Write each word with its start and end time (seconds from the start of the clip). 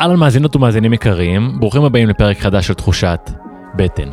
אהלן 0.00 0.16
מאזינות 0.16 0.56
ומאזינים 0.56 0.92
יקרים, 0.92 1.60
ברוכים 1.60 1.84
הבאים 1.84 2.08
לפרק 2.08 2.38
חדש 2.38 2.66
של 2.66 2.74
תחושת 2.74 3.30
בטן. 3.76 4.10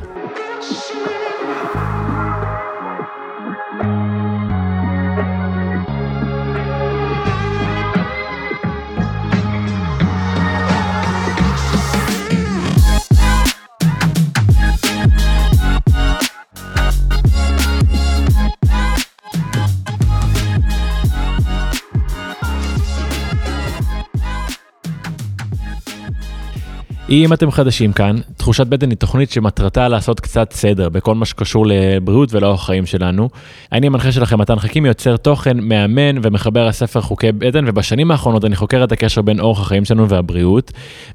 אם 27.11 27.33
אתם 27.33 27.51
חדשים 27.51 27.93
כאן, 27.93 28.15
תחושת 28.37 28.67
בטן 28.67 28.89
היא 28.89 28.97
תוכנית 28.97 29.31
שמטרתה 29.31 29.87
לעשות 29.87 30.19
קצת 30.19 30.53
סדר 30.53 30.89
בכל 30.89 31.15
מה 31.15 31.25
שקשור 31.25 31.65
לבריאות 31.67 32.33
ולאורח 32.33 32.65
חיים 32.65 32.85
שלנו. 32.85 33.29
אני 33.71 33.87
המנחה 33.87 34.11
שלכם, 34.11 34.41
מתן 34.41 34.59
חכים, 34.59 34.85
יוצר 34.85 35.17
תוכן, 35.17 35.59
מאמן 35.59 36.17
ומחבר 36.23 36.67
הספר 36.67 37.01
חוקי 37.01 37.31
בטן, 37.31 37.65
ובשנים 37.67 38.11
האחרונות 38.11 38.45
אני 38.45 38.55
חוקר 38.55 38.83
את 38.83 38.91
הקשר 38.91 39.21
בין 39.21 39.39
אורח 39.39 39.61
החיים 39.61 39.85
שלנו 39.85 40.09
והבריאות, 40.09 40.71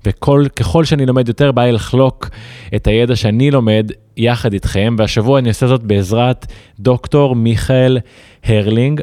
וככל 0.06 0.84
שאני 0.84 1.06
לומד 1.06 1.28
יותר, 1.28 1.52
בא 1.52 1.62
לי 1.62 1.72
לחלוק 1.72 2.28
את 2.76 2.86
הידע 2.86 3.16
שאני 3.16 3.50
לומד 3.50 3.90
יחד 4.16 4.52
איתכם, 4.52 4.96
והשבוע 4.98 5.38
אני 5.38 5.48
עושה 5.48 5.66
זאת 5.66 5.82
בעזרת 5.82 6.46
דוקטור 6.80 7.36
מיכאל 7.36 7.98
הרלינג. 8.44 9.00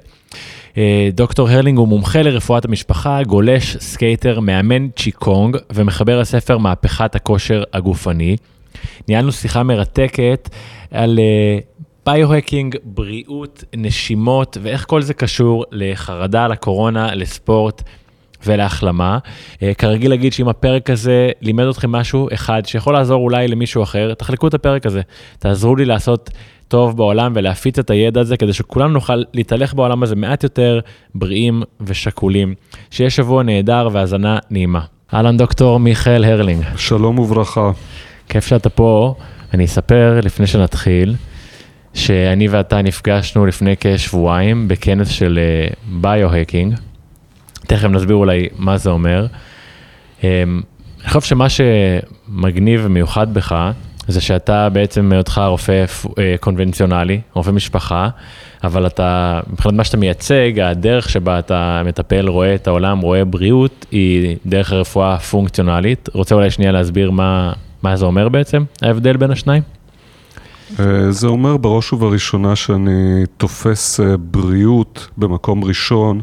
אה, 0.77 1.09
דוקטור 1.13 1.50
הרלינג 1.50 1.77
הוא 1.77 1.88
מומחה 1.88 2.22
לרפואת 2.22 2.66
המשפחה, 2.66 3.23
גולש, 3.23 3.77
סקייטר, 3.77 4.40
מאמן 4.40 4.90
צ'יקונג 4.90 5.58
ומחבר 5.73 6.20
הספר 6.20 6.58
מהפכת 6.58 7.16
הכושר 7.16 7.63
הגופני. 7.73 8.38
ניהלנו 9.08 9.32
שיחה 9.32 9.63
מרתקת 9.63 10.49
על 10.91 11.20
ביו-הקינג, 12.05 12.76
בריאות, 12.84 13.63
נשימות 13.76 14.57
ואיך 14.62 14.85
כל 14.88 15.01
זה 15.01 15.13
קשור 15.13 15.66
לחרדה, 15.71 16.48
לקורונה, 16.48 17.16
לספורט. 17.16 17.84
ולהחלמה. 18.46 19.18
Uh, 19.55 19.60
כרגיל 19.77 20.12
להגיד 20.12 20.34
שאם 20.34 20.49
הפרק 20.49 20.90
הזה 20.90 21.29
לימד 21.41 21.66
אתכם 21.66 21.91
משהו 21.91 22.27
אחד 22.34 22.62
שיכול 22.66 22.94
לעזור 22.94 23.21
אולי 23.24 23.48
למישהו 23.48 23.84
אחר, 23.84 24.13
תחלקו 24.13 24.48
את 24.48 24.54
הפרק 24.54 24.85
הזה. 24.85 25.01
תעזרו 25.40 25.76
לי 25.76 25.85
לעשות 25.85 26.29
טוב 26.68 26.98
בעולם 26.98 27.32
ולהפיץ 27.36 27.80
את 27.80 27.90
הידע 27.90 28.22
הזה 28.22 28.38
כדי 28.38 28.54
שכולנו 28.54 28.94
נוכל 28.94 29.24
להתהלך 29.34 29.74
בעולם 29.74 30.04
הזה 30.04 30.16
מעט 30.16 30.44
יותר 30.44 30.80
בריאים 31.16 31.64
ושקולים. 31.82 32.54
שיהיה 32.92 33.10
שבוע 33.10 33.44
נהדר 33.44 33.90
והאזנה 33.92 34.38
נעימה. 34.50 34.82
אהלן 35.14 35.38
דוקטור 35.38 35.80
מיכאל 35.80 36.26
הרלינג. 36.26 36.64
שלום 36.78 37.20
וברכה. 37.20 37.72
כיף 38.30 38.48
שאתה 38.48 38.70
פה. 38.70 39.16
אני 39.54 39.66
אספר 39.66 40.20
לפני 40.24 40.48
שנתחיל, 40.48 41.16
שאני 41.94 42.48
ואתה 42.48 42.82
נפגשנו 42.82 43.46
לפני 43.46 43.76
כשבועיים 43.80 44.68
בכנס 44.68 45.08
של 45.08 45.40
ביו-הקינג. 46.02 46.74
Uh, 46.74 46.78
תכף 47.68 47.90
נסביר 47.90 48.16
אולי 48.16 48.48
מה 48.58 48.78
זה 48.78 48.90
אומר. 48.90 49.28
Um, 50.22 50.24
אני 51.02 51.08
חושב 51.08 51.22
שמה 51.22 51.48
שמגניב 51.50 52.82
ומיוחד 52.84 53.34
בך, 53.34 53.72
זה 54.07 54.21
שאתה 54.21 54.70
בעצם 54.70 55.05
מהיותך 55.05 55.41
רופא 55.48 55.85
אה, 56.20 56.35
קונבנציונלי, 56.40 57.21
רופא 57.34 57.51
משפחה, 57.51 58.10
אבל 58.63 58.87
אתה, 58.87 59.40
מבחינת 59.51 59.76
מה 59.76 59.84
שאתה 59.84 59.98
מייצג, 59.98 60.60
הדרך 60.60 61.10
שבה 61.10 61.40
אתה 61.40 61.82
מטפל, 61.85 62.27
רואה 62.27 62.55
את 62.55 62.68
העולם, 62.68 62.99
רואה 62.99 63.26
בריאות, 63.26 63.85
היא 63.91 64.38
דרך 64.45 64.72
הרפואה 64.72 65.13
הפונקציונלית. 65.13 66.09
רוצה 66.13 66.35
אולי 66.35 66.51
שנייה 66.51 66.72
להסביר 66.72 67.12
מה, 67.12 67.53
מה 67.84 67.95
זה 67.95 68.06
אומר 68.06 68.29
בעצם, 68.29 68.63
ההבדל 68.81 69.18
בין 69.18 69.31
השניים? 69.31 69.63
אה, 70.79 71.12
זה 71.12 71.28
אומר 71.28 71.57
בראש 71.57 71.94
ובראשונה 71.94 72.56
שאני 72.56 73.23
תופס 73.38 73.99
אה, 73.99 74.17
בריאות 74.17 75.07
במקום 75.17 75.63
ראשון 75.63 76.22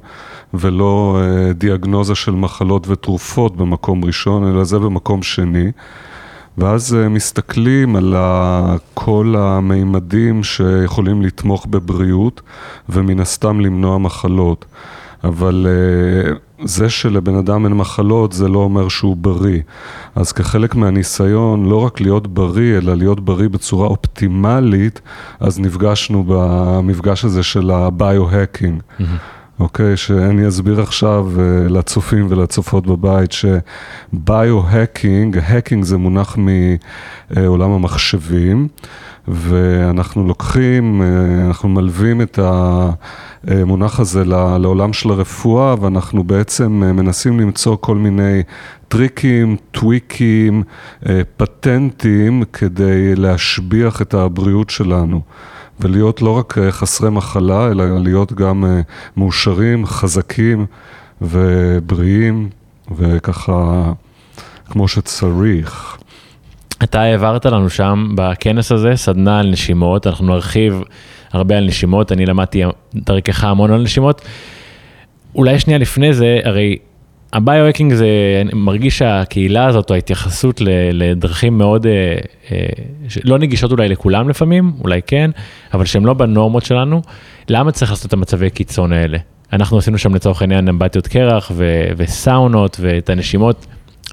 ולא 0.55 1.21
דיאגנוזה 1.55 2.15
של 2.15 2.33
מחלות 2.33 2.89
ותרופות 2.89 3.57
במקום 3.57 4.05
ראשון, 4.05 4.55
אלא 4.55 4.65
זה 4.65 4.79
במקום 4.79 5.23
שני. 5.23 5.71
ואז 6.59 6.95
אה, 6.95 7.09
מסתכלים 7.09 7.97
על 7.97 8.15
כל 8.95 9.35
המימדים 9.39 10.45
שיכולים 10.45 11.23
לתמוך 11.23 11.67
בבריאות 11.71 12.41
ומן 12.89 13.21
הסתם 13.21 13.61
למנוע 13.61 13.99
מחלות. 13.99 14.65
אבל 15.25 15.67
אה, 15.69 16.33
זה 16.65 16.91
שלבן 16.91 17.35
אדם 17.35 17.65
אין 17.65 17.73
מחלות 17.73 18.33
זה 18.33 18.49
לא 18.49 18.59
אומר 18.59 18.89
שהוא 18.89 19.17
בריא. 19.17 19.61
אז 20.15 20.33
כחלק 20.33 20.75
מהניסיון 20.75 21.65
לא 21.69 21.85
רק 21.85 22.01
להיות 22.01 22.27
בריא 22.27 22.79
אלא 22.79 22.95
להיות 22.95 23.21
בריא 23.21 23.49
בצורה 23.49 23.87
אופטימלית, 23.87 25.01
אז 25.41 25.61
נפגשנו 25.61 26.25
במפגש 26.27 27.25
הזה 27.25 27.43
של 27.43 27.71
הביו-הקינג. 27.71 28.81
Mm-hmm. 28.81 29.05
אוקיי? 29.61 29.97
שאני 29.97 30.49
אסביר 30.49 30.81
עכשיו 30.81 31.27
uh, 31.37 31.73
לצופים 31.73 32.27
ולצופות 32.29 32.87
בבית 32.87 33.31
שביו-הקינג, 34.13 35.39
הקינג 35.39 35.85
זה 35.85 35.97
מונח 35.97 36.37
מעולם 37.37 37.71
המחשבים, 37.71 38.69
ואנחנו 39.29 40.27
לוקחים, 40.27 41.03
uh, 41.03 41.05
אנחנו 41.47 41.69
מלווים 41.69 42.23
את 42.23 42.39
המונח 43.45 44.01
הזה 44.01 44.25
לעולם 44.59 44.93
של 44.93 45.11
הרפואה, 45.11 45.75
ואנחנו 45.81 46.25
בעצם 46.25 46.83
uh, 46.83 46.93
מנסים 46.93 47.41
למצוא 47.41 47.77
כל 47.81 47.97
מיני 47.97 48.43
טריקים, 48.89 49.57
טוויקים, 49.71 50.63
פטנטים 51.37 52.43
כדי 52.53 53.17
להשביח 53.17 54.03
את 54.03 54.15
הבריאות 54.15 54.71
שלנו. 54.71 55.21
ולהיות 55.81 56.23
לא 56.23 56.39
רק 56.39 56.59
אה, 56.59 56.73
חסרי 56.73 57.11
מחלה, 57.11 57.69
אלא 57.71 57.85
להיות 57.99 58.33
גם 58.33 58.65
אה, 58.65 58.81
מאושרים, 59.17 59.87
חזקים 59.87 60.67
ובריאים, 61.23 62.49
וככה 62.97 63.93
כמו 64.71 64.89
שצריך. 64.89 65.97
אתה 66.83 67.01
העברת 67.01 67.47
לנו 67.47 67.71
שם 67.71 68.09
בכנס 68.15 68.73
הזה 68.73 68.93
סדנה 68.97 69.41
על 69.41 69.51
נשימות, 69.51 70.07
אנחנו 70.07 70.27
נרחיב 70.27 70.83
הרבה 71.33 71.57
על 71.57 71.67
נשימות, 71.67 72.13
אני 72.13 72.27
למדתי 72.27 72.63
דרכך 72.95 73.45
המון 73.45 73.71
על 73.71 73.83
נשימות. 73.83 74.23
אולי 75.35 75.59
שנייה 75.59 75.79
לפני 75.79 76.15
זה, 76.15 76.41
הרי 76.45 76.79
הביו-הקינג 77.33 77.95
זה, 77.95 78.07
אני 78.41 78.51
מרגיש 78.55 78.99
שהקהילה 78.99 79.67
הזאת, 79.67 79.91
או 79.91 79.95
ההתייחסות 79.95 80.61
לדרכים 80.93 81.59
מאוד, 81.59 81.87
אה, 81.87 82.17
אה, 82.53 82.67
לא 83.25 83.39
נגישות 83.39 83.73
אולי 83.73 83.89
לכולם 83.89 84.29
לפעמים, 84.29 84.73
אולי 84.81 85.01
כן, 85.07 85.31
אבל 85.75 85.85
שהן 85.85 86.05
לא 86.05 86.15
בנורמות 86.15 86.65
שלנו, 86.65 87.03
למה 87.49 87.73
צריך 87.73 87.91
לעשות 87.91 88.07
את 88.07 88.13
המצבי 88.13 88.51
קיצון 88.51 88.93
האלה? 88.93 89.19
אנחנו 89.53 89.79
עשינו 89.79 89.99
שם 89.99 90.15
לצורך 90.15 90.41
העניין 90.41 90.69
אמבטיות 90.69 91.07
קרח 91.07 91.51
ו- 91.55 91.89
וסאונות 91.97 92.77
ואת 92.81 93.11
הנשימות, 93.11 93.67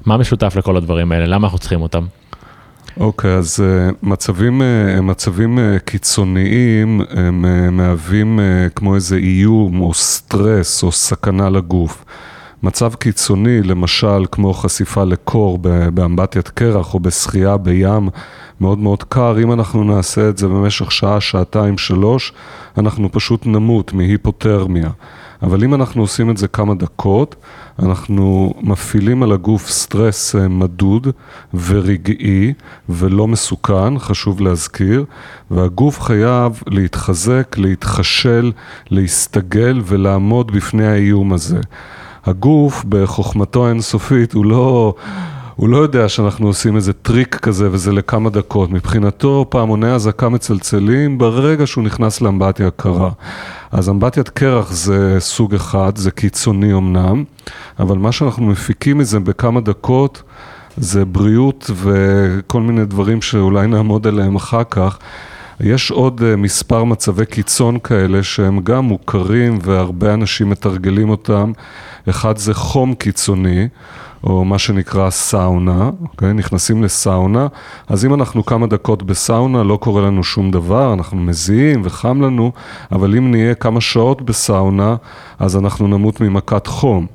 מה 0.06 0.16
משותף 0.16 0.56
לכל 0.56 0.76
הדברים 0.76 1.12
האלה? 1.12 1.26
למה 1.26 1.46
אנחנו 1.46 1.58
צריכים 1.58 1.82
אותם? 1.82 2.06
אוקיי, 3.00 3.34
okay, 3.34 3.38
אז 3.38 3.60
uh, 3.60 3.94
מצבים, 4.02 4.62
uh, 4.62 5.00
מצבים 5.00 5.58
uh, 5.58 5.78
קיצוניים 5.78 7.00
הם 7.10 7.76
מהווים 7.76 8.40
כמו 8.74 8.94
איזה 8.94 9.16
איום 9.16 9.80
או 9.80 9.94
סטרס 9.94 10.82
או 10.82 10.92
סכנה 10.92 11.50
לגוף. 11.50 12.04
מצב 12.62 12.94
קיצוני, 12.94 13.62
למשל 13.62 14.24
כמו 14.32 14.54
חשיפה 14.54 15.04
לקור 15.04 15.58
באמבטיית 15.94 16.48
קרח 16.48 16.94
או 16.94 17.00
בשחייה 17.00 17.56
בים 17.56 18.08
מאוד 18.60 18.78
מאוד 18.78 19.02
קר, 19.02 19.42
אם 19.42 19.52
אנחנו 19.52 19.84
נעשה 19.84 20.28
את 20.28 20.38
זה 20.38 20.48
במשך 20.48 20.92
שעה, 20.92 21.20
שעתיים, 21.20 21.78
שלוש, 21.78 22.32
אנחנו 22.78 23.12
פשוט 23.12 23.46
נמות 23.46 23.92
מהיפותרמיה. 23.92 24.90
אבל 25.42 25.64
אם 25.64 25.74
אנחנו 25.74 26.02
עושים 26.02 26.30
את 26.30 26.36
זה 26.36 26.48
כמה 26.48 26.74
דקות, 26.74 27.36
אנחנו 27.78 28.54
מפעילים 28.60 29.22
על 29.22 29.32
הגוף 29.32 29.70
סטרס 29.70 30.36
אה, 30.36 30.48
מדוד 30.48 31.06
ורגעי 31.54 32.52
ולא 32.88 33.26
מסוכן, 33.28 33.98
חשוב 33.98 34.40
להזכיר, 34.40 35.04
והגוף 35.50 36.00
חייב 36.00 36.62
להתחזק, 36.66 37.56
להתחשל, 37.58 38.52
להסתגל 38.90 39.80
ולעמוד 39.84 40.52
בפני 40.52 40.86
האיום 40.86 41.32
הזה. 41.32 41.60
הגוף 42.28 42.84
בחוכמתו 42.84 43.66
האינסופית 43.66 44.32
הוא 44.32 44.44
לא, 44.44 44.94
הוא 45.56 45.68
לא 45.68 45.76
יודע 45.76 46.08
שאנחנו 46.08 46.46
עושים 46.46 46.76
איזה 46.76 46.92
טריק 46.92 47.34
כזה 47.36 47.68
וזה 47.72 47.92
לכמה 47.92 48.30
דקות. 48.30 48.70
מבחינתו 48.70 49.46
פעמוני 49.48 49.92
אזעקה 49.92 50.28
מצלצלים 50.28 51.18
ברגע 51.18 51.66
שהוא 51.66 51.84
נכנס 51.84 52.20
לאמבטיה 52.20 52.70
קרה. 52.70 53.10
אז 53.72 53.88
אמבטיית 53.88 54.28
קרח 54.28 54.72
זה 54.72 55.16
סוג 55.18 55.54
אחד, 55.54 55.96
זה 55.96 56.10
קיצוני 56.10 56.74
אמנם, 56.74 57.24
אבל 57.80 57.98
מה 57.98 58.12
שאנחנו 58.12 58.46
מפיקים 58.46 58.98
מזה 58.98 59.20
בכמה 59.20 59.60
דקות 59.60 60.22
זה 60.76 61.04
בריאות 61.04 61.70
וכל 61.74 62.60
מיני 62.60 62.84
דברים 62.84 63.22
שאולי 63.22 63.66
נעמוד 63.66 64.06
עליהם 64.06 64.36
אחר 64.36 64.62
כך. 64.70 64.98
יש 65.60 65.90
עוד 65.90 66.22
אה, 66.22 66.36
מספר 66.36 66.84
מצבי 66.84 67.26
קיצון 67.26 67.78
כאלה 67.78 68.22
שהם 68.22 68.60
גם 68.60 68.84
מוכרים 68.84 69.58
והרבה 69.62 70.14
אנשים 70.14 70.50
מתרגלים 70.50 71.10
אותם. 71.10 71.52
אחד 72.08 72.38
זה 72.38 72.54
חום 72.54 72.94
קיצוני, 72.94 73.68
או 74.24 74.44
מה 74.44 74.58
שנקרא 74.58 75.10
סאונה, 75.10 75.90
אוקיי? 76.02 76.32
נכנסים 76.32 76.82
לסאונה, 76.82 77.46
אז 77.88 78.04
אם 78.04 78.14
אנחנו 78.14 78.46
כמה 78.46 78.66
דקות 78.66 79.02
בסאונה, 79.02 79.62
לא 79.62 79.76
קורה 79.76 80.02
לנו 80.02 80.24
שום 80.24 80.50
דבר, 80.50 80.92
אנחנו 80.92 81.16
מזיעים 81.16 81.80
וחם 81.84 82.22
לנו, 82.22 82.52
אבל 82.92 83.16
אם 83.16 83.30
נהיה 83.30 83.54
כמה 83.54 83.80
שעות 83.80 84.22
בסאונה, 84.22 84.96
אז 85.38 85.56
אנחנו 85.56 85.88
נמות 85.88 86.20
ממכת 86.20 86.66
חום. 86.66 87.06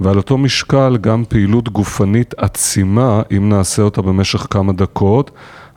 ועל 0.00 0.16
אותו 0.16 0.38
משקל 0.38 0.96
גם 1.00 1.24
פעילות 1.28 1.68
גופנית 1.68 2.34
עצימה, 2.36 3.22
אם 3.36 3.48
נעשה 3.48 3.82
אותה 3.82 4.02
במשך 4.02 4.46
כמה 4.50 4.72
דקות, 4.72 5.30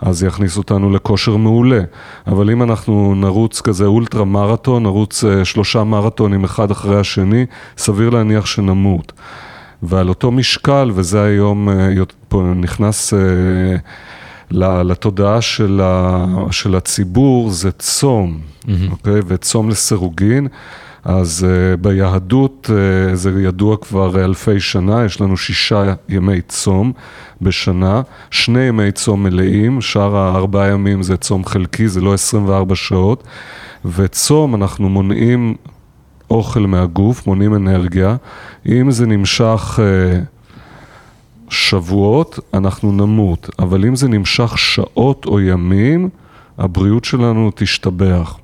אז 0.05 0.19
זה 0.19 0.27
יכניס 0.27 0.57
אותנו 0.57 0.91
לכושר 0.91 1.37
מעולה. 1.37 1.81
אבל 2.27 2.51
אם 2.51 2.63
אנחנו 2.63 3.15
נרוץ 3.15 3.61
כזה 3.61 3.85
אולטרה 3.85 4.25
מרתון, 4.25 4.83
נרוץ 4.83 5.23
אה, 5.23 5.45
שלושה 5.45 5.83
מרתונים 5.83 6.43
אחד 6.43 6.71
אחרי 6.71 6.99
השני, 6.99 7.45
סביר 7.77 8.09
להניח 8.09 8.45
שנמות. 8.45 9.11
ועל 9.83 10.09
אותו 10.09 10.31
משקל, 10.31 10.91
וזה 10.93 11.23
היום 11.23 11.69
אה, 11.69 11.89
פה 12.27 12.43
נכנס 12.55 13.13
אה, 13.13 13.19
לתודעה 14.83 15.41
של, 15.41 15.81
ה, 15.83 16.25
של 16.51 16.75
הציבור, 16.75 17.49
זה 17.49 17.71
צום, 17.71 18.39
mm-hmm. 18.39 18.69
אוקיי? 18.91 19.19
וצום 19.27 19.69
לסירוגין. 19.69 20.47
אז 21.05 21.45
uh, 21.45 21.77
ביהדות 21.77 22.69
uh, 22.69 23.15
זה 23.15 23.41
ידוע 23.41 23.77
כבר 23.77 24.25
אלפי 24.25 24.59
שנה, 24.59 25.05
יש 25.05 25.21
לנו 25.21 25.37
שישה 25.37 25.93
ימי 26.09 26.41
צום 26.41 26.91
בשנה, 27.41 28.01
שני 28.31 28.61
ימי 28.61 28.91
צום 28.91 29.23
מלאים, 29.23 29.81
שאר 29.81 30.15
הארבעה 30.15 30.69
ימים 30.69 31.03
זה 31.03 31.17
צום 31.17 31.45
חלקי, 31.45 31.87
זה 31.87 32.01
לא 32.01 32.13
24 32.13 32.75
שעות, 32.75 33.23
וצום 33.85 34.55
אנחנו 34.55 34.89
מונעים 34.89 35.55
אוכל 36.29 36.59
מהגוף, 36.59 37.27
מונעים 37.27 37.55
אנרגיה, 37.55 38.15
אם 38.65 38.91
זה 38.91 39.05
נמשך 39.05 39.79
uh, 39.79 41.49
שבועות, 41.49 42.39
אנחנו 42.53 42.91
נמות, 42.91 43.49
אבל 43.59 43.85
אם 43.85 43.95
זה 43.95 44.07
נמשך 44.07 44.57
שעות 44.57 45.25
או 45.25 45.39
ימים, 45.39 46.09
הבריאות 46.57 47.05
שלנו 47.05 47.51
תשתבח. 47.55 48.37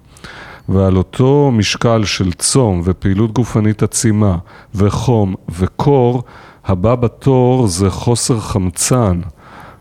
ועל 0.69 0.97
אותו 0.97 1.51
משקל 1.53 2.05
של 2.05 2.31
צום 2.31 2.81
ופעילות 2.83 3.31
גופנית 3.31 3.83
עצימה 3.83 4.37
וחום 4.75 5.35
וקור, 5.49 6.23
הבא 6.65 6.95
בתור 6.95 7.67
זה 7.67 7.89
חוסר 7.89 8.39
חמצן, 8.39 9.19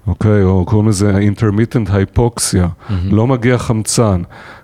אוקיי? 0.07 0.43
או 0.43 0.65
קוראים 0.65 0.89
לזה 0.89 1.13
intermittent 1.19 1.89
hypoxia, 1.89 2.53
mm-hmm. 2.53 2.93
לא 3.11 3.27
מגיע 3.27 3.59
חמצן. 3.59 4.23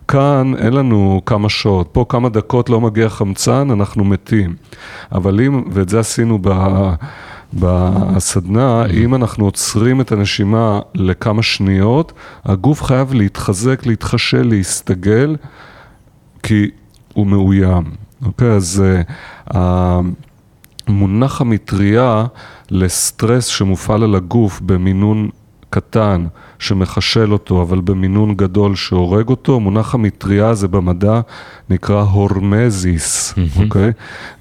כאן 0.08 0.52
אין 0.58 0.72
לנו 0.72 1.20
כמה 1.26 1.48
שעות, 1.48 1.88
פה 1.92 2.04
כמה 2.08 2.28
דקות 2.28 2.70
לא 2.70 2.80
מגיע 2.80 3.08
חמצן, 3.08 3.70
אנחנו 3.70 4.04
מתים. 4.04 4.54
אבל 5.12 5.40
אם, 5.40 5.64
ואת 5.72 5.88
זה 5.88 6.00
עשינו 6.00 6.38
ב... 6.42 6.48
בסדנה, 7.54 8.84
mm-hmm. 8.84 8.92
אם 8.92 9.14
אנחנו 9.14 9.44
עוצרים 9.44 10.00
את 10.00 10.12
הנשימה 10.12 10.80
לכמה 10.94 11.42
שניות, 11.42 12.12
הגוף 12.44 12.82
חייב 12.82 13.14
להתחזק, 13.14 13.86
להתחשל, 13.86 14.42
להסתגל. 14.42 15.36
כי 16.44 16.70
הוא 17.12 17.26
מאוים. 17.26 17.84
אוקיי, 18.24 18.50
אז 18.50 18.82
uh, 19.48 19.54
המונח 20.86 21.40
המטריה 21.40 22.26
לסטרס 22.70 23.46
שמופעל 23.46 24.02
על 24.02 24.14
הגוף 24.14 24.60
במינון 24.60 25.28
קטן 25.70 26.26
שמחשל 26.58 27.32
אותו, 27.32 27.62
אבל 27.62 27.80
במינון 27.80 28.34
גדול 28.34 28.74
שהורג 28.74 29.28
אותו, 29.28 29.60
מונח 29.60 29.94
המטריה 29.94 30.54
זה 30.54 30.68
במדע 30.68 31.20
נקרא 31.70 32.02
הורמזיס, 32.02 33.34
אוקיי? 33.64 33.90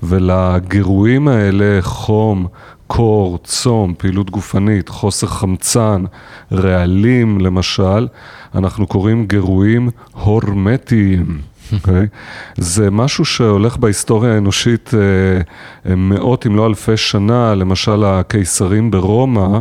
ולגירויים 0.04 1.28
האלה, 1.28 1.82
חום, 1.82 2.48
קור, 2.88 3.40
צום, 3.44 3.94
פעילות 3.98 4.30
גופנית, 4.30 4.90
חוסר 4.90 5.28
חמצן, 5.28 6.04
רעלים 6.52 7.42
למשל, 7.42 8.08
אנחנו 8.56 8.88
קוראים 8.88 9.26
גירויים 9.26 9.90
הורמטיים. 10.12 11.53
אוקיי? 11.74 12.08
זה 12.58 12.92
משהו 12.92 13.26
שהולך 13.26 13.78
בהיסטוריה 13.78 14.34
האנושית 14.34 14.92
אה, 14.94 15.00
אה, 15.90 15.96
מאות 15.96 16.48
אם 16.48 16.56
לא 16.56 16.68
אלפי 16.68 16.98
שנה, 16.98 17.56
למשל 17.56 18.04
הקיסרים 18.04 18.92
ברומא. 18.92 19.60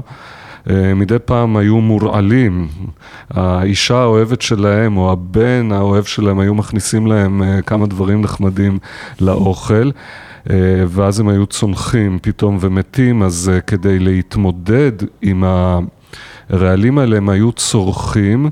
אה, 0.71 0.95
מדי 0.95 1.19
פעם 1.25 1.57
היו 1.57 1.81
מורעלים, 1.81 2.69
האישה 3.31 3.97
האוהבת 3.97 4.43
שלהם 4.43 4.97
או 4.97 5.13
הבן 5.13 5.73
האוהב 5.73 6.05
שלהם 6.05 6.39
היו 6.39 6.55
מכניסים 6.55 7.07
להם 7.07 7.43
כמה 7.67 7.87
דברים 7.87 8.23
נחמדים 8.23 8.79
לאוכל 9.21 9.91
ואז 10.89 11.21
הם 11.21 11.29
היו 11.29 11.47
צונחים 11.47 12.19
פתאום 12.23 12.59
ומתים, 12.61 13.23
אז 13.23 13.51
כדי 13.67 13.99
להתמודד 13.99 14.93
עם 15.23 15.45
הרעלים 16.53 16.99
האלה 16.99 17.17
הם 17.17 17.29
היו 17.29 17.53
צורכים 17.53 18.51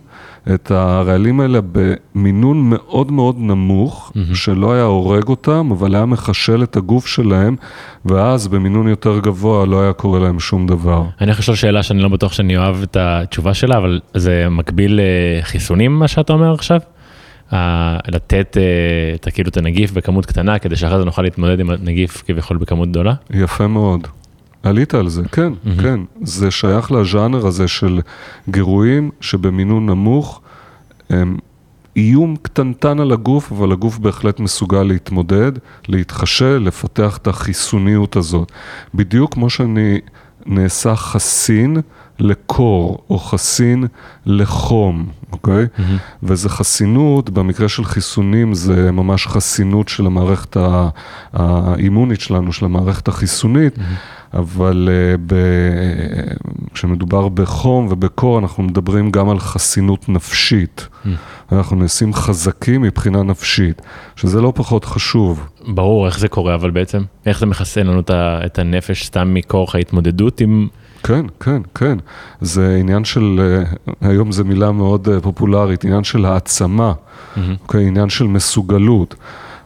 את 0.54 0.70
הרעלים 0.70 1.40
האלה 1.40 1.58
במינון 1.72 2.70
מאוד 2.70 3.12
מאוד 3.12 3.36
נמוך, 3.38 4.12
mm-hmm. 4.14 4.34
שלא 4.34 4.72
היה 4.72 4.82
הורג 4.82 5.28
אותם, 5.28 5.68
אבל 5.70 5.94
היה 5.94 6.06
מחשל 6.06 6.62
את 6.62 6.76
הגוף 6.76 7.06
שלהם, 7.06 7.56
ואז 8.04 8.48
במינון 8.48 8.88
יותר 8.88 9.18
גבוה 9.18 9.66
לא 9.66 9.82
היה 9.82 9.92
קורה 9.92 10.18
להם 10.18 10.40
שום 10.40 10.66
דבר. 10.66 11.04
אני 11.20 11.30
לשאול 11.30 11.56
שאלה 11.56 11.82
שאני 11.82 12.02
לא 12.02 12.08
בטוח 12.08 12.32
שאני 12.32 12.56
אוהב 12.56 12.82
את 12.82 12.96
התשובה 13.00 13.54
שלה, 13.54 13.76
אבל 13.76 14.00
זה 14.14 14.46
מקביל 14.50 15.00
לחיסונים, 15.02 15.98
מה 15.98 16.08
שאתה 16.08 16.32
אומר 16.32 16.54
עכשיו? 16.54 16.80
לתת 18.08 18.56
את, 19.14 19.28
כאילו 19.34 19.48
את 19.48 19.56
הנגיף 19.56 19.92
בכמות 19.92 20.26
קטנה, 20.26 20.58
כדי 20.58 20.76
שאחרי 20.76 20.98
זה 20.98 21.04
נוכל 21.04 21.22
להתמודד 21.22 21.60
עם 21.60 21.70
הנגיף 21.70 22.22
כביכול 22.26 22.56
בכמות 22.56 22.88
גדולה? 22.88 23.14
יפה 23.30 23.66
מאוד. 23.66 24.08
עלית 24.62 24.94
על 24.94 25.08
זה, 25.08 25.22
כן, 25.32 25.52
mm-hmm. 25.52 25.82
כן. 25.82 26.00
זה 26.22 26.50
שייך 26.50 26.92
לז'אנר 26.92 27.46
הזה 27.46 27.68
של 27.68 28.00
גירויים 28.48 29.10
שבמינון 29.20 29.86
נמוך 29.86 30.40
הם 31.10 31.36
איום 31.96 32.36
קטנטן 32.42 33.00
על 33.00 33.12
הגוף, 33.12 33.52
אבל 33.52 33.72
הגוף 33.72 33.98
בהחלט 33.98 34.40
מסוגל 34.40 34.82
להתמודד, 34.82 35.52
להתחשל, 35.88 36.62
לפתח 36.66 37.16
את 37.16 37.26
החיסוניות 37.26 38.16
הזאת. 38.16 38.52
בדיוק 38.94 39.34
כמו 39.34 39.50
שאני 39.50 40.00
נעשה 40.46 40.96
חסין 40.96 41.76
לקור 42.20 42.98
או 43.10 43.18
חסין 43.18 43.86
לחום, 44.26 45.06
אוקיי? 45.32 45.64
Mm-hmm. 45.64 45.82
וזה 46.22 46.48
חסינות, 46.48 47.30
במקרה 47.30 47.68
של 47.68 47.84
חיסונים 47.84 48.54
זה 48.54 48.92
ממש 48.92 49.26
חסינות 49.26 49.88
של 49.88 50.06
המערכת 50.06 50.56
האימונית 51.32 52.20
שלנו, 52.20 52.52
של 52.52 52.64
המערכת 52.64 53.08
החיסונית. 53.08 53.78
Mm-hmm. 53.78 54.20
אבל 54.34 54.88
uh, 55.28 55.32
כשמדובר 56.74 57.28
בחום 57.28 57.86
ובקור, 57.90 58.38
אנחנו 58.38 58.62
מדברים 58.62 59.10
גם 59.10 59.28
על 59.28 59.38
חסינות 59.38 60.08
נפשית. 60.08 60.88
Mm. 61.04 61.08
אנחנו 61.52 61.76
נעשים 61.76 62.14
חזקים 62.14 62.82
מבחינה 62.82 63.22
נפשית, 63.22 63.82
שזה 64.16 64.40
לא 64.40 64.52
פחות 64.56 64.84
חשוב. 64.84 65.46
ברור, 65.68 66.06
איך 66.06 66.18
זה 66.18 66.28
קורה, 66.28 66.54
אבל 66.54 66.70
בעצם, 66.70 67.02
איך 67.26 67.38
זה 67.38 67.46
מחסן 67.46 67.86
לנו 67.86 68.02
את 68.10 68.58
הנפש 68.58 69.06
סתם 69.06 69.34
מכורח 69.34 69.74
ההתמודדות 69.74 70.40
עם... 70.40 70.68
כן, 71.02 71.26
כן, 71.40 71.62
כן. 71.74 71.98
זה 72.40 72.76
עניין 72.80 73.04
של, 73.04 73.40
uh, 73.66 73.90
היום 74.00 74.32
זו 74.32 74.44
מילה 74.44 74.72
מאוד 74.72 75.08
uh, 75.08 75.20
פופולרית, 75.22 75.84
עניין 75.84 76.04
של 76.04 76.24
העצמה, 76.24 76.92
mm-hmm. 76.92 77.40
אוקיי? 77.62 77.86
עניין 77.86 78.08
של 78.08 78.26
מסוגלות. 78.26 79.14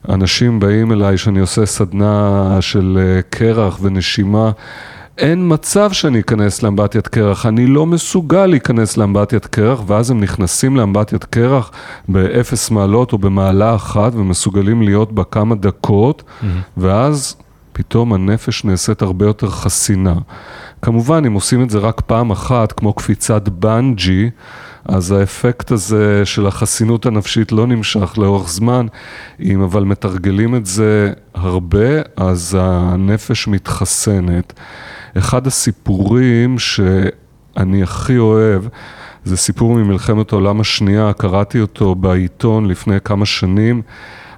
אנשים 0.09 0.61
באים 0.61 0.93
אליי 0.93 1.19
שאני 1.19 1.41
עושה 1.41 1.67
סדנה 1.67 2.57
של 2.61 2.99
אה, 3.01 3.21
קרח 3.31 3.79
ונשימה, 3.83 4.51
אין 5.19 5.53
מצב 5.53 5.93
שאני 5.93 6.21
אכנס 6.21 6.63
לאמבטיית 6.63 7.09
קרח, 7.09 7.47
אני 7.47 7.67
לא 7.67 7.87
מסוגל 7.87 8.47
להיכנס 8.47 8.97
לאמבטיית 8.97 9.47
קרח, 9.47 9.81
ואז 9.87 10.11
הם 10.11 10.21
נכנסים 10.21 10.77
לאמבטיית 10.77 11.25
קרח 11.25 11.71
באפס 12.09 12.71
מעלות 12.71 13.13
או 13.13 13.19
במעלה 13.19 13.75
אחת 13.75 14.15
ומסוגלים 14.15 14.83
להיות 14.83 15.13
בה 15.13 15.25
כמה 15.25 15.55
דקות, 15.55 16.23
mm-hmm. 16.23 16.45
ואז 16.77 17.37
פתאום 17.73 18.13
הנפש 18.13 18.65
נעשית 18.65 19.03
הרבה 19.03 19.27
יותר 19.27 19.51
חסינה. 19.51 20.15
כמובן, 20.85 21.25
אם 21.27 21.33
עושים 21.33 21.63
את 21.63 21.71
זה 21.71 21.79
רק 21.79 22.01
פעם 22.01 22.31
אחת, 22.31 22.73
כמו 22.73 22.93
קפיצת 22.93 23.49
בנג'י, 23.49 24.31
אז 24.85 25.13
האפקט 25.13 25.71
הזה 25.71 26.23
של 26.25 26.47
החסינות 26.47 27.07
הנפשית 27.07 27.53
לא 27.53 27.67
נמשך 27.67 28.19
לאורך 28.19 28.49
זמן, 28.49 28.87
אם 29.41 29.63
אבל 29.63 29.85
מתרגלים 29.85 30.55
את 30.55 30.67
זה 30.67 31.13
הרבה, 31.35 32.03
אז 32.17 32.57
הנפש 32.61 33.49
מתחסנת. 33.49 34.53
אחד 35.19 35.47
הסיפורים 35.47 36.59
שאני 36.59 37.83
הכי 37.83 38.19
אוהב, 38.19 38.63
זה 39.25 39.37
סיפור 39.37 39.75
ממלחמת 39.75 40.33
העולם 40.33 40.61
השנייה, 40.61 41.13
קראתי 41.13 41.61
אותו 41.61 41.95
בעיתון 41.95 42.67
לפני 42.67 43.01
כמה 43.05 43.27
שנים. 43.27 43.83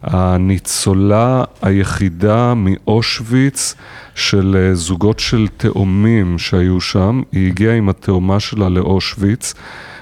הניצולה 0.03 1.45
היחידה 1.63 2.55
מאושוויץ 2.57 3.75
של 4.15 4.71
זוגות 4.73 5.19
של 5.19 5.47
תאומים 5.57 6.39
שהיו 6.39 6.81
שם, 6.81 7.23
היא 7.33 7.47
הגיעה 7.47 7.75
עם 7.75 7.89
התאומה 7.89 8.41
שלה 8.41 8.69
לאושוויץ. 8.69 9.55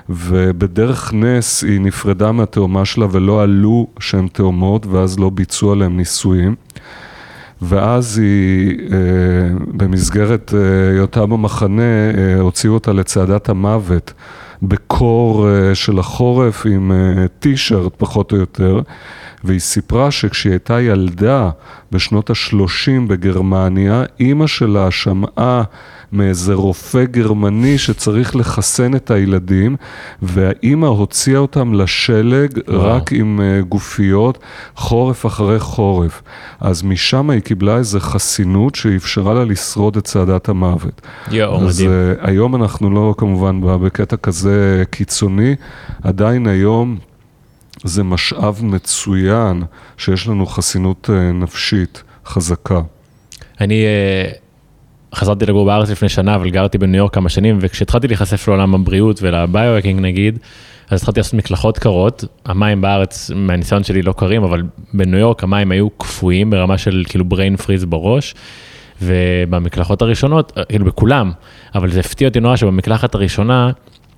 ובדרך 0.09 1.13
נס 1.15 1.65
היא 1.65 1.81
נפרדה 1.81 2.33
מהתאומה 2.33 2.85
שלה 2.85 3.07
ולא 3.11 3.43
עלו 3.43 3.87
שהן 4.01 4.29
תאומות 4.29 4.87
ואז 4.87 5.19
לא 5.19 5.31
ביצעו 5.31 5.73
עליהן 5.73 5.97
ניסויים. 5.97 6.55
ואז 7.63 8.19
היא, 8.19 8.79
אה, 8.93 8.99
במסגרת 9.67 10.55
אה, 10.55 10.91
היותה 10.91 11.27
במחנה, 11.27 11.83
אה, 11.83 12.41
הוציאו 12.41 12.75
אותה 12.75 12.93
לצעדת 12.93 13.49
המוות. 13.49 14.13
בקור 14.63 15.47
של 15.75 15.99
החורף 15.99 16.67
עם 16.67 16.93
טישרט 17.39 17.93
פחות 17.97 18.33
או 18.33 18.37
יותר, 18.37 18.81
והיא 19.45 19.61
סיפרה 19.61 20.11
שכשהיא 20.11 20.53
הייתה 20.53 20.81
ילדה 20.81 21.51
בשנות 21.93 22.31
ה-30 22.31 23.09
בגרמניה, 23.09 24.05
אימא 24.21 24.47
שלה 24.47 24.91
שמעה 24.91 25.63
מאיזה 26.13 26.55
רופא 26.55 27.05
גרמני 27.05 27.79
שצריך 27.79 28.37
לחסן 28.37 28.95
את 28.95 29.11
הילדים, 29.11 29.77
והאימא 30.23 30.87
הוציאה 30.87 31.39
אותם 31.39 31.75
לשלג 31.75 32.59
וואו. 32.69 32.81
רק 32.81 33.13
עם 33.13 33.41
uh, 33.41 33.65
גופיות, 33.65 34.39
חורף 34.77 35.27
אחרי 35.27 35.61
חורף. 35.61 36.23
אז 36.61 36.83
משם 36.83 37.31
היא 37.31 37.41
קיבלה 37.41 37.77
איזו 37.77 38.01
חסינות 38.01 38.75
שאפשרה 38.75 39.35
לה 39.35 39.45
לשרוד 39.45 39.97
את 39.97 40.05
צעדת 40.05 40.49
המוות. 40.49 41.01
יואו, 41.31 41.55
מדהים. 41.55 41.69
אז 41.69 41.81
uh, 41.81 42.29
היום 42.29 42.55
אנחנו 42.55 42.91
לא 42.91 43.15
כמובן 43.19 43.61
בקטע 43.61 44.17
כזה 44.17 44.85
קיצוני, 44.91 45.55
עדיין 46.03 46.47
היום... 46.47 46.97
זה 47.85 48.03
משאב 48.03 48.61
מצוין 48.63 49.63
שיש 49.97 50.29
לנו 50.29 50.47
חסינות 50.47 51.11
אה, 51.13 51.33
נפשית 51.33 52.03
חזקה. 52.27 52.81
אני 53.61 53.85
חזרתי 55.15 55.47
לגור 55.47 55.67
בארץ 55.67 55.91
לפני 55.91 56.09
שנה, 56.09 56.35
אבל 56.35 56.51
גרתי 56.51 56.79
בניו 56.79 56.99
יורק 56.99 57.15
כמה 57.15 57.29
שנים, 57.29 57.59
וכשהתחלתי 57.61 58.09
להיחשף 58.09 58.49
לעולם 58.49 58.75
הבריאות 58.75 59.23
ולביו-הקינג 59.23 60.01
נגיד, 60.01 60.39
אז 60.91 61.01
התחלתי 61.01 61.21
לעשות 61.21 61.35
מקלחות 61.35 61.79
קרות, 61.79 62.25
המים 62.47 62.81
בארץ, 62.81 63.31
מהניסיון 63.35 63.85
שלי 63.85 64.03
לא 64.03 64.13
קרים, 64.13 64.45
אבל 64.45 64.63
בניו 64.95 65.19
יורק 65.19 65.45
המים 65.45 65.71
היו 65.71 65.91
קפואים 65.91 66.51
ברמה 66.51 66.79
של 66.79 67.05
כאילו 67.09 67.25
brain 67.31 67.61
freeze 67.61 67.87
בראש, 67.87 68.35
ובמקלחות 69.03 70.03
הראשונות, 70.03 70.59
כאילו 70.69 70.85
בכולם, 70.85 71.33
אבל 71.75 71.91
זה 71.91 72.01
הפתיע 72.01 72.29
אותי 72.29 72.41
נורא 72.41 72.57
שבמקלחת 72.57 73.15
הראשונה, 73.15 73.71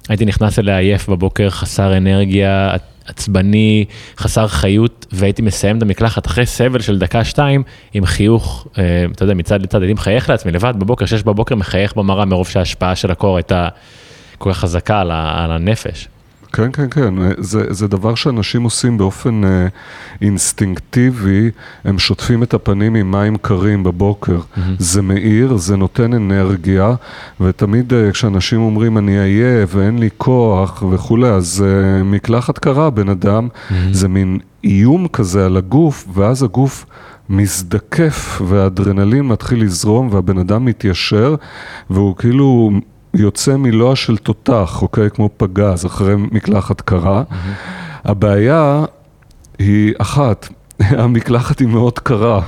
הייתי 0.09 0.25
נכנס 0.25 0.59
אליה 0.59 0.79
עייף 0.79 1.09
בבוקר, 1.09 1.51
חסר 1.51 1.97
אנרגיה, 1.97 2.77
עצבני, 3.07 3.85
חסר 4.19 4.49
חיות, 4.49 5.07
והייתי 5.13 5.43
מסיים 5.43 5.79
את 5.79 5.83
המקלחת 5.83 6.27
אחרי 6.27 6.47
סבל 6.47 6.81
של 6.81 6.99
דקה-שתיים 6.99 7.63
עם 7.95 8.07
חיוך, 8.07 8.67
אה, 8.79 9.07
אתה 9.13 9.25
יודע, 9.25 9.35
מצד 9.35 9.63
לצד, 9.63 9.83
הייתי 9.83 9.95
מחייך 9.95 10.31
לעצמי 10.31 10.53
לבד 10.53 10.75
בבוקר, 10.79 11.07
שש 11.07 11.23
בבוקר 11.23 11.55
מחייך 11.55 11.97
במראה 11.97 12.25
מרוב 12.25 12.49
שההשפעה 12.49 12.97
של 12.97 13.11
הקור 13.11 13.37
הייתה 13.37 13.69
כל 14.39 14.53
כך 14.53 14.59
חזקה 14.59 15.01
על, 15.01 15.11
על 15.11 15.53
הנפש. 15.53 16.09
כן, 16.53 16.73
כן, 16.73 16.91
כן, 16.91 17.15
זה, 17.39 17.65
זה 17.71 17.89
דבר 17.89 18.15
שאנשים 18.15 18.63
עושים 18.63 18.99
באופן 18.99 19.45
אה, 19.45 19.67
אינסטינקטיבי, 20.23 21.51
הם 21.85 21.99
שוטפים 21.99 22.43
את 22.43 22.55
הפנים 22.55 22.95
עם 22.95 23.11
מים 23.11 23.37
קרים 23.37 23.83
בבוקר. 23.83 24.39
Mm-hmm. 24.39 24.61
זה 24.79 25.03
מאיר, 25.03 25.57
זה 25.57 25.77
נותן 25.77 26.13
אנרגיה, 26.13 26.95
ותמיד 27.41 27.93
אה, 27.93 28.13
כשאנשים 28.13 28.61
אומרים 28.61 28.99
אני 28.99 29.19
עייף 29.19 29.75
ואין 29.75 29.99
לי 29.99 30.09
כוח 30.17 30.83
וכולי, 30.91 31.29
אז 31.29 31.65
אה, 31.67 32.03
מקלחת 32.03 32.59
קרה, 32.59 32.91
בן 32.91 33.09
אדם, 33.09 33.49
mm-hmm. 33.49 33.75
זה 33.93 34.09
מין 34.09 34.39
איום 34.65 35.09
כזה 35.09 35.47
על 35.47 35.57
הגוף, 35.57 36.09
ואז 36.15 36.43
הגוף... 36.43 36.87
מזדקף 37.29 38.43
והאדרנלין 38.47 39.23
מתחיל 39.23 39.63
לזרום 39.63 40.09
והבן 40.13 40.39
אדם 40.39 40.65
מתיישר 40.65 41.35
והוא 41.91 42.17
כאילו 42.17 42.71
יוצא 43.17 43.57
מלוע 43.57 43.97
של 43.97 44.17
תותח, 44.17 44.83
אוקיי? 44.83 45.11
כמו 45.11 45.31
פגז 45.37 45.87
אחרי 45.87 46.15
מקלחת 46.17 46.81
קרה. 46.81 47.23
Mm-hmm. 47.31 48.05
הבעיה 48.05 48.85
היא 49.59 49.95
אחת, 49.99 50.49
המקלחת 51.03 51.59
היא 51.59 51.69
מאוד 51.69 51.99
קרה, 51.99 52.41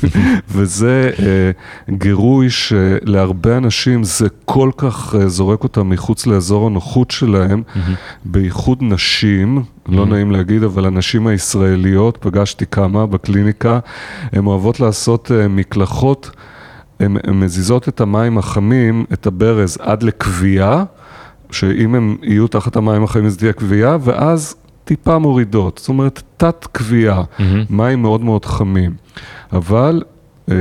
וזה 0.52 1.10
אה, 1.18 1.50
גירוי 1.96 2.50
שלהרבה 2.50 3.56
אנשים 3.56 4.04
זה 4.04 4.28
כל 4.44 4.70
כך 4.76 5.14
אה, 5.14 5.28
זורק 5.28 5.62
אותם 5.62 5.90
מחוץ 5.90 6.26
לאזור 6.26 6.66
הנוחות 6.66 7.10
שלהם, 7.10 7.62
mm-hmm. 7.66 7.78
בייחוד 8.24 8.78
נשים, 8.80 9.58
mm-hmm. 9.58 9.92
לא 9.94 10.06
נעים 10.06 10.30
להגיד, 10.30 10.62
אבל 10.62 10.86
הנשים 10.86 11.26
הישראליות, 11.26 12.18
פגשתי 12.20 12.66
כמה 12.66 13.06
בקליניקה, 13.06 13.78
הן 14.32 14.46
אוהבות 14.46 14.80
לעשות 14.80 15.30
אה, 15.32 15.48
מקלחות. 15.48 16.30
הן 17.00 17.16
מזיזות 17.32 17.88
את 17.88 18.00
המים 18.00 18.38
החמים, 18.38 19.04
את 19.12 19.26
הברז, 19.26 19.78
עד 19.80 20.02
לכווייה, 20.02 20.84
שאם 21.50 21.94
הם 21.94 22.16
יהיו 22.22 22.48
תחת 22.48 22.76
המים 22.76 23.04
החמים 23.04 23.26
אז 23.26 23.36
תהיה 23.36 23.52
כווייה, 23.52 23.96
ואז 24.00 24.54
טיפה 24.84 25.18
מורידות, 25.18 25.78
זאת 25.78 25.88
אומרת 25.88 26.22
תת 26.36 26.66
כווייה, 26.76 27.20
mm-hmm. 27.20 27.42
מים 27.70 28.02
מאוד 28.02 28.20
מאוד 28.20 28.44
חמים. 28.44 28.94
אבל 29.52 30.02
אה, 30.50 30.54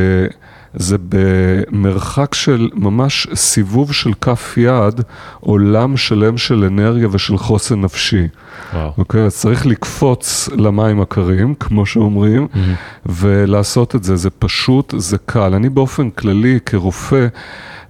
זה 0.73 0.97
במרחק 1.09 2.33
של 2.33 2.69
ממש 2.73 3.27
סיבוב 3.33 3.93
של 3.93 4.13
כף 4.21 4.57
יד, 4.57 5.01
עולם 5.39 5.97
שלם 5.97 6.37
של 6.37 6.63
אנרגיה 6.63 7.07
ושל 7.11 7.37
חוסן 7.37 7.81
נפשי. 7.81 8.27
וואו. 8.73 8.91
אוקיי, 8.97 9.21
אז 9.21 9.35
צריך 9.35 9.65
לקפוץ 9.65 10.49
למים 10.57 11.01
הקרים, 11.01 11.55
כמו 11.55 11.85
שאומרים, 11.85 12.47
mm-hmm. 12.53 12.57
ולעשות 13.05 13.95
את 13.95 14.03
זה. 14.03 14.15
זה 14.15 14.29
פשוט, 14.29 14.93
זה 14.97 15.17
קל. 15.25 15.53
אני 15.53 15.69
באופן 15.69 16.09
כללי, 16.09 16.59
כרופא, 16.65 17.27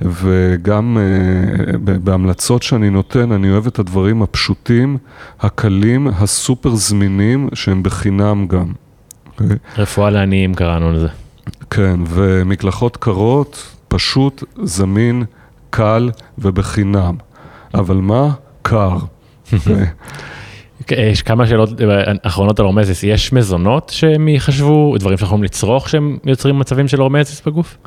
וגם 0.01 0.97
uh, 0.97 1.77
בהמלצות 1.77 2.63
שאני 2.63 2.89
נותן, 2.89 3.31
אני 3.31 3.51
אוהב 3.51 3.67
את 3.67 3.79
הדברים 3.79 4.21
הפשוטים, 4.21 4.97
הקלים, 5.41 6.07
הסופר 6.07 6.75
זמינים, 6.75 7.49
שהם 7.53 7.83
בחינם 7.83 8.47
גם. 8.47 8.71
Okay. 8.71 9.41
אוקיי? 9.41 9.57
רפואה 9.77 10.09
לעניים 10.09 10.55
קראנו 10.55 10.91
לזה. 10.91 11.07
כן, 11.69 11.99
ומקלחות 12.07 12.97
קרות, 12.97 13.75
פשוט, 13.87 14.43
זמין, 14.63 15.23
קל 15.69 16.09
ובחינם. 16.37 17.15
אבל 17.73 17.95
מה? 17.95 18.29
קר. 18.61 18.97
יש 20.91 21.21
כמה 21.21 21.47
שאלות 21.47 21.69
אחרונות 22.23 22.59
על 22.59 22.65
הורמזיס, 22.65 23.03
יש 23.03 23.33
מזונות 23.33 23.89
שהם 23.89 24.27
יחשבו, 24.27 24.95
דברים 24.99 25.17
שאנחנו 25.17 25.27
יכולים 25.27 25.43
לצרוך 25.43 25.89
שהם 25.89 26.17
יוצרים 26.25 26.59
מצבים 26.59 26.87
של 26.87 26.99
הורמזיס 26.99 27.41
בגוף? 27.45 27.77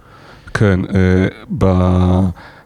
כן, 0.54 0.81
אה, 0.95 1.26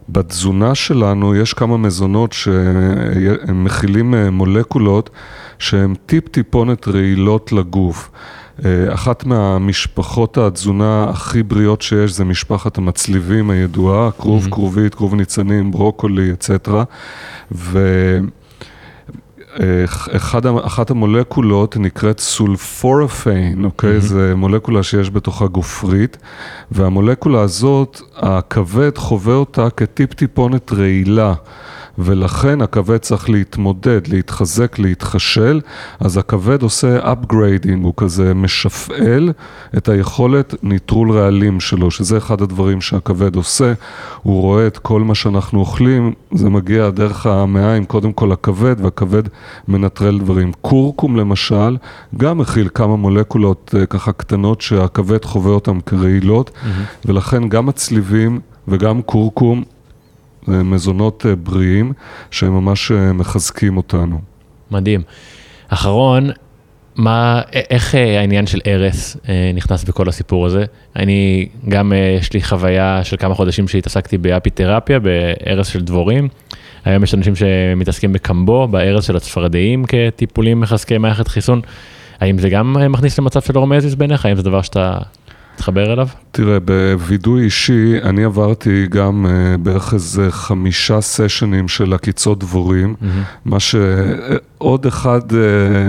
בתזונה 0.09 0.75
שלנו 0.75 1.35
יש 1.35 1.55
כמה 1.55 1.77
מזונות 1.77 2.33
שהם 2.33 3.65
מכילים 3.65 4.15
אה, 4.15 4.31
מולקולות 4.31 5.11
שהן 5.59 5.95
טיפ-טיפונת 6.07 6.89
רעילות 6.89 7.53
לגוף. 7.53 8.11
אה, 8.65 8.95
אחת 8.95 9.25
מהמשפחות 9.25 10.39
התזונה 10.39 11.07
הכי 11.09 11.43
בריאות 11.43 11.83
שיש 11.83 12.13
זה 12.13 12.25
משפחת 12.25 12.79
המצליבים 12.79 13.51
הידועה, 13.51 14.11
כרוב, 14.19 14.47
mm-hmm. 14.47 14.51
כרובית, 14.51 14.95
כרוב 14.95 15.15
ניצנים, 15.15 15.71
ברוקולי, 15.71 16.33
אצטרה. 16.33 16.85
ואחת 19.59 20.47
אחת 20.65 20.91
המולקולות 20.91 21.77
נקראת 21.77 22.21
sulforaphane, 22.21 23.65
אוקיי? 23.65 23.99
Mm-hmm. 23.99 24.01
זה 24.01 24.35
מולקולה 24.37 24.83
שיש 24.83 25.11
בתוכה 25.11 25.47
גופרית, 25.47 26.17
והמולקולה 26.71 27.41
הזאת, 27.41 28.01
הכבד 28.17 28.99
חווה 28.99 29.35
אותה 29.35 29.71
כטיפ-טיפונת 29.71 30.73
רעילה. 30.73 31.35
ולכן 31.99 32.61
הכבד 32.61 32.97
צריך 32.97 33.31
להתמודד, 33.31 34.01
להתחזק, 34.09 34.79
להתחשל, 34.79 35.61
אז 36.01 36.17
הכבד 36.17 36.63
עושה 36.63 37.13
upgrading, 37.13 37.83
הוא 37.83 37.95
כזה 37.97 38.35
משפעל 38.35 39.33
את 39.77 39.89
היכולת 39.89 40.55
ניטרול 40.63 41.13
רעלים 41.13 41.61
שלו, 41.61 41.91
שזה 41.91 42.17
אחד 42.19 42.43
הדברים 42.43 42.81
שהכבד 42.81 43.37
עושה, 43.37 43.73
הוא 44.23 44.41
רואה 44.41 44.67
את 44.67 44.79
כל 44.79 45.01
מה 45.01 45.15
שאנחנו 45.15 45.61
אוכלים, 45.61 46.13
זה 46.33 46.51
מגיע 46.51 46.91
דרך 46.91 47.27
המעיים, 47.27 47.85
קודם 47.85 48.13
כל 48.13 48.33
הכבד, 48.33 48.77
והכבד 48.79 49.23
מנטרל 49.69 50.19
דברים. 50.19 50.53
קורקום 50.61 51.17
למשל, 51.17 51.77
גם 52.17 52.39
מכיל 52.39 52.69
כמה 52.75 52.97
מולקולות 52.97 53.75
אה, 53.79 53.87
ככה 53.87 54.13
קטנות 54.13 54.61
שהכבד 54.61 55.25
חווה 55.25 55.53
אותן 55.53 55.81
כרעילות, 55.87 56.51
mm-hmm. 56.51 57.07
ולכן 57.07 57.49
גם 57.49 57.69
הצליבים 57.69 58.41
וגם 58.69 59.03
קורקום 59.03 59.65
מזונות 60.49 61.27
אה, 61.27 61.37
בריאים 61.37 61.93
שהם 62.31 62.53
ממש 62.53 62.93
אה, 62.93 63.13
מחזקים 63.13 63.77
אותנו. 63.77 64.21
מדהים. 64.71 65.03
אחרון, 65.69 66.31
מה, 66.97 67.43
איך 67.71 67.95
אה, 67.95 68.21
העניין 68.21 68.47
של 68.47 68.61
ארס 68.67 69.17
נכנס 69.55 69.85
בכל 69.85 70.09
הסיפור 70.09 70.47
הזה? 70.47 70.65
אני, 70.97 71.49
גם 71.69 71.93
יש 72.19 72.33
לי 72.33 72.43
חוויה 72.43 73.01
של 73.05 73.17
כמה 73.17 73.35
חודשים 73.35 73.69
שהתעסקתי 73.69 74.19
באפיתרפיה, 74.19 74.99
בארס 74.99 75.67
של 75.67 75.81
דבורים. 75.81 76.29
היום 76.85 77.03
יש 77.03 77.15
אנשים 77.15 77.37
שמתעסקים 77.37 78.13
בקמבו, 78.13 78.69
בארס 78.69 79.05
של 79.05 79.17
הצפרדעים 79.17 79.85
כטיפולים 79.85 80.61
מחזקי 80.61 80.99
מערכת 80.99 81.29
חיסון. 81.29 81.61
האם 82.21 82.39
זה 82.39 82.49
גם 82.49 82.77
מכניס 82.93 83.19
למצב 83.19 83.41
של 83.41 83.57
הורמזיס 83.57 83.95
בעיניך? 83.95 84.27
האם 84.27 84.37
זה 84.37 84.43
דבר 84.43 84.63
שאתה 84.63 84.99
תתחבר 85.57 85.93
אליו? 85.93 86.09
תראה, 86.31 86.59
בווידוי 86.61 87.45
אישי, 87.45 87.95
אני 88.03 88.25
עברתי 88.25 88.87
גם 88.91 89.27
uh, 89.27 89.59
בערך 89.59 89.95
איזה 89.95 90.31
חמישה 90.31 91.01
סשנים 91.01 91.69
של 91.69 91.95
עקיצות 91.95 92.39
דבורים, 92.39 92.95
mm-hmm. 93.01 93.07
מה 93.45 93.61
שעוד 93.61 94.87
אחד 94.87 95.21
uh, 95.31 95.35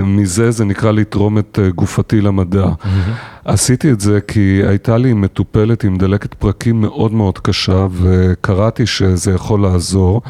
מזה, 0.04 0.52
זה 0.52 0.66
נקרא 0.66 0.92
לתרום 0.92 1.38
את 1.38 1.60
uh, 1.62 1.76
גופתי 1.76 2.22
למדע. 2.22 2.66
Mm-hmm. 2.66 2.88
עשיתי 3.46 3.92
את 3.92 4.00
זה 4.00 4.20
כי 4.28 4.62
הייתה 4.68 4.98
לי 4.98 5.14
מטופלת 5.14 5.84
עם 5.84 5.98
דלקת 5.98 6.34
פרקים 6.34 6.82
מאוד 6.82 7.14
מאוד 7.14 7.40
קשה, 7.40 7.88
וקראתי 7.92 8.86
שזה 8.86 9.32
יכול 9.32 9.62
לעזור. 9.62 10.22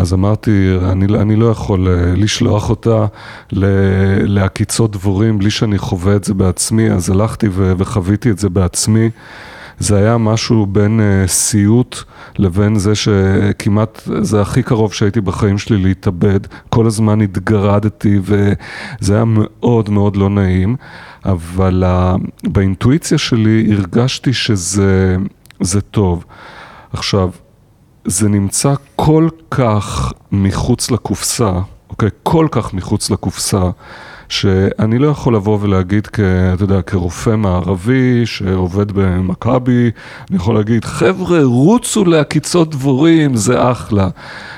אז 0.00 0.14
אמרתי, 0.14 0.76
אני, 0.82 1.04
אני 1.04 1.36
לא 1.36 1.46
יכול 1.46 1.88
אה, 1.88 2.12
לשלוח 2.16 2.70
אותה 2.70 3.06
לעקיצות 4.22 4.90
דבורים 4.90 5.38
בלי 5.38 5.50
שאני 5.50 5.78
חווה 5.78 6.16
את 6.16 6.24
זה 6.24 6.34
בעצמי, 6.34 6.90
אז 6.90 7.10
הלכתי 7.10 7.48
וחוויתי 7.52 8.30
את 8.30 8.38
זה 8.38 8.48
בעצמי. 8.48 9.10
זה 9.78 9.96
היה 9.96 10.18
משהו 10.18 10.66
בין 10.66 11.00
uh, 11.00 11.28
סיוט 11.28 11.96
לבין 12.38 12.78
זה 12.78 12.94
שכמעט, 12.94 14.02
זה 14.20 14.40
הכי 14.40 14.62
קרוב 14.62 14.92
שהייתי 14.92 15.20
בחיים 15.20 15.58
שלי 15.58 15.76
להתאבד. 15.78 16.40
כל 16.68 16.86
הזמן 16.86 17.20
התגרדתי 17.20 18.18
וזה 18.22 19.14
היה 19.14 19.24
מאוד 19.24 19.90
מאוד 19.90 20.16
לא 20.16 20.30
נעים, 20.30 20.76
אבל 21.24 21.84
uh, 21.86 22.48
באינטואיציה 22.50 23.18
שלי 23.18 23.72
הרגשתי 23.72 24.32
שזה 24.32 25.80
טוב. 25.90 26.24
עכשיו, 26.92 27.30
זה 28.04 28.28
נמצא 28.28 28.74
כל 28.96 29.28
כך 29.50 30.12
מחוץ 30.32 30.90
לקופסה, 30.90 31.52
אוקיי? 31.90 32.08
כל 32.22 32.48
כך 32.50 32.74
מחוץ 32.74 33.10
לקופסה, 33.10 33.70
שאני 34.28 34.98
לא 34.98 35.08
יכול 35.08 35.34
לבוא 35.34 35.58
ולהגיד, 35.60 36.06
כ, 36.06 36.20
אתה 36.54 36.64
יודע, 36.64 36.82
כרופא 36.82 37.36
מערבי 37.36 38.26
שעובד 38.26 38.92
במכבי, 38.92 39.90
אני 40.30 40.36
יכול 40.36 40.54
להגיד, 40.54 40.84
חבר'ה, 40.84 41.44
רוצו 41.44 42.04
לעקיצות 42.04 42.70
דבורים, 42.70 43.36
זה 43.36 43.70
אחלה. 43.70 44.08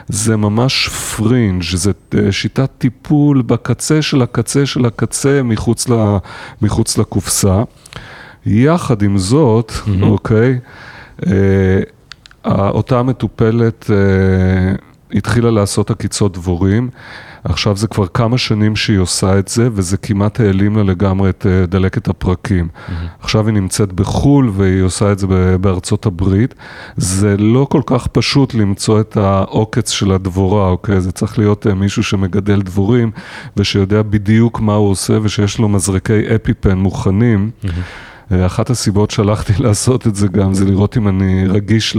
זה 0.08 0.36
ממש 0.36 0.88
פרינג', 0.88 1.62
זה 1.62 1.92
אה, 2.14 2.32
שיטת 2.32 2.70
טיפול 2.78 3.42
בקצה 3.42 4.02
של 4.02 4.22
הקצה 4.22 4.66
של 4.66 4.86
הקצה 4.86 5.42
מחוץ, 5.42 5.88
ל, 5.88 6.16
מחוץ 6.62 6.98
לקופסה. 6.98 7.62
יחד 8.46 9.02
עם 9.02 9.18
זאת, 9.18 9.70
mm-hmm. 9.70 10.02
אוקיי, 10.02 10.58
אה, 11.26 11.32
אותה 12.44 13.02
מטופלת 13.02 13.90
אה, 13.90 14.74
התחילה 15.14 15.50
לעשות 15.50 15.90
עקיצות 15.90 16.32
דבורים, 16.32 16.90
עכשיו 17.44 17.76
זה 17.76 17.86
כבר 17.86 18.06
כמה 18.06 18.38
שנים 18.38 18.76
שהיא 18.76 18.98
עושה 18.98 19.38
את 19.38 19.48
זה, 19.48 19.68
וזה 19.72 19.96
כמעט 19.96 20.40
העלים 20.40 20.76
לה 20.76 20.82
לגמרי 20.82 21.30
את 21.30 21.46
אה, 21.46 21.66
דלקת 21.66 22.08
הפרקים. 22.08 22.68
Mm-hmm. 22.72 22.92
עכשיו 23.20 23.46
היא 23.46 23.54
נמצאת 23.54 23.92
בחו"ל 23.92 24.50
והיא 24.56 24.82
עושה 24.82 25.12
את 25.12 25.18
זה 25.18 25.26
בארצות 25.60 26.06
הברית. 26.06 26.54
זה 26.96 27.36
לא 27.36 27.66
כל 27.70 27.80
כך 27.86 28.06
פשוט 28.06 28.54
למצוא 28.54 29.00
את 29.00 29.16
העוקץ 29.16 29.90
של 29.90 30.12
הדבורה, 30.12 30.68
אוקיי? 30.68 31.00
זה 31.00 31.12
צריך 31.12 31.38
להיות 31.38 31.66
אה, 31.66 31.74
מישהו 31.74 32.02
שמגדל 32.02 32.62
דבורים, 32.62 33.10
ושיודע 33.56 34.02
בדיוק 34.02 34.60
מה 34.60 34.74
הוא 34.74 34.90
עושה, 34.90 35.18
ושיש 35.22 35.58
לו 35.58 35.68
מזרקי 35.68 36.36
אפיפן 36.36 36.78
מוכנים. 36.78 37.50
Mm-hmm. 37.64 38.11
אחת 38.46 38.70
הסיבות 38.70 39.10
שהלכתי 39.10 39.52
לעשות 39.64 40.06
את 40.06 40.14
זה 40.14 40.28
גם, 40.28 40.54
זה 40.54 40.64
לראות 40.64 40.96
אם 40.96 41.08
אני 41.08 41.44
רגיש 41.48 41.96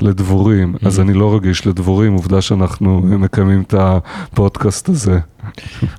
לדבורים. 0.00 0.74
Mm-hmm. 0.74 0.86
אז 0.86 1.00
אני 1.00 1.12
לא 1.12 1.34
רגיש 1.34 1.66
לדבורים, 1.66 2.12
עובדה 2.12 2.40
שאנחנו 2.40 3.00
מקיימים 3.04 3.62
את 3.62 3.74
הפודקאסט 3.78 4.88
הזה. 4.88 5.18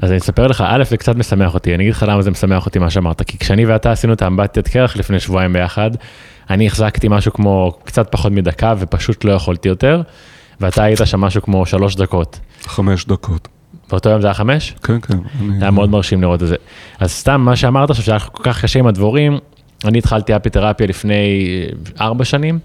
אז 0.02 0.10
אני 0.10 0.18
אספר 0.18 0.48
לך, 0.48 0.64
א', 0.68 0.84
זה 0.90 0.98
קצת 0.98 1.16
משמח 1.16 1.54
אותי, 1.54 1.76
אני 1.76 1.84
אגיד 1.84 1.94
לך 1.94 2.06
למה 2.08 2.22
זה 2.22 2.32
משמח 2.32 2.66
אותי 2.66 2.80
מה 2.80 2.90
שאמרת, 2.90 3.22
כי 3.22 3.38
כשאני 3.38 3.66
ואתה 3.66 3.92
עשינו 3.92 4.14
את 4.14 4.22
האמבטיית 4.22 4.68
קרח 4.68 4.98
לפני 4.98 5.20
שבועיים 5.20 5.54
ביחד, 5.54 5.92
אני 6.50 6.68
החזקתי 6.68 7.08
משהו 7.10 7.34
כמו 7.34 7.78
קצת 7.84 8.12
פחות 8.12 8.32
מדקה 8.32 8.74
ופשוט 8.78 9.24
לא 9.24 9.32
יכולתי 9.32 9.68
יותר, 9.68 10.02
ואתה 10.62 10.84
היית 10.84 11.00
שם 11.06 11.22
משהו 11.22 11.42
כמו 11.42 11.66
שלוש 11.66 11.96
דקות. 11.96 12.40
חמש 12.66 13.06
דקות. 13.06 13.48
באותו 13.90 14.10
יום 14.10 14.22
זה 14.22 14.28
היה 14.28 14.34
חמש? 14.34 14.76
כן, 14.84 15.00
כן. 15.02 15.18
זה 15.40 15.62
היה 15.62 15.72
מאוד 15.72 15.90
מרשים 15.90 16.22
לראות 16.22 16.44
את 16.44 16.48
זה. 16.48 16.56
אז 17.00 17.12
סתם, 17.12 17.42
מה 17.42 17.56
שאמרת 17.56 17.90
עכשיו, 17.90 18.06
שהיה 18.06 18.20
כל 18.20 18.44
כך 18.44 18.62
קשה 18.62 18.80
עם 18.80 18.88
הדבורים, 18.88 19.32
אני 19.34 19.40
התחלתי 19.84 20.36
אפיתרפיה 20.36 20.88
לפני 20.88 21.48
ארבע 22.02 22.26
שנים, 22.26 22.60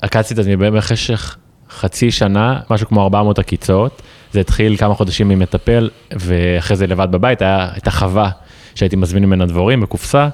עקצתי 0.00 0.34
את 0.34 0.38
עצמי 0.38 0.56
במשך 0.56 1.36
חצי 1.70 2.10
שנה, 2.10 2.60
משהו 2.70 2.86
כמו 2.88 3.02
400 3.02 3.38
עקיצות. 3.38 4.02
זה 4.32 4.40
התחיל 4.40 4.76
כמה 4.76 4.94
חודשים 4.94 5.30
עם 5.30 5.38
מטפל, 5.38 5.90
ואחרי 6.12 6.76
זה 6.76 6.86
לבד 6.86 7.08
בבית, 7.10 7.42
היה, 7.42 7.68
הייתה 7.72 7.90
חווה 7.90 8.30
שהייתי 8.74 8.96
מזמין 8.96 9.24
ממנה 9.24 9.46
דבורים 9.46 9.80
בקופסה, 9.80 10.28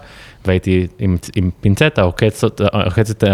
והייתי 0.46 0.86
עם, 0.98 1.16
עם 1.36 1.50
פינצטה 1.60 2.02
עוקץ, 2.02 2.44
עוקץ 2.72 3.10
את, 3.10 3.24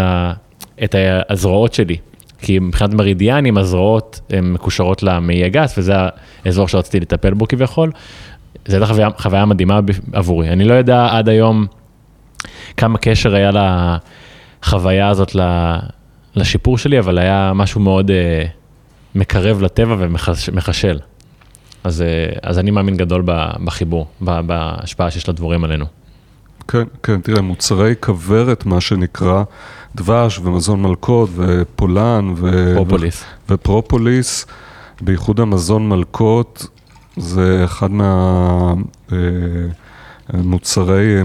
את 0.83 0.95
הזרועות 1.29 1.73
שלי. 1.73 1.97
כי 2.41 2.59
מבחינת 2.59 2.93
מרידיאנים, 2.93 3.57
הזרועות 3.57 4.19
הן 4.29 4.51
מקושרות 4.51 5.03
למעי 5.03 5.43
הגס, 5.43 5.77
וזה 5.77 5.93
האזור 6.45 6.67
שרציתי 6.67 6.99
לטפל 6.99 7.33
בו 7.33 7.47
כביכול. 7.47 7.91
זו 8.67 8.75
הייתה 8.75 8.85
חוויה, 8.85 9.09
חוויה 9.17 9.45
מדהימה 9.45 9.79
עבורי. 10.13 10.49
אני 10.49 10.63
לא 10.63 10.73
יודע 10.73 11.07
עד 11.11 11.29
היום 11.29 11.67
כמה 12.77 12.97
קשר 12.97 13.35
היה 13.35 13.51
לחוויה 14.63 15.09
הזאת 15.09 15.35
לשיפור 16.35 16.77
שלי, 16.77 16.99
אבל 16.99 17.17
היה 17.17 17.51
משהו 17.55 17.81
מאוד 17.81 18.11
uh, 18.11 18.13
מקרב 19.15 19.61
לטבע 19.61 19.95
ומחשל. 19.99 20.99
אז, 21.83 22.01
uh, 22.01 22.39
אז 22.41 22.59
אני 22.59 22.71
מאמין 22.71 22.97
גדול 22.97 23.23
בחיבור, 23.65 24.07
בהשפעה 24.21 25.11
שיש 25.11 25.29
לדבורים 25.29 25.63
עלינו. 25.63 25.85
כן, 26.67 26.83
כן, 27.03 27.21
תראה, 27.21 27.41
מוצרי 27.41 27.93
כוורת, 27.99 28.65
מה 28.65 28.81
שנקרא, 28.81 29.43
דבש 29.95 30.39
ומזון 30.39 30.81
מלכות 30.81 31.29
ופולן 31.35 32.33
ו... 32.35 32.73
פרופוליס. 32.75 33.23
ו... 33.49 33.53
ופרופוליס, 33.53 34.45
בייחוד 35.01 35.39
המזון 35.39 35.89
מלכות, 35.89 36.67
זה 37.17 37.61
אחד 37.65 37.91
מהמוצרי 37.91 38.85
אה, 39.11 39.84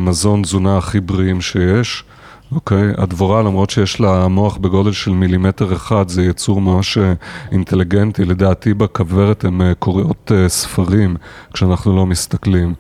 מזון 0.01 0.43
תזונה 0.43 0.79
הכי 0.79 1.01
בריאים 1.01 1.41
שיש. 1.41 2.05
אוקיי, 2.53 2.93
okay. 2.93 3.03
הדבורה 3.03 3.43
למרות 3.43 3.71
שיש 3.71 4.01
לה 4.01 4.29
מוח 4.29 4.57
בגודל 4.57 4.93
של 4.93 5.11
מילימטר 5.11 5.73
אחד, 5.73 6.09
זה 6.09 6.23
יצור 6.23 6.61
ממש 6.61 6.99
אה, 6.99 7.13
אינטליגנטי, 7.53 8.25
לדעתי 8.25 8.75
בכוורת 8.75 9.45
הן 9.45 9.61
אה, 9.61 9.75
קוראות 9.75 10.33
ספרים 10.49 11.17
כשאנחנו 11.53 11.97
לא 11.97 12.07
מסתכלים. 12.07 12.75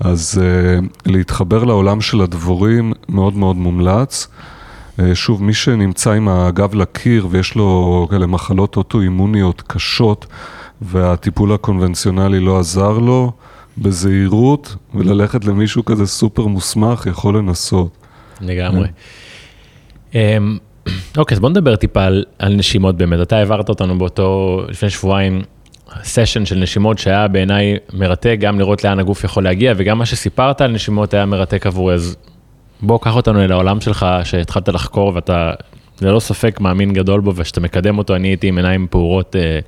אז 0.00 0.42
להתחבר 1.06 1.64
לעולם 1.64 2.00
של 2.00 2.20
הדבורים 2.20 2.92
מאוד 3.08 3.34
מאוד 3.34 3.56
מומלץ. 3.56 4.28
שוב, 5.14 5.42
מי 5.42 5.54
שנמצא 5.54 6.10
עם 6.12 6.28
הגב 6.28 6.74
לקיר 6.74 7.26
ויש 7.30 7.54
לו 7.54 8.06
כאלה 8.10 8.26
מחלות 8.26 8.76
אוטואימוניות 8.76 9.62
קשות 9.66 10.26
והטיפול 10.82 11.52
הקונבנציונלי 11.52 12.40
לא 12.40 12.58
עזר 12.58 12.98
לו, 12.98 13.32
בזהירות 13.78 14.76
וללכת 14.94 15.44
למישהו 15.44 15.84
כזה 15.84 16.06
סופר 16.06 16.46
מוסמך 16.46 17.06
יכול 17.06 17.38
לנסות. 17.38 17.96
לגמרי. 18.40 18.88
אמ, 20.14 20.58
אוקיי, 21.16 21.34
אז 21.34 21.40
בוא 21.40 21.50
נדבר 21.50 21.76
טיפה 21.76 22.04
על, 22.38 22.54
נשימות 22.56 22.96
באמת. 22.96 23.20
אתה 23.20 23.36
העברת 23.36 23.68
אותנו 23.68 23.98
באותו, 23.98 24.60
לפני 24.68 24.90
שבועיים, 24.90 25.42
סשן 26.02 26.44
של 26.44 26.56
נשימות 26.56 26.98
שהיה 26.98 27.28
בעיניי 27.28 27.76
מרתק, 27.92 28.36
גם 28.40 28.58
לראות 28.58 28.84
לאן 28.84 28.98
הגוף 28.98 29.24
יכול 29.24 29.44
להגיע, 29.44 29.72
וגם 29.76 29.98
מה 29.98 30.06
שסיפרת 30.06 30.60
על 30.60 30.70
נשימות 30.70 31.14
היה 31.14 31.26
מרתק 31.26 31.66
עבורי, 31.66 31.94
אז 31.94 32.16
בוא, 32.80 32.98
קח 33.02 33.16
אותנו 33.16 33.44
אל 33.44 33.52
העולם 33.52 33.80
שלך, 33.80 34.06
שהתחלת 34.24 34.68
לחקור 34.68 35.12
ואתה 35.14 35.52
ללא 36.02 36.20
ספק 36.20 36.60
מאמין 36.60 36.92
גדול 36.92 37.20
בו, 37.20 37.32
ושאתה 37.36 37.60
מקדם 37.60 37.98
אותו, 37.98 38.14
אני 38.14 38.28
הייתי 38.28 38.48
עם 38.48 38.56
עיניים 38.56 38.86
פעורות 38.90 39.36
אה, 39.36 39.58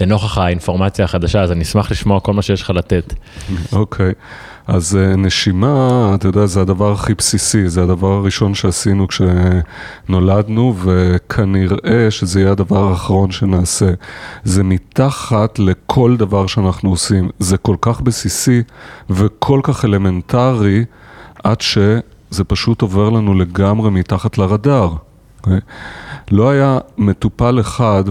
לנוכח 0.00 0.38
האינפורמציה 0.38 1.04
החדשה, 1.04 1.42
אז 1.42 1.52
אני 1.52 1.62
אשמח 1.62 1.90
לשמוע 1.90 2.20
כל 2.20 2.32
מה 2.32 2.42
שיש 2.42 2.62
לך 2.62 2.70
לתת. 2.70 3.14
אוקיי. 3.72 4.10
Okay. 4.10 4.14
אז 4.68 4.96
אה, 4.96 5.16
נשימה, 5.16 6.10
אתה 6.14 6.28
יודע, 6.28 6.46
זה 6.46 6.60
הדבר 6.60 6.92
הכי 6.92 7.14
בסיסי, 7.14 7.68
זה 7.68 7.82
הדבר 7.82 8.12
הראשון 8.12 8.54
שעשינו 8.54 9.06
כשנולדנו, 9.08 10.74
וכנראה 10.82 12.10
שזה 12.10 12.40
יהיה 12.40 12.52
הדבר 12.52 12.88
האחרון 12.88 13.30
שנעשה. 13.30 13.90
זה 14.44 14.64
מתחת 14.64 15.58
לכל 15.58 16.16
דבר 16.16 16.46
שאנחנו 16.46 16.90
עושים. 16.90 17.28
זה 17.38 17.56
כל 17.56 17.76
כך 17.80 18.00
בסיסי 18.00 18.62
וכל 19.10 19.60
כך 19.62 19.84
אלמנטרי, 19.84 20.84
עד 21.44 21.60
שזה 21.60 22.44
פשוט 22.46 22.82
עובר 22.82 23.10
לנו 23.10 23.34
לגמרי 23.34 23.90
מתחת 23.90 24.38
לרדאר. 24.38 24.92
Okay? 25.42 25.50
לא 26.30 26.50
היה 26.50 26.78
מטופל 26.98 27.60
אחד, 27.60 28.04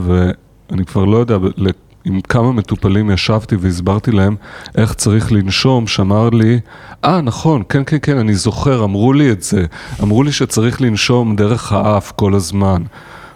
ואני 0.70 0.86
כבר 0.86 1.06
לא 1.06 1.18
יודע 1.18 1.38
עם 2.06 2.22
כמה 2.22 2.52
מטופלים 2.52 3.12
ישבתי 3.12 3.56
והסברתי 3.56 4.12
להם 4.12 4.36
איך 4.76 4.94
צריך 4.94 5.32
לנשום, 5.32 5.88
שאמר 5.88 6.30
לי, 6.30 6.60
אה, 7.06 7.20
ah, 7.20 7.22
נכון, 7.22 7.64
כן, 7.70 7.84
כן, 7.86 7.98
כן, 8.02 8.18
אני 8.18 8.36
זוכר, 8.36 8.84
אמרו 8.84 9.14
לי 9.14 9.32
את 9.32 9.44
זה. 9.44 9.66
אמרו 10.04 10.24
לי 10.24 10.32
שצריך 10.32 10.82
לנשום 10.82 11.36
דרך 11.36 11.72
האף 11.72 12.12
כל 12.12 12.34
הזמן. 12.34 12.84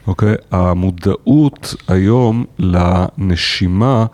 אוקיי? 0.07 0.35
המודעות 0.51 1.75
היום 1.87 2.45
לנשימה 2.59 4.05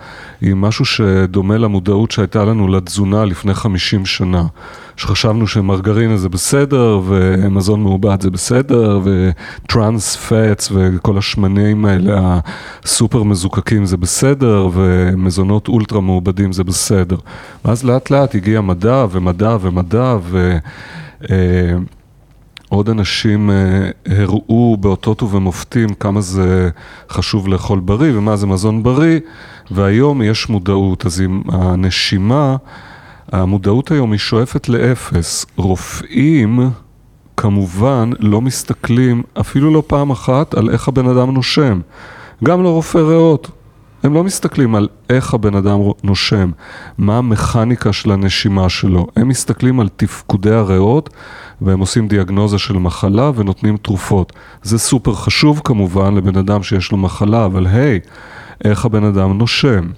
היא 0.41 0.55
משהו 0.55 0.85
שדומה 0.85 1.57
למודעות 1.57 2.11
שהייתה 2.11 2.45
לנו 2.45 2.67
לתזונה 2.67 3.25
לפני 3.25 3.53
50 3.53 4.05
שנה. 4.05 4.45
שחשבנו 4.97 5.47
שמרגרינה 5.47 6.17
זה 6.17 6.29
בסדר, 6.29 7.01
ומזון 7.05 7.83
מעובד 7.83 8.21
זה 8.21 8.29
בסדר, 8.29 8.99
וטרנס 9.03 10.15
פאטס 10.15 10.71
וכל 10.73 11.17
השמנים 11.17 11.85
האלה 11.85 12.39
הסופר 12.83 13.23
מזוקקים 13.23 13.85
זה 13.85 13.97
בסדר, 13.97 14.69
ומזונות 14.73 15.67
אולטרה 15.67 16.01
מעובדים 16.01 16.53
זה 16.53 16.63
בסדר. 16.63 17.17
ואז 17.65 17.83
לאט 17.83 18.09
לאט 18.09 18.35
הגיע 18.35 18.61
מדע 18.61 19.05
ומדע 19.11 19.57
ומדע, 19.61 20.17
ו... 20.21 20.57
עוד 22.69 22.89
אנשים 22.89 23.49
אה, 23.49 23.89
הראו 24.05 24.77
באותות 24.79 25.23
ובמופתים 25.23 25.89
כמה 25.89 26.21
זה 26.21 26.69
חשוב 27.09 27.47
לאכול 27.47 27.79
בריא 27.79 28.17
ומה 28.17 28.35
זה 28.35 28.47
מזון 28.47 28.83
בריא, 28.83 29.19
והיום 29.71 30.21
יש 30.21 30.49
מודעות, 30.49 31.05
אז 31.05 31.21
עם 31.21 31.41
הנשימה, 31.49 32.55
המודעות 33.31 33.91
היום 33.91 34.11
היא 34.11 34.19
שואפת 34.19 34.69
לאפס. 34.69 35.45
רופאים 35.57 36.69
כמובן 37.37 38.09
לא 38.19 38.41
מסתכלים 38.41 39.23
אפילו 39.39 39.73
לא 39.73 39.83
פעם 39.87 40.11
אחת 40.11 40.53
על 40.53 40.69
איך 40.69 40.87
הבן 40.87 41.07
אדם 41.07 41.31
נושם. 41.31 41.79
גם 42.43 42.63
לרופא 42.63 42.97
ריאות, 42.97 43.51
הם 44.07 44.13
לא 44.13 44.23
מסתכלים 44.23 44.75
על 44.75 44.87
איך 45.09 45.33
הבן 45.33 45.55
אדם 45.55 45.79
נושם, 46.03 46.51
מה 46.97 47.17
המכניקה 47.17 47.93
של 47.93 48.11
הנשימה 48.11 48.69
שלו, 48.69 49.07
הם 49.15 49.27
מסתכלים 49.27 49.79
על 49.79 49.89
תפקודי 49.95 50.51
הריאות 50.51 51.09
והם 51.61 51.79
עושים 51.79 52.07
דיאגנוזה 52.07 52.57
של 52.57 52.73
מחלה 52.73 53.31
ונותנים 53.35 53.77
תרופות. 53.77 54.33
זה 54.63 54.79
סופר 54.79 55.13
חשוב 55.13 55.61
כמובן 55.63 56.15
לבן 56.15 56.37
אדם 56.37 56.63
שיש 56.63 56.91
לו 56.91 56.97
מחלה, 56.97 57.45
אבל 57.45 57.67
היי, 57.67 57.99
איך 58.63 58.85
הבן 58.85 59.03
אדם 59.03 59.37
נושם? 59.37 59.89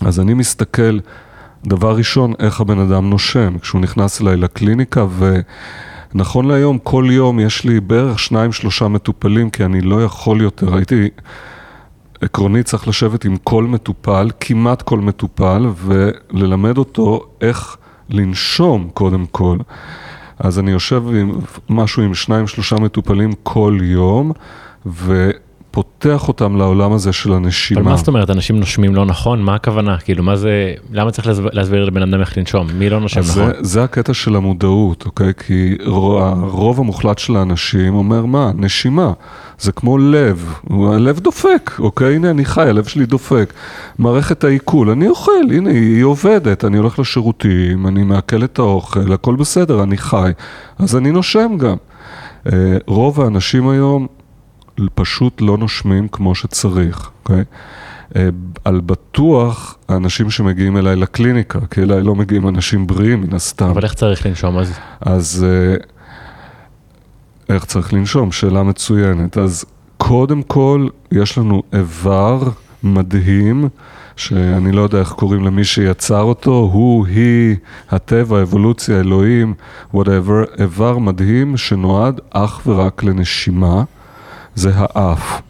אז 0.00 0.20
אני 0.20 0.34
מסתכל, 0.34 0.98
דבר 1.66 1.96
ראשון, 1.96 2.32
איך 2.38 2.60
הבן 2.60 2.78
אדם 2.78 3.10
נושם. 3.10 3.58
כשהוא 3.58 3.80
נכנס 3.80 4.22
אליי 4.22 4.36
לקליניקה 4.36 5.06
ונכון 6.14 6.48
להיום, 6.48 6.78
כל 6.78 7.06
יום 7.10 7.40
יש 7.40 7.64
לי 7.64 7.80
בערך 7.80 8.18
שניים 8.18 8.52
שלושה 8.52 8.88
מטופלים 8.88 9.50
כי 9.50 9.64
אני 9.64 9.80
לא 9.80 10.04
יכול 10.04 10.40
יותר, 10.40 10.76
הייתי... 10.76 11.08
עקרונית 12.24 12.66
צריך 12.66 12.88
לשבת 12.88 13.24
עם 13.24 13.36
כל 13.36 13.64
מטופל, 13.64 14.30
כמעט 14.40 14.82
כל 14.82 14.98
מטופל, 14.98 15.66
וללמד 15.76 16.78
אותו 16.78 17.26
איך 17.40 17.76
לנשום 18.08 18.90
קודם 18.94 19.26
כל. 19.26 19.58
אז 20.38 20.58
אני 20.58 20.70
יושב 20.70 21.02
עם 21.20 21.32
משהו 21.68 22.02
עם 22.02 22.14
שניים 22.14 22.46
שלושה 22.46 22.76
מטופלים 22.76 23.32
כל 23.42 23.78
יום, 23.82 24.32
ו... 24.86 25.30
פותח 25.74 26.28
אותם 26.28 26.56
לעולם 26.56 26.92
הזה 26.92 27.12
של 27.12 27.32
הנשימה. 27.32 27.80
אבל 27.80 27.90
מה 27.90 27.96
זאת 27.96 28.08
אומרת, 28.08 28.30
אנשים 28.30 28.60
נושמים 28.60 28.94
לא 28.94 29.04
נכון? 29.06 29.42
מה 29.42 29.54
הכוונה? 29.54 29.98
כאילו, 29.98 30.22
מה 30.22 30.36
זה, 30.36 30.74
למה 30.92 31.10
צריך 31.10 31.28
להסביר 31.52 31.84
לבן 31.84 32.02
אדם 32.02 32.20
איך 32.20 32.38
לנשום? 32.38 32.66
מי 32.78 32.90
לא 32.90 33.00
נושם 33.00 33.20
נכון? 33.20 33.34
זה, 33.34 33.52
זה 33.60 33.84
הקטע 33.84 34.14
של 34.14 34.36
המודעות, 34.36 35.06
אוקיי? 35.06 35.32
כי 35.46 35.76
הרוב 35.86 36.80
המוחלט 36.80 37.18
של 37.18 37.36
האנשים 37.36 37.94
אומר, 37.94 38.24
מה, 38.24 38.50
נשימה. 38.54 39.12
זה 39.58 39.72
כמו 39.72 39.98
לב, 39.98 40.54
הלב 40.70 41.20
דופק, 41.20 41.70
אוקיי? 41.78 42.14
הנה 42.14 42.30
אני 42.30 42.44
חי, 42.44 42.68
הלב 42.68 42.84
שלי 42.84 43.06
דופק. 43.06 43.52
מערכת 43.98 44.44
העיכול, 44.44 44.90
אני 44.90 45.08
אוכל, 45.08 45.32
הנה 45.50 45.70
היא 45.70 46.04
עובדת, 46.04 46.64
אני 46.64 46.76
הולך 46.78 46.98
לשירותים, 46.98 47.86
אני 47.86 48.02
מעכל 48.02 48.44
את 48.44 48.58
האוכל, 48.58 49.12
הכל 49.12 49.36
בסדר, 49.36 49.82
אני 49.82 49.96
חי, 49.96 50.32
אז 50.78 50.96
אני 50.96 51.10
נושם 51.10 51.56
גם. 51.58 51.76
אה, 52.52 52.76
רוב 52.86 53.20
האנשים 53.20 53.68
היום 53.68 54.06
פשוט 54.94 55.40
לא 55.40 55.58
נושמים 55.58 56.08
כמו 56.08 56.34
שצריך, 56.34 57.10
אוקיי? 57.22 57.44
אה, 58.16 58.28
על 58.64 58.80
בטוח 58.80 59.76
האנשים 59.88 60.30
שמגיעים 60.30 60.76
אליי 60.76 60.96
לקליניקה, 60.96 61.58
כי 61.70 61.82
אליי 61.82 62.02
לא 62.02 62.14
מגיעים 62.14 62.48
אנשים 62.48 62.86
בריאים 62.86 63.20
מן 63.20 63.34
הסתם. 63.34 63.68
אבל 63.68 63.84
איך 63.84 63.94
צריך 63.94 64.26
לנשום 64.26 64.58
אז? 64.58 64.72
אז 65.00 65.46
אה, 65.48 65.76
איך 67.54 67.64
צריך 67.64 67.92
לנשום? 67.92 68.32
שאלה 68.32 68.62
מצוינת. 68.62 69.38
אז 69.38 69.64
קודם 69.96 70.42
כל, 70.42 70.88
יש 71.12 71.38
לנו 71.38 71.62
איבר 71.72 72.42
מדהים, 72.82 73.68
שאני 74.16 74.72
לא 74.72 74.82
יודע 74.82 74.98
איך 74.98 75.12
קוראים 75.12 75.44
למי 75.44 75.64
שיצר 75.64 76.22
אותו, 76.22 76.70
הוא, 76.72 77.06
היא, 77.06 77.56
הטבע, 77.90 78.42
אבולוציה, 78.42 79.00
אלוהים, 79.00 79.54
whatever, 79.94 80.60
איבר 80.60 80.98
מדהים 80.98 81.56
שנועד 81.56 82.20
אך 82.30 82.60
ורק 82.66 83.04
לנשימה. 83.04 83.84
זה 84.54 84.72
האף. 84.74 85.42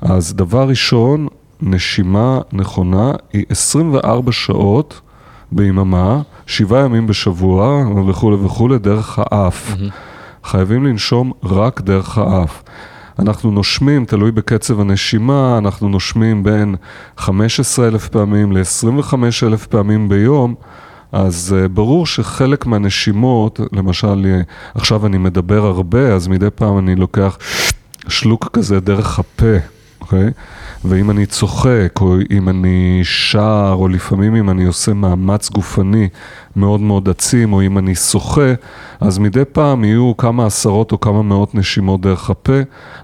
אז 0.00 0.34
דבר 0.34 0.68
ראשון, 0.68 1.26
נשימה 1.62 2.40
נכונה 2.52 3.12
היא 3.32 3.44
24 3.48 4.32
שעות 4.32 5.00
ביממה, 5.52 6.22
שבעה 6.46 6.84
ימים 6.84 7.06
בשבוע 7.06 7.84
וכולי 8.08 8.36
וכולי, 8.36 8.78
דרך 8.78 9.18
האף. 9.22 9.72
Mm-hmm. 9.72 9.92
חייבים 10.44 10.84
לנשום 10.84 11.32
רק 11.42 11.80
דרך 11.80 12.18
האף. 12.18 12.62
אנחנו 13.18 13.50
נושמים, 13.50 14.04
תלוי 14.04 14.30
בקצב 14.30 14.80
הנשימה, 14.80 15.58
אנחנו 15.58 15.88
נושמים 15.88 16.42
בין 16.42 16.74
15 17.16 17.88
אלף 17.88 18.08
פעמים 18.08 18.52
ל-25 18.52 19.14
אלף 19.42 19.66
פעמים 19.66 20.08
ביום, 20.08 20.54
אז 21.12 21.56
uh, 21.64 21.68
ברור 21.68 22.06
שחלק 22.06 22.66
מהנשימות, 22.66 23.60
למשל, 23.72 24.26
עכשיו 24.74 25.06
אני 25.06 25.18
מדבר 25.18 25.66
הרבה, 25.66 26.14
אז 26.14 26.28
מדי 26.28 26.50
פעם 26.54 26.78
אני 26.78 26.96
לוקח 26.96 27.38
שלוק 28.08 28.48
כזה 28.52 28.80
דרך 28.80 29.18
הפה, 29.18 29.56
אוקיי? 30.00 30.30
ואם 30.84 31.10
אני 31.10 31.26
צוחק, 31.26 31.92
או 32.00 32.16
אם 32.30 32.48
אני 32.48 33.00
שר, 33.02 33.74
או 33.78 33.88
לפעמים 33.88 34.36
אם 34.36 34.50
אני 34.50 34.64
עושה 34.64 34.92
מאמץ 34.94 35.50
גופני 35.50 36.08
מאוד 36.56 36.80
מאוד 36.80 37.08
עצים, 37.08 37.52
או 37.52 37.62
אם 37.62 37.78
אני 37.78 37.94
שוחה, 37.94 38.52
אז 39.00 39.18
מדי 39.18 39.44
פעם 39.52 39.84
יהיו 39.84 40.16
כמה 40.16 40.46
עשרות 40.46 40.92
או 40.92 41.00
כמה 41.00 41.22
מאות 41.22 41.54
נשימות 41.54 42.00
דרך 42.00 42.30
הפה, 42.30 42.58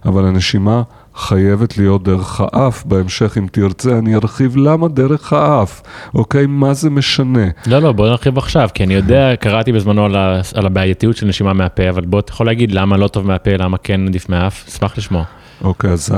אבל 0.04 0.24
הנשימה 0.24 0.82
חייבת 1.16 1.78
להיות 1.78 2.02
דרך 2.02 2.40
האף, 2.40 2.84
בהמשך 2.84 3.38
אם 3.38 3.46
תרצה 3.52 3.98
אני 3.98 4.14
ארחיב 4.14 4.56
למה 4.56 4.88
דרך 4.88 5.32
האף, 5.32 5.82
אוקיי? 6.14 6.46
מה 6.46 6.74
זה 6.74 6.90
משנה? 6.90 7.46
לא, 7.66 7.78
לא, 7.78 7.92
בוא 7.92 8.08
נרחיב 8.08 8.38
עכשיו, 8.38 8.68
כי 8.74 8.84
אני 8.84 8.94
יודע, 8.94 9.36
קראתי 9.40 9.72
בזמנו 9.72 10.04
על, 10.04 10.16
על 10.54 10.66
הבעייתיות 10.66 11.16
של 11.16 11.26
נשימה 11.26 11.52
מהפה, 11.52 11.88
אבל 11.88 12.04
בוא, 12.04 12.20
אתה 12.20 12.32
יכול 12.32 12.46
להגיד 12.46 12.72
למה 12.72 12.96
לא 12.96 13.08
טוב 13.08 13.26
מהפה, 13.26 13.50
למה 13.58 13.78
כן 13.78 14.06
עדיף 14.06 14.28
מהאף, 14.28 14.64
אשמח 14.68 14.98
לשמוע. 14.98 15.24
אוקיי, 15.64 15.90
אז 15.90 16.14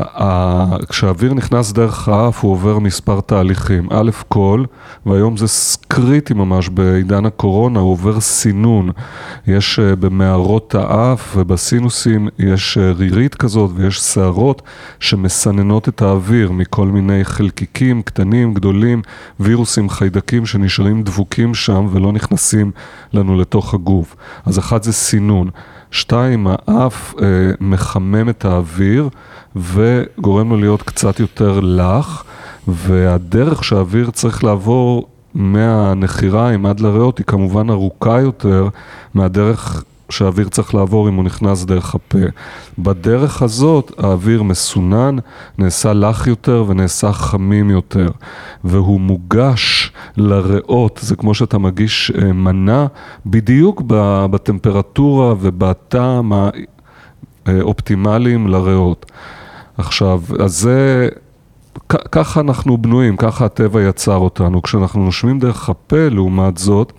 כשהאוויר 0.89 1.35
נכנס 1.35 1.73
דרך 1.73 2.09
האף 2.09 2.45
הוא 2.45 2.53
עובר 2.53 2.79
מספר 2.79 3.21
תהליכים. 3.21 3.89
א' 3.91 4.11
כל, 4.29 4.65
והיום 5.07 5.37
זה 5.37 5.47
קריטי 5.89 6.35
ממש 6.35 6.69
בעידן 6.69 7.27
הקורונה, 7.27 7.81
הוא 7.81 7.93
עובר 7.93 8.21
סינון. 8.21 8.91
יש 9.47 9.79
אה, 9.79 9.97
במערות 9.97 10.75
האף 10.75 11.37
ובסינוסים 11.37 12.29
יש 12.39 12.79
אה, 12.79 12.93
רירית 12.93 13.35
כזאת 13.35 13.71
ויש 13.75 13.99
שערות 13.99 14.63
שמסננות 15.01 15.89
את 15.89 16.03
האוויר 16.03 16.53
מכל 16.53 16.87
מיני 16.87 17.25
חלקיקים 17.25 18.03
קטנים, 18.03 18.55
גדולים, 18.55 19.03
וירוסים, 19.41 19.89
חיידקים 19.89 20.47
שנשארים 20.47 21.03
דבוקים 21.03 21.55
שם 21.55 21.89
ולא 21.93 22.13
נכנסים 22.13 22.71
לנו 23.13 23.41
לתוך 23.41 23.75
הגוף. 23.75 24.17
אז 24.47 24.59
אחד 24.59 24.83
זה 24.83 24.93
סינון. 24.93 25.51
שתיים, 25.91 26.47
האף 26.51 27.15
אה, 27.23 27.27
מחמם 27.61 28.29
את 28.29 28.45
האוויר 28.45 29.09
וגורם 29.57 30.51
לו 30.51 30.57
להיות 30.57 30.83
קצת 30.83 31.21
יותר 31.21 31.61
לח, 31.61 32.25
והדרך 32.69 33.65
שהאוויר 33.65 34.11
צריך 34.11 34.45
לעבור 34.45 35.09
מהנחיריים 35.35 36.67
עד 36.67 36.81
לריאות 36.81 37.19
היא 37.19 37.27
כמובן 37.27 37.71
ארוכה 37.71 38.21
יותר 38.21 38.69
מהדרך 39.15 39.85
שהאוויר 40.11 40.49
צריך 40.49 40.75
לעבור 40.75 41.09
אם 41.09 41.15
הוא 41.15 41.25
נכנס 41.25 41.65
דרך 41.65 41.95
הפה. 41.95 42.19
בדרך 42.79 43.43
הזאת 43.43 43.93
האוויר 43.99 44.43
מסונן, 44.43 45.17
נעשה 45.59 45.93
לח 45.93 46.27
יותר 46.27 46.65
ונעשה 46.69 47.13
חמים 47.13 47.71
יותר, 47.71 48.09
והוא 48.65 49.01
מוגש 49.01 49.93
לריאות, 50.17 51.01
זה 51.03 51.17
כמו 51.17 51.35
שאתה 51.35 51.59
מגיש 51.59 52.13
אה, 52.19 52.33
מנה, 52.33 52.87
בדיוק 53.27 53.83
בטמפרטורה 54.31 55.35
ובטעם 55.41 56.33
האופטימליים 57.47 58.49
לריאות. 58.49 59.13
עכשיו, 59.79 60.23
אז 60.41 60.59
זה... 60.59 61.09
ככה 61.89 62.41
אנחנו 62.41 62.79
בנויים, 62.79 63.17
ככה 63.17 63.45
הטבע 63.45 63.83
יצר 63.83 64.17
אותנו. 64.17 64.63
כשאנחנו 64.63 65.05
נושמים 65.05 65.39
דרך 65.39 65.69
הפה, 65.69 66.09
לעומת 66.09 66.59
זאת, 66.59 66.93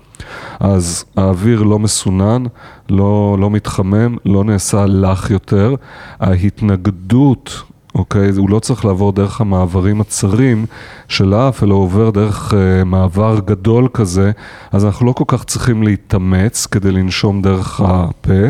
אז 0.60 1.06
האוויר 1.18 1.64
לא 1.64 1.80
מסונן, 1.80 2.44
לא, 2.90 3.38
לא 3.40 3.50
מתחמם, 3.50 4.16
לא 4.26 4.44
נעשה 4.44 4.86
לח 4.86 5.32
יותר. 5.32 5.76
ההתנגדות, 6.20 7.64
אוקיי? 7.96 8.30
הוא 8.38 8.50
לא 8.50 8.60
צריך 8.60 8.86
לעבור 8.86 9.12
דרך 9.12 9.42
המעברים 9.42 10.02
הצרים 10.02 10.66
של 11.08 11.34
האף, 11.34 11.64
אלא 11.64 11.76
עובר 11.76 12.10
דרך 12.10 12.52
uh, 12.52 12.84
מעבר 12.86 13.40
גדול 13.46 13.88
כזה, 13.94 14.32
אז 14.72 14.86
אנחנו 14.86 15.06
לא 15.06 15.12
כל 15.12 15.24
כך 15.28 15.44
צריכים 15.44 15.84
להתאמץ 15.84 16.66
כדי 16.66 16.92
לנשום 16.92 17.42
דרך 17.42 17.82
הפה, 17.82 18.44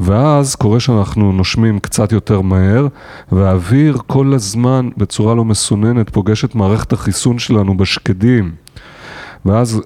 ואז 0.00 0.54
קורה 0.54 0.80
שאנחנו 0.80 1.32
נושמים 1.32 1.78
קצת 1.78 2.12
יותר 2.12 2.40
מהר, 2.40 2.86
והאוויר 3.32 3.98
כל 4.06 4.32
הזמן 4.34 4.88
בצורה 4.96 5.34
לא 5.34 5.44
מסוננת 5.44 6.10
פוגש 6.10 6.44
את 6.44 6.54
מערכת 6.54 6.92
החיסון 6.92 7.38
שלנו 7.38 7.76
בשקדים. 7.76 8.52
ואז 9.44 9.82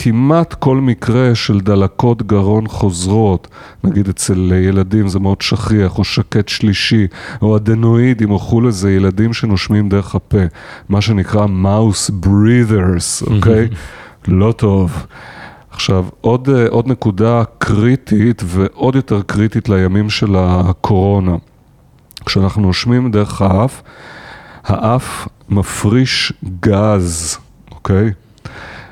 כמעט 0.00 0.54
כל 0.54 0.76
מקרה 0.76 1.34
של 1.34 1.60
דלקות 1.60 2.22
גרון 2.22 2.68
חוזרות, 2.68 3.48
נגיד 3.84 4.08
אצל 4.08 4.52
ילדים 4.52 5.08
זה 5.08 5.18
מאוד 5.18 5.40
שכיח, 5.40 5.98
או 5.98 6.04
שקט 6.04 6.48
שלישי, 6.48 7.06
או 7.42 7.56
אדנואידים, 7.56 8.30
או 8.30 8.38
כולי, 8.38 8.72
זה 8.72 8.92
ילדים 8.92 9.32
שנושמים 9.32 9.88
דרך 9.88 10.14
הפה, 10.14 10.38
מה 10.88 11.00
שנקרא 11.00 11.46
mouse 11.46 12.10
breathers, 12.26 13.26
אוקיי? 13.34 13.68
לא 14.28 14.52
טוב. 14.52 15.06
עכשיו, 15.70 16.04
עוד, 16.20 16.48
עוד 16.68 16.86
נקודה 16.86 17.42
קריטית 17.58 18.42
ועוד 18.46 18.94
יותר 18.94 19.22
קריטית 19.22 19.68
לימים 19.68 20.10
של 20.10 20.36
הקורונה. 20.38 21.36
כשאנחנו 22.26 22.62
נושמים 22.62 23.10
דרך 23.10 23.42
האף, 23.42 23.82
האף 24.64 25.28
מפריש 25.48 26.32
גז, 26.60 27.38
אוקיי? 27.70 28.12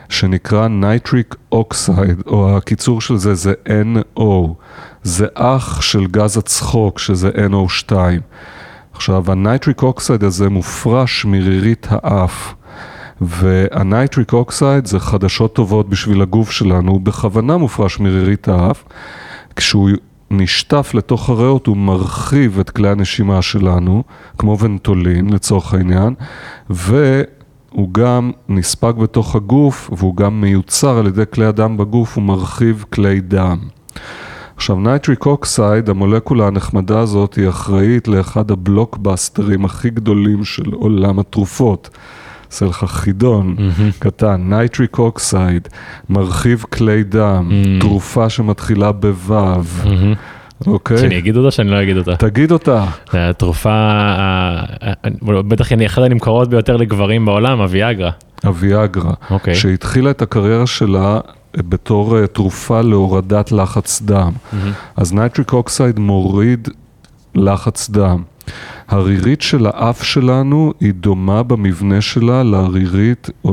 שנקרא 0.08 0.68
nitric 0.68 1.34
oxide, 1.52 2.22
או 2.26 2.56
הקיצור 2.56 3.00
של 3.00 3.16
זה 3.16 3.34
זה 3.34 3.52
NO, 3.66 4.54
זה 5.02 5.26
אח 5.34 5.80
של 5.80 6.06
גז 6.06 6.36
הצחוק 6.36 6.98
שזה 6.98 7.30
NO2. 7.30 7.92
עכשיו 8.92 9.32
ה 9.32 9.39
nitric 9.39 9.82
oxide 9.82 10.24
הזה 10.24 10.48
מופרש 10.48 11.24
מרירית 11.24 11.86
האף, 11.90 12.54
וה 13.20 13.48
nitric 13.48 14.32
oxide 14.32 14.86
זה 14.86 15.00
חדשות 15.00 15.54
טובות 15.54 15.88
בשביל 15.88 16.22
הגוף 16.22 16.50
שלנו, 16.50 16.92
הוא 16.92 17.00
בכוונה 17.00 17.56
מופרש 17.56 18.00
מרירית 18.00 18.48
האף, 18.48 18.84
כשהוא 19.56 19.90
נשטף 20.30 20.90
לתוך 20.94 21.28
הריאות 21.28 21.66
הוא 21.66 21.76
מרחיב 21.76 22.58
את 22.58 22.70
כלי 22.70 22.88
הנשימה 22.88 23.42
שלנו, 23.42 24.02
כמו 24.38 24.58
ונטולין 24.58 25.30
לצורך 25.30 25.74
העניין, 25.74 26.14
ו... 26.70 27.22
הוא 27.76 27.88
גם 27.92 28.30
נספג 28.48 28.92
בתוך 28.98 29.36
הגוף 29.36 29.90
והוא 29.96 30.16
גם 30.16 30.40
מיוצר 30.40 30.98
על 30.98 31.06
ידי 31.06 31.22
כלי 31.34 31.46
הדם 31.46 31.76
בגוף, 31.76 32.16
הוא 32.16 32.24
מרחיב 32.24 32.84
כלי 32.92 33.20
דם. 33.20 33.58
עכשיו 34.56 34.80
nitric 34.80 35.26
oxide, 35.26 35.90
המולקולה 35.90 36.46
הנחמדה 36.46 37.00
הזאת, 37.00 37.34
היא 37.34 37.48
אחראית 37.48 38.08
לאחד 38.08 38.50
הבלוקבאסטרים 38.50 39.64
הכי 39.64 39.90
גדולים 39.90 40.44
של 40.44 40.72
עולם 40.72 41.18
התרופות. 41.18 41.90
עושה 42.50 42.66
לך 42.66 42.84
חידון 42.84 43.56
mm-hmm. 43.58 43.98
קטן, 43.98 44.40
nitric 44.44 44.98
oxide, 44.98 45.68
מרחיב 46.08 46.64
כלי 46.72 47.04
דם, 47.04 47.50
mm-hmm. 47.50 47.80
תרופה 47.80 48.28
שמתחילה 48.28 48.92
בו', 48.92 49.34
mm-hmm. 49.84 50.35
אוקיי. 50.66 50.98
שאני 50.98 51.18
אגיד 51.18 51.36
אותה 51.36 51.50
שאני 51.50 51.70
לא 51.70 51.82
אגיד 51.82 51.96
אותה. 51.96 52.16
תגיד 52.16 52.52
אותה. 52.52 52.84
התרופה, 53.12 54.00
בטח 55.22 55.72
היא 55.72 55.86
אחת 55.86 56.02
הנמכרות 56.02 56.48
ביותר 56.48 56.76
לגברים 56.76 57.24
בעולם, 57.26 57.60
הוויאגרה. 57.60 58.10
הוויאגרה. 58.44 59.12
אוקיי. 59.30 59.54
שהתחילה 59.54 60.10
את 60.10 60.22
הקריירה 60.22 60.66
שלה 60.66 61.20
בתור 61.56 62.18
אה, 62.18 62.26
תרופה 62.26 62.80
להורדת 62.80 63.52
לחץ 63.52 64.02
דם. 64.02 64.32
אז 64.96 65.12
nitric 65.12 65.52
oxide 65.52 65.98
מוריד 65.98 66.68
לחץ 67.34 67.90
דם. 67.90 68.22
הרירית 68.88 69.42
של 69.42 69.66
האף 69.66 70.02
שלנו 70.02 70.72
היא 70.80 70.92
דומה 70.94 71.42
במבנה 71.42 72.00
שלה 72.00 72.42
לרירית 72.42 73.30
או 73.44 73.52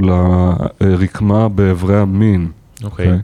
לרקמה 0.82 1.50
באיברי 1.50 2.00
המין. 2.00 2.48
אוקיי. 2.84 3.06
Okay. 3.06 3.10
אוקיי? 3.10 3.22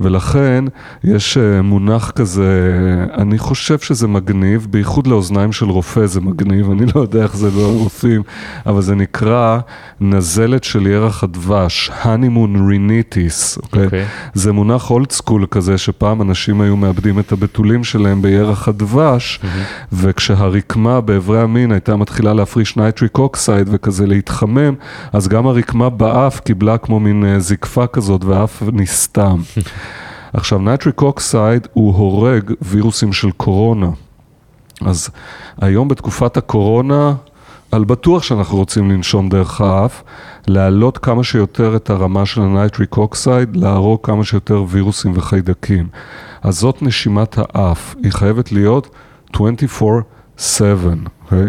ולכן 0.00 0.64
יש 1.04 1.36
אה, 1.36 1.62
מונח 1.62 2.10
כזה, 2.10 2.72
אני 3.18 3.38
חושב 3.38 3.78
שזה 3.78 4.08
מגניב, 4.08 4.66
בייחוד 4.70 5.06
לאוזניים 5.06 5.52
של 5.52 5.66
רופא 5.66 6.06
זה 6.06 6.20
מגניב, 6.20 6.70
אני 6.70 6.86
לא 6.94 7.00
יודע 7.00 7.22
איך 7.22 7.36
זה 7.36 7.50
לא 7.50 7.72
רופאים, 7.72 8.22
אבל 8.66 8.82
זה 8.82 8.94
נקרא 8.94 9.58
נזלת 10.00 10.64
של 10.64 10.86
ירח 10.86 11.24
הדבש, 11.24 11.90
honeymoon 12.02 12.56
rhinitis, 12.56 13.62
אוקיי? 13.62 13.82
Okay? 13.82 13.84
אוקיי. 13.84 14.02
Okay. 14.02 14.30
זה 14.34 14.52
מונח 14.52 14.90
אולד 14.90 15.12
סקול 15.12 15.46
כזה, 15.50 15.78
שפעם 15.78 16.22
אנשים 16.22 16.60
היו 16.60 16.76
מאבדים 16.76 17.18
את 17.18 17.32
הבתולים 17.32 17.84
שלהם 17.84 18.22
בירח 18.22 18.68
הדבש, 18.68 19.40
mm-hmm. 19.42 19.46
וכשהרקמה 19.92 21.00
באיברי 21.00 21.40
המין 21.40 21.72
הייתה 21.72 21.96
מתחילה 21.96 22.34
להפריש 22.34 22.76
nitric 22.76 23.18
oxide 23.18 23.68
וכזה 23.70 24.06
להתחמם, 24.06 24.74
אז 25.12 25.28
גם 25.28 25.46
הרקמה 25.46 25.90
באף 25.90 26.40
קיבלה 26.40 26.78
כמו 26.78 27.00
מין 27.00 27.24
אה, 27.24 27.40
זקפה 27.40 27.86
כזאת, 27.86 28.24
והאף 28.24 28.62
נסתם. 28.86 29.40
עכשיו, 30.32 30.58
nitric 30.58 31.02
oxide 31.02 31.68
הוא 31.72 31.96
הורג 31.96 32.52
וירוסים 32.62 33.12
של 33.12 33.30
קורונה. 33.30 33.90
אז 34.80 35.08
היום 35.60 35.88
בתקופת 35.88 36.36
הקורונה, 36.36 37.14
על 37.72 37.84
בטוח 37.84 38.22
שאנחנו 38.22 38.56
רוצים 38.56 38.90
לנשום 38.90 39.28
דרך 39.28 39.60
האף, 39.60 40.02
להעלות 40.46 40.98
כמה 40.98 41.24
שיותר 41.24 41.76
את 41.76 41.90
הרמה 41.90 42.26
של 42.26 42.40
ה 42.40 42.48
nitric 42.48 42.96
oxide, 42.96 43.56
להרוג 43.56 43.98
כמה 44.02 44.24
שיותר 44.24 44.64
וירוסים 44.68 45.12
וחיידקים. 45.14 45.88
אז 46.42 46.58
זאת 46.58 46.82
נשימת 46.82 47.38
האף, 47.38 47.94
היא 48.02 48.12
חייבת 48.12 48.52
להיות 48.52 48.88
24/7, 49.36 49.40
אוקיי? 51.24 51.48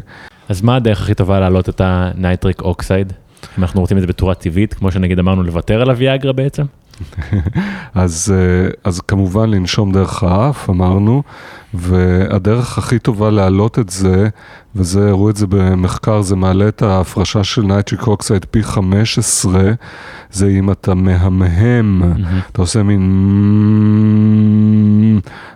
אז 0.49 0.61
מה 0.61 0.75
הדרך 0.75 1.01
הכי 1.01 1.13
טובה 1.13 1.39
להעלות 1.39 1.69
את 1.69 1.81
ה 1.83 1.94
nitric 1.94 2.61
oxide? 2.61 3.13
אם 3.57 3.63
אנחנו 3.63 3.81
רוצים 3.81 3.97
את 3.97 4.01
זה 4.01 4.07
בצורה 4.07 4.33
טבעית, 4.33 4.73
כמו 4.73 4.91
שנגיד 4.91 5.19
אמרנו, 5.19 5.43
לוותר 5.43 5.81
על 5.81 5.89
הוויאגרה 5.89 6.33
בעצם? 6.33 6.63
אז, 7.95 8.33
אה, 8.35 8.69
אז 8.83 9.01
כמובן 9.01 9.49
לנשום 9.49 9.91
דרך 9.91 10.23
האף, 10.23 10.69
אמרנו, 10.69 11.23
והדרך 11.73 12.77
הכי 12.77 12.99
טובה 12.99 13.29
להעלות 13.29 13.79
את 13.79 13.89
זה, 13.89 14.29
וזה, 14.75 15.09
הראו 15.09 15.29
את 15.29 15.35
זה 15.35 15.47
במחקר, 15.49 16.21
זה 16.21 16.35
מעלה 16.35 16.67
את 16.67 16.81
ההפרשה 16.81 17.43
של 17.43 17.61
nitric 17.61 18.07
oxide 18.07 18.45
פי 18.51 18.63
15, 18.63 19.71
זה 20.31 20.47
אם 20.47 20.71
אתה 20.71 20.93
מהמהם, 20.93 22.03
mm-hmm. 22.03 22.51
אתה 22.51 22.61
עושה 22.61 22.83
מין... 22.83 23.01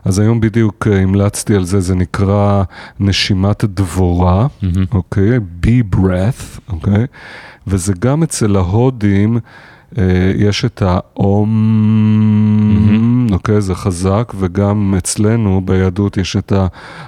אז 0.05 0.19
היום 0.19 0.41
בדיוק 0.41 0.87
אה, 0.91 1.01
המלצתי 1.01 1.55
על 1.55 1.63
זה, 1.63 1.79
זה 1.79 1.95
נקרא 1.95 2.63
נשימת 2.99 3.65
דבורה, 3.65 4.47
אוקיי? 4.91 5.37
Mm-hmm. 5.37 5.41
Okay? 5.41 5.65
be 5.65 5.95
breath, 5.95 6.59
אוקיי? 6.69 6.93
Okay? 6.93 7.07
וזה 7.67 7.93
גם 7.99 8.23
אצל 8.23 8.55
ההודים. 8.55 9.39
אה, 9.97 10.31
יש 10.35 10.65
את 10.65 10.81
האום. 10.81 11.51
אוקיי, 13.31 13.61
זה 13.61 13.75
חזק, 13.75 14.33
וגם 14.39 14.93
אצלנו 14.97 15.61
ביהדות 15.65 16.17
יש 16.17 16.35
את 16.35 16.53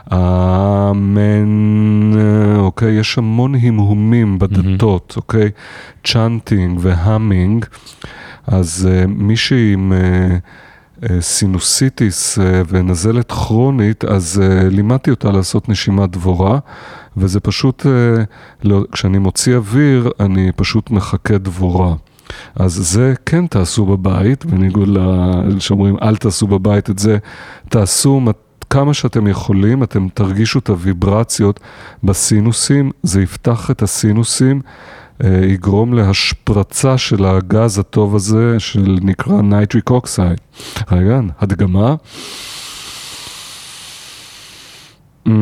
האמן, 0.08 1.44
אוקיי, 2.58 3.00
יש 3.00 3.18
המון 3.18 3.56
המהומים 3.56 4.40
בדתות. 4.40 5.14
אוקיי, 5.18 5.50
chanting 6.04 6.80
ו 6.82 6.91
humming, 6.91 7.66
אז 8.48 8.90
uh, 8.92 9.08
מישהי 9.08 9.74
עם... 9.74 9.94
סינוסיטיס 11.20 12.40
ונזלת 12.68 13.32
כרונית, 13.32 14.06
אז 14.06 14.42
לימדתי 14.72 15.12
אותה 15.12 15.32
לעשות 15.32 15.70
נשימת 15.70 16.10
דבורה, 16.10 16.60
וזה 17.18 17.40
פשוט, 17.40 17.86
לא, 18.64 18.84
כשאני 18.92 19.18
מוציא 19.18 19.56
אוויר, 19.56 20.10
אני 20.20 20.52
פשוט 20.56 20.92
מחקה 20.92 21.38
דבורה. 21.38 21.96
אז 22.56 22.74
זה 22.74 23.14
כן 23.26 23.48
תעשו 23.48 23.86
בבית, 23.86 24.46
בניגוד 24.46 24.98
שאומרים 25.60 25.98
אל 26.02 26.16
תעשו 26.16 26.48
בבית 26.48 26.90
את 26.90 27.00
זה, 27.00 27.18
תעשו 27.70 28.22
כמה 28.70 28.94
שאתם 28.94 29.28
יכולים, 29.28 29.84
אתם 29.84 30.08
תרגישו 30.14 30.60
את 30.60 30.70
הוויברציות 30.70 31.60
בסינוסים, 32.04 32.92
זה 33.04 33.22
יפתח 33.22 33.72
את 33.72 33.82
הסינוסים, 33.82 34.62
אה, 35.24 35.30
יגרום 35.48 35.94
להשפרצה 35.94 36.98
של 36.98 37.26
הגז 37.26 37.80
הטוב 37.80 38.16
הזה, 38.16 38.60
של 38.60 38.98
נקרא 39.02 39.42
nitric 39.42 39.90
oxide. 39.90 40.38
רגע, 40.92 41.20
הדגמה. 41.40 41.96
Mm-hmm. 45.28 45.34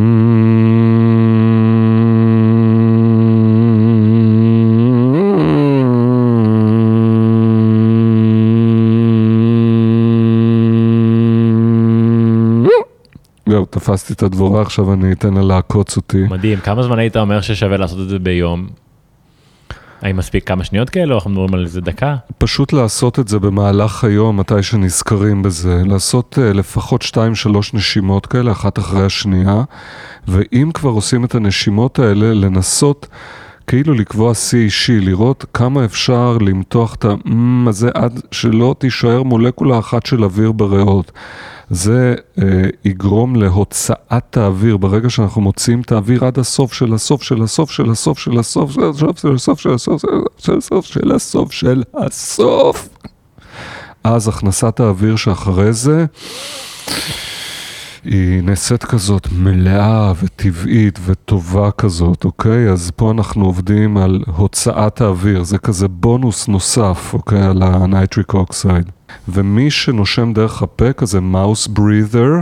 זהו, 13.52 13.66
תפסתי 13.66 14.14
את 14.14 14.24
הדבורה, 14.24 14.62
עכשיו 14.62 14.94
אני 14.94 15.12
אתן 15.12 15.34
לה 15.34 15.42
לעקוץ 15.42 15.98
אותי. 15.98 16.24
מדהים, 16.30 16.60
כמה 16.60 16.84
זמן 16.84 17.00
היית 17.00 17.18
אומר 17.18 17.42
ששווה 17.42 17.78
לעשות 17.78 18.00
את 18.00 18.10
זה 18.10 18.20
ביום? 18.20 18.68
האם 20.02 20.18
מספיק 20.18 20.48
כמה 20.48 20.64
שניות 20.64 20.90
כאלו, 20.90 21.16
אנחנו 21.16 21.30
מדברים 21.30 21.54
על 21.54 21.64
איזה 21.64 21.82
דקה? 21.82 22.16
פשוט 22.38 22.74
לעשות 22.74 23.20
את 23.20 23.28
זה 23.28 23.40
במהלך 23.40 24.04
היום, 24.04 24.40
מתי 24.40 24.64
שנזכרים 24.64 25.44
בזה, 25.44 25.82
לעשות 25.86 26.38
uh, 26.38 26.54
לפחות 26.54 27.02
2-3 27.04 27.18
נשימות 27.74 28.26
כאלה, 28.26 28.52
אחת 28.52 28.80
אחרי 28.80 29.06
השנייה, 29.06 29.64
ואם 30.28 30.72
כבר 30.74 30.90
עושים 30.90 31.26
את 31.26 31.36
הנשימות 31.36 32.00
האלה, 32.00 32.34
לנסות 32.34 33.08
כאילו 33.68 33.94
לקבוע 33.94 34.34
שיא 34.34 34.60
אישי, 34.60 35.00
לראות 35.00 35.46
כמה 35.54 35.86
אפשר 35.86 36.38
למתוח 36.42 36.96
את 36.96 37.06
המ 37.06 37.68
הזה 37.68 37.90
עד 37.94 38.22
שלא 38.32 38.76
תישאר 38.80 39.24
מולקולה 39.24 39.80
אחת 39.80 40.06
של 40.06 40.24
אוויר 40.24 40.52
בריאות. 40.52 41.12
זה 41.72 42.16
אה, 42.42 42.46
יגרום 42.86 43.36
להוצאת 43.36 44.38
האוויר, 44.38 44.78
ברגע 44.78 45.10
שאנחנו 45.10 45.42
מוציאים 45.42 45.82
את 45.82 45.92
האוויר 45.92 46.26
עד 46.26 46.40
הסוף 46.40 46.74
של 46.74 46.94
הסוף 46.94 47.24
של 47.24 47.44
הסוף 47.44 47.72
של 47.72 47.90
הסוף 47.92 48.20
של 48.20 48.40
הסוף 48.40 48.72
של 48.72 48.86
הסוף 48.90 49.20
של 49.20 49.34
הסוף 49.34 49.60
של 49.60 49.74
הסוף 49.74 50.02
של 50.38 50.58
הסוף 50.58 50.86
של 50.86 51.12
הסוף 51.12 51.52
של 51.52 51.84
הסוף 51.96 52.90
אז 54.04 54.28
הכנסת 54.28 54.80
האוויר 54.80 55.16
שאחרי 55.16 55.74
זה 55.74 56.06
היא 58.04 58.44
נעשית 58.44 58.84
כזאת 58.84 59.28
מלאה 59.38 60.14
וטבעית 60.24 61.00
וטובה 61.06 61.72
כזאת, 61.72 62.24
אוקיי? 62.26 62.70
אז 62.70 62.92
פה 62.96 63.12
אנחנו 63.12 63.46
עובדים 63.46 63.98
על 63.98 64.24
הוצאת 64.36 65.02
האוויר, 65.02 65.44
זה 65.44 65.58
כזה 65.58 65.88
בונוס 65.88 66.48
נוסף, 66.48 67.10
אוקיי? 67.14 67.42
על 67.42 67.64
ה 67.64 67.74
nitric 67.74 68.34
oxide. 68.34 68.92
ומי 69.28 69.72
שנושם 69.72 70.34
דרך 70.34 70.62
הפה, 70.62 70.94
כזה 70.94 71.22
מאוס 71.22 71.68
ברית'ר, 71.68 72.34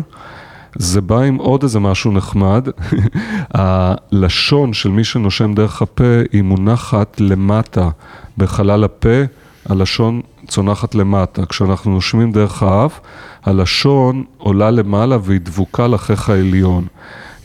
זה 0.76 1.02
בא 1.02 1.20
עם 1.20 1.36
עוד 1.36 1.64
איזה 1.64 1.80
משהו 1.80 2.12
נחמד. 2.12 2.68
הלשון 3.54 4.74
של 4.74 4.90
מי 4.90 5.04
שנושם 5.04 5.54
דרך 5.54 5.82
הפה 5.82 6.04
היא 6.32 6.42
מונחת 6.42 7.22
למטה 7.22 7.90
בחלל 8.38 8.84
הפה, 8.84 9.24
הלשון 9.66 10.22
צונחת 10.48 10.96
למטה. 10.96 11.46
כשאנחנו 11.46 11.92
נושמים 11.92 12.32
דרך 12.32 12.64
האף, 12.64 13.00
הלשון 13.44 14.24
עולה 14.38 14.72
למעלה 14.72 15.18
והיא 15.24 15.42
דבוקה 15.42 15.88
לחך 15.88 16.30
העליון. 16.30 16.86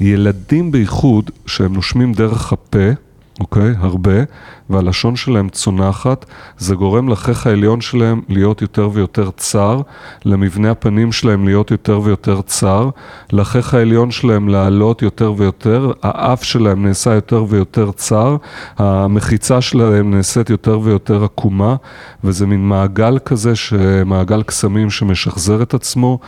ילדים 0.00 0.72
בייחוד, 0.72 1.30
שהם 1.46 1.72
נושמים 1.72 2.12
דרך 2.12 2.52
הפה, 2.52 2.88
אוקיי? 3.40 3.74
הרבה, 3.78 4.12
והלשון 4.70 5.16
שלהם 5.16 5.48
צונחת, 5.48 6.24
זה 6.58 6.74
גורם 6.74 7.08
לחך 7.08 7.46
העליון 7.46 7.80
שלהם 7.80 8.20
להיות 8.28 8.62
יותר 8.62 8.90
ויותר 8.92 9.30
צר, 9.36 9.80
למבנה 10.24 10.70
הפנים 10.70 11.12
שלהם 11.12 11.44
להיות 11.44 11.70
יותר 11.70 12.00
ויותר 12.00 12.42
צר, 12.42 12.90
לחך 13.32 13.74
העליון 13.74 14.10
שלהם 14.10 14.48
לעלות 14.48 15.02
יותר 15.02 15.32
ויותר, 15.36 15.92
האף 16.02 16.42
שלהם 16.44 16.86
נעשה 16.86 17.14
יותר 17.14 17.44
ויותר 17.48 17.90
צר, 17.92 18.36
המחיצה 18.78 19.60
שלהם 19.60 20.14
נעשית 20.14 20.50
יותר 20.50 20.80
ויותר 20.80 21.24
עקומה, 21.24 21.76
וזה 22.24 22.46
מין 22.46 22.68
מעגל 22.68 23.18
כזה, 23.24 23.52
מעגל 24.06 24.42
קסמים 24.42 24.90
שמשחזר 24.90 25.62
את 25.62 25.74
עצמו. 25.74 26.18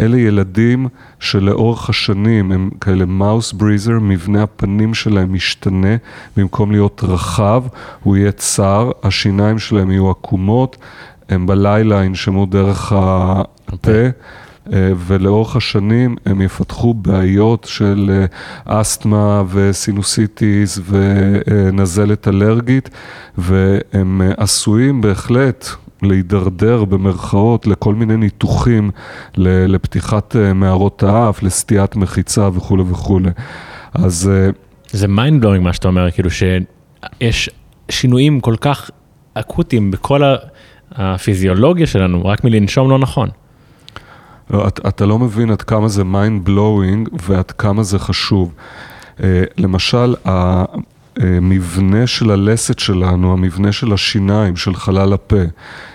אלה 0.00 0.18
ילדים 0.18 0.88
שלאורך 1.20 1.90
השנים 1.90 2.52
הם 2.52 2.70
כאלה 2.80 3.04
מאוס 3.04 3.52
בריזר, 3.52 3.98
מבנה 4.00 4.42
הפנים 4.42 4.94
שלהם 4.94 5.32
משתנה, 5.32 5.96
במקום 6.36 6.70
להיות 6.70 7.04
רחב, 7.04 7.64
הוא 8.02 8.16
יהיה 8.16 8.32
צר, 8.32 8.90
השיניים 9.02 9.58
שלהם 9.58 9.90
יהיו 9.90 10.10
עקומות, 10.10 10.76
הם 11.28 11.46
בלילה 11.46 12.04
ינשמו 12.04 12.46
דרך 12.46 12.92
הפה. 12.92 13.42
אוקיי. 13.72 14.12
אה, 14.72 14.92
ולאורך 14.96 15.56
השנים 15.56 16.16
הם 16.26 16.40
יפתחו 16.40 16.94
בעיות 16.94 17.66
של 17.70 18.10
אה, 18.66 18.80
אסתמה 18.80 19.42
וסינוסיטיס 19.50 20.80
ונזלת 20.88 22.28
אלרגית 22.28 22.90
והם 23.38 24.22
אה, 24.22 24.32
עשויים 24.36 25.00
בהחלט 25.00 25.68
להידרדר 26.02 26.84
במרכאות 26.84 27.66
לכל 27.66 27.94
מיני 27.94 28.16
ניתוחים 28.16 28.90
לפתיחת 29.36 30.36
מערות 30.54 31.02
האף, 31.02 31.42
לסטיית 31.42 31.96
מחיצה 31.96 32.48
וכולי 32.52 32.82
וכולי. 32.90 33.30
אז... 33.94 34.30
זה 34.90 35.06
mind 35.06 35.44
blowing 35.44 35.60
מה 35.60 35.72
שאתה 35.72 35.88
אומר, 35.88 36.10
כאילו 36.10 36.30
שיש 36.30 37.50
שינויים 37.90 38.40
כל 38.40 38.56
כך 38.60 38.90
אקוטיים 39.34 39.90
בכל 39.90 40.22
הפיזיולוגיה 40.92 41.86
שלנו, 41.86 42.26
רק 42.26 42.44
מלנשום 42.44 42.90
לא 42.90 42.98
נכון. 42.98 43.28
לא, 44.50 44.68
אתה, 44.68 44.88
אתה 44.88 45.06
לא 45.06 45.18
מבין 45.18 45.50
עד 45.50 45.62
כמה 45.62 45.88
זה 45.88 46.02
mind 46.02 46.48
blowing 46.48 47.10
ועד 47.28 47.50
כמה 47.50 47.82
זה 47.82 47.98
חשוב. 47.98 48.54
Uh, 49.16 49.22
למשל, 49.56 50.14
המבנה 51.16 52.06
של 52.06 52.30
הלסת 52.30 52.78
שלנו, 52.78 53.32
המבנה 53.32 53.72
של 53.72 53.92
השיניים, 53.92 54.56
של 54.56 54.74
חלל 54.74 55.12
הפה, 55.12 55.42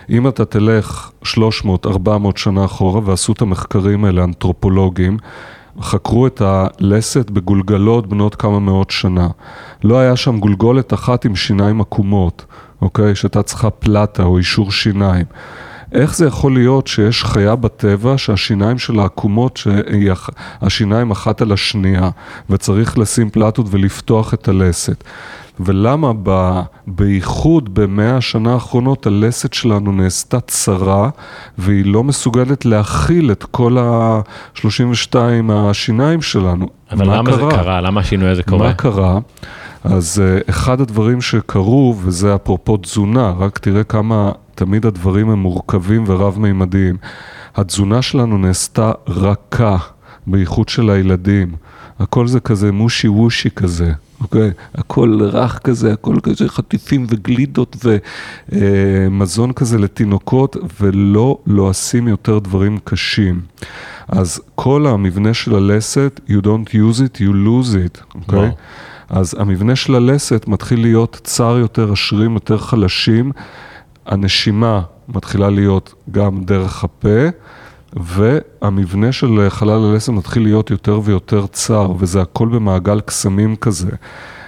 אם 0.09 0.27
אתה 0.27 0.45
תלך 0.45 1.11
300-400 1.23 1.27
שנה 2.35 2.65
אחורה, 2.65 3.01
ועשו 3.05 3.33
את 3.33 3.41
המחקרים 3.41 4.05
האלה, 4.05 4.23
אנתרופולוגים, 4.23 5.17
חקרו 5.81 6.27
את 6.27 6.41
הלסת 6.45 7.29
בגולגלות 7.29 8.07
בנות 8.07 8.35
כמה 8.35 8.59
מאות 8.59 8.91
שנה. 8.91 9.27
לא 9.83 9.99
היה 9.99 10.15
שם 10.15 10.39
גולגולת 10.39 10.93
אחת 10.93 11.25
עם 11.25 11.35
שיניים 11.35 11.81
עקומות, 11.81 12.45
אוקיי? 12.81 13.15
שהייתה 13.15 13.43
צריכה 13.43 13.69
פלטה 13.69 14.23
או 14.23 14.37
אישור 14.37 14.71
שיניים. 14.71 15.25
איך 15.95 16.15
זה 16.15 16.27
יכול 16.27 16.53
להיות 16.53 16.87
שיש 16.87 17.23
חיה 17.23 17.55
בטבע 17.55 18.13
שהשיניים 18.17 18.77
שלה 18.77 19.05
עקומות, 19.05 19.57
שהשיניים 19.57 21.11
אחת 21.11 21.41
על 21.41 21.51
השנייה, 21.51 22.09
וצריך 22.49 22.97
לשים 22.97 23.29
פלטות 23.29 23.65
ולפתוח 23.69 24.33
את 24.33 24.47
הלסת? 24.47 25.03
ולמה 25.59 26.11
ב, 26.23 26.59
בייחוד 26.87 27.73
במאה 27.73 28.17
השנה 28.17 28.53
האחרונות 28.53 29.07
הלסת 29.07 29.53
שלנו 29.53 29.91
נעשתה 29.91 30.39
צרה 30.39 31.09
והיא 31.57 31.85
לא 31.85 32.03
מסוגלת 32.03 32.65
להכיל 32.65 33.31
את 33.31 33.43
כל 33.43 33.77
ה-32 33.77 35.15
השיניים 35.51 36.21
שלנו. 36.21 36.67
אבל 36.91 37.17
למה 37.17 37.31
קרה? 37.31 37.49
זה 37.49 37.55
קרה? 37.55 37.81
למה 37.81 38.01
השינוי 38.01 38.29
הזה 38.29 38.43
קורה? 38.43 38.67
מה 38.67 38.73
קרה? 38.73 39.19
אז 39.85 40.21
uh, 40.21 40.49
אחד 40.49 40.81
הדברים 40.81 41.21
שקרו, 41.21 41.95
וזה 42.01 42.35
אפרופו 42.35 42.77
תזונה, 42.77 43.33
רק 43.37 43.57
תראה 43.57 43.83
כמה 43.83 44.31
תמיד 44.55 44.85
הדברים 44.85 45.29
הם 45.29 45.39
מורכבים 45.39 46.03
ורב-מימדיים. 46.07 46.97
התזונה 47.55 48.01
שלנו 48.01 48.37
נעשתה 48.37 48.91
רכה, 49.07 49.77
בייחוד 50.27 50.69
של 50.69 50.89
הילדים. 50.89 51.55
הכל 51.99 52.27
זה 52.27 52.39
כזה 52.39 52.71
מושי 52.71 53.07
וושי 53.07 53.49
כזה, 53.49 53.91
אוקיי? 54.21 54.51
הכל 54.75 55.19
רך 55.21 55.59
כזה, 55.63 55.93
הכל 55.93 56.15
כזה 56.23 56.49
חטיפים 56.49 57.05
וגלידות 57.09 57.85
ומזון 58.51 59.49
אה, 59.49 59.53
כזה 59.53 59.77
לתינוקות, 59.77 60.57
ולא 60.81 61.37
לועשים 61.47 62.07
יותר 62.07 62.39
דברים 62.39 62.77
קשים. 62.83 63.41
אז 64.07 64.41
כל 64.55 64.87
המבנה 64.87 65.33
של 65.33 65.55
הלסת, 65.55 66.19
you 66.27 66.45
don't 66.45 66.69
use 66.69 66.99
it, 66.99 67.19
you 67.19 67.31
lose 67.31 67.75
it, 67.75 68.15
אוקיי? 68.15 68.51
אז 69.09 69.35
המבנה 69.39 69.75
של 69.75 69.95
הלסת 69.95 70.47
מתחיל 70.47 70.81
להיות 70.81 71.21
צר 71.23 71.57
יותר, 71.57 71.91
השרירים 71.91 72.33
יותר 72.33 72.57
חלשים, 72.57 73.31
הנשימה 74.05 74.81
מתחילה 75.07 75.49
להיות 75.49 75.93
גם 76.11 76.43
דרך 76.43 76.83
הפה. 76.83 77.29
והמבנה 77.95 79.11
של 79.11 79.49
חלל 79.49 79.83
הלסת 79.83 80.09
מתחיל 80.09 80.43
להיות 80.43 80.71
יותר 80.71 80.99
ויותר 81.03 81.47
צר, 81.47 81.91
וזה 81.99 82.21
הכל 82.21 82.47
במעגל 82.47 83.01
קסמים 83.01 83.55
כזה. 83.55 83.91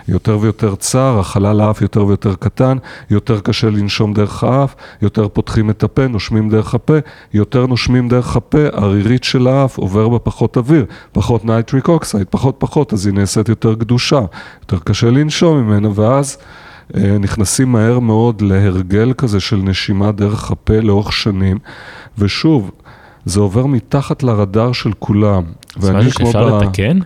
יותר 0.07 0.37
ויותר 0.41 0.75
צר, 0.75 1.19
חלל 1.19 1.61
האף 1.61 1.81
יותר 1.81 2.05
ויותר 2.05 2.35
קטן, 2.35 2.77
יותר 3.09 3.39
קשה 3.39 3.69
לנשום 3.69 4.13
דרך 4.13 4.43
האף, 4.43 4.75
יותר 5.01 5.27
פותחים 5.27 5.69
את 5.69 5.83
הפה, 5.83 6.07
נושמים 6.07 6.49
דרך 6.49 6.73
הפה, 6.73 6.97
יותר 7.33 7.65
נושמים 7.65 8.09
דרך 8.09 8.35
הפה, 8.35 8.63
הרירית 8.73 9.23
של 9.23 9.47
האף 9.47 9.77
עובר 9.77 10.09
בה 10.09 10.25
פחות 10.25 10.57
אוויר, 10.57 10.85
פחות 11.11 11.45
nitric 11.45 11.87
oxide, 11.87 12.27
פחות 12.29 12.55
פחות, 12.59 12.93
אז 12.93 13.05
היא 13.05 13.13
נעשית 13.13 13.49
יותר 13.49 13.73
גדושה, 13.73 14.21
יותר 14.61 14.77
קשה 14.83 15.09
לנשום 15.09 15.57
ממנה, 15.57 15.89
ואז 15.95 16.37
אה, 16.95 17.17
נכנסים 17.19 17.71
מהר 17.71 17.99
מאוד 17.99 18.41
להרגל 18.41 19.13
כזה 19.13 19.39
של 19.39 19.57
נשימה 19.57 20.11
דרך 20.11 20.51
הפה 20.51 20.79
לאורך 20.79 21.13
שנים, 21.13 21.57
ושוב, 22.17 22.71
זה 23.25 23.39
עובר 23.39 23.65
מתחת 23.65 24.23
לרדאר 24.23 24.71
של 24.71 24.91
כולם. 24.99 25.43
זה 25.79 25.93
משהו 25.93 26.11
שאפשר 26.11 26.59
ב... 26.59 26.63
לתקן? 26.63 26.99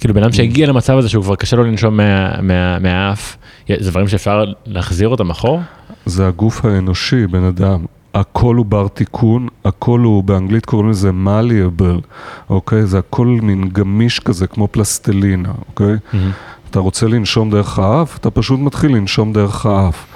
כאילו 0.00 0.14
בן 0.14 0.22
אדם 0.22 0.32
שהגיע 0.32 0.66
למצב 0.66 0.96
הזה 0.96 1.08
שהוא 1.08 1.24
כבר 1.24 1.36
קשה 1.36 1.56
לו 1.56 1.64
לנשום 1.64 1.96
מה, 1.96 2.40
מה, 2.42 2.78
מהאף, 2.78 3.36
זה 3.68 3.90
דברים 3.90 4.08
שאפשר 4.08 4.44
להחזיר 4.66 5.08
אותם 5.08 5.30
אחור? 5.30 5.60
זה 6.06 6.28
הגוף 6.28 6.64
האנושי, 6.64 7.26
בן 7.26 7.44
אדם. 7.44 7.84
הכל 8.14 8.56
הוא 8.56 8.66
בר 8.66 8.88
תיקון, 8.88 9.48
הכל 9.64 10.00
הוא, 10.00 10.24
באנגלית 10.24 10.66
קוראים 10.66 10.90
לזה 10.90 11.10
malleable, 11.10 12.00
אוקיי? 12.50 12.86
זה 12.86 12.98
הכל 12.98 13.26
מין 13.26 13.68
גמיש 13.68 14.20
כזה, 14.20 14.46
כמו 14.46 14.68
פלסטלינה, 14.70 15.52
אוקיי? 15.68 15.94
Mm-hmm. 15.94 16.16
אתה 16.70 16.78
רוצה 16.78 17.06
לנשום 17.06 17.50
דרך 17.50 17.78
האף, 17.78 18.16
אתה 18.16 18.30
פשוט 18.30 18.60
מתחיל 18.60 18.96
לנשום 18.96 19.32
דרך 19.32 19.66
האף. 19.66 20.06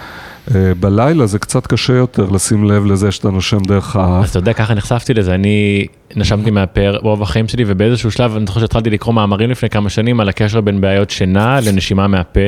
Uh, 0.48 0.52
בלילה 0.80 1.26
זה 1.26 1.38
קצת 1.38 1.66
קשה 1.66 1.92
יותר 1.92 2.30
לשים 2.30 2.64
לב 2.64 2.86
לזה 2.86 3.12
שאתה 3.12 3.30
נושם 3.30 3.58
דרך 3.58 3.96
האף. 3.96 4.24
אז 4.24 4.30
אתה 4.30 4.38
יודע, 4.38 4.52
ככה 4.52 4.74
נחשפתי 4.74 5.14
לזה, 5.14 5.34
אני 5.34 5.86
נשמתי 6.16 6.50
מהפה 6.50 6.80
רוב 6.90 7.22
החיים 7.22 7.48
שלי, 7.48 7.64
ובאיזשהו 7.66 8.10
שלב, 8.10 8.36
אני 8.36 8.46
זוכר 8.46 8.60
שהתחלתי 8.60 8.90
לקרוא 8.90 9.14
מאמרים 9.14 9.50
לפני 9.50 9.70
כמה 9.70 9.90
שנים 9.90 10.20
על 10.20 10.28
הקשר 10.28 10.60
בין 10.60 10.80
בעיות 10.80 11.10
שינה 11.10 11.60
לנשימה 11.60 12.08
מהפה. 12.08 12.40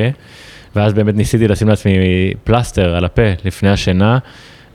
ואז 0.75 0.93
באמת 0.93 1.15
ניסיתי 1.15 1.47
לשים 1.47 1.67
לעצמי 1.67 1.93
פלסטר 2.43 2.95
על 2.95 3.05
הפה 3.05 3.21
לפני 3.45 3.69
השינה, 3.69 4.17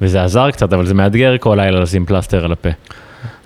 וזה 0.01 0.25
עזר 0.25 0.51
קצת, 0.51 0.73
אבל 0.73 0.87
זה 0.87 0.95
מאתגר 0.95 1.39
כל 1.41 1.55
לילה 1.61 1.81
לשים 1.81 2.07
פלסטר 2.07 2.45
על 2.45 2.53
הפה. 2.53 2.69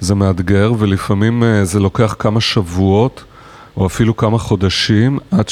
זה 0.00 0.14
מאתגר, 0.14 0.72
ולפעמים 0.78 1.42
אה, 1.42 1.64
זה 1.64 1.80
לוקח 1.80 2.16
כמה 2.18 2.40
שבועות, 2.40 3.24
או 3.76 3.86
אפילו 3.86 4.16
כמה 4.16 4.38
חודשים, 4.38 5.18
עד 5.30 5.48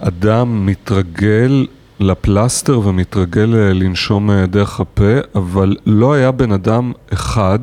שהאדם 0.00 0.66
מתרגל 0.66 1.66
לפלסטר 2.00 2.80
ומתרגל 2.84 3.54
אה, 3.54 3.72
לנשום 3.72 4.30
אה, 4.30 4.46
דרך 4.46 4.80
הפה, 4.80 5.12
אבל 5.34 5.76
לא 5.86 6.12
היה 6.12 6.30
בן 6.30 6.52
אדם 6.52 6.92
אחד 7.12 7.58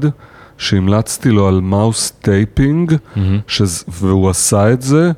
שהמלצתי 0.57 1.29
לו 1.29 1.47
על 1.47 1.61
mouth 1.61 2.11
taping, 2.11 2.91
mm-hmm. 2.91 3.19
שזה, 3.47 3.83
והוא 3.87 4.29
עשה 4.29 4.73
את 4.73 4.81
זה, 4.81 5.11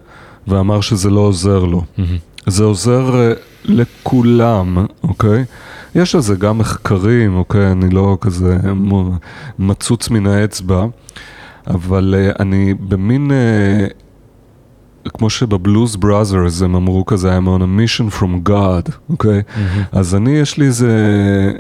ואמר 0.47 0.81
שזה 0.81 1.09
לא 1.09 1.19
עוזר 1.19 1.59
לו. 1.59 1.81
Mm-hmm. 1.97 2.01
זה 2.47 2.63
עוזר 2.63 3.11
uh, 3.11 3.39
לכולם, 3.65 4.85
אוקיי? 5.03 5.45
יש 5.95 6.15
על 6.15 6.21
זה 6.21 6.35
גם 6.35 6.57
מחקרים, 6.57 7.35
אוקיי? 7.35 7.71
זה 7.71 7.89
לא 7.89 8.17
כזה 8.21 8.57
מצוץ 9.59 10.09
מן 10.09 10.27
האצבע, 10.27 10.85
אבל 11.67 12.15
אני 12.39 12.73
במין... 12.73 13.31
כמו 15.09 15.29
שבבלוז 15.29 15.95
בראזרס 15.95 16.61
הם 16.61 16.75
אמרו 16.75 17.05
כזה, 17.05 17.37
I'm 17.37 17.41
on 17.41 17.61
a 17.61 17.79
mission 17.79 18.19
from 18.19 18.49
God, 18.49 18.91
אוקיי? 19.09 19.39
Okay? 19.39 19.57
Mm-hmm. 19.57 19.97
אז 19.97 20.15
אני, 20.15 20.31
יש 20.31 20.57
לי 20.57 20.65
איזה 20.65 20.91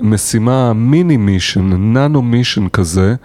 משימה, 0.01 0.73
מיני 0.73 1.17
מישן, 1.17 1.93
ננו 1.93 2.21
מישן 2.21 2.67
כזה, 2.69 3.15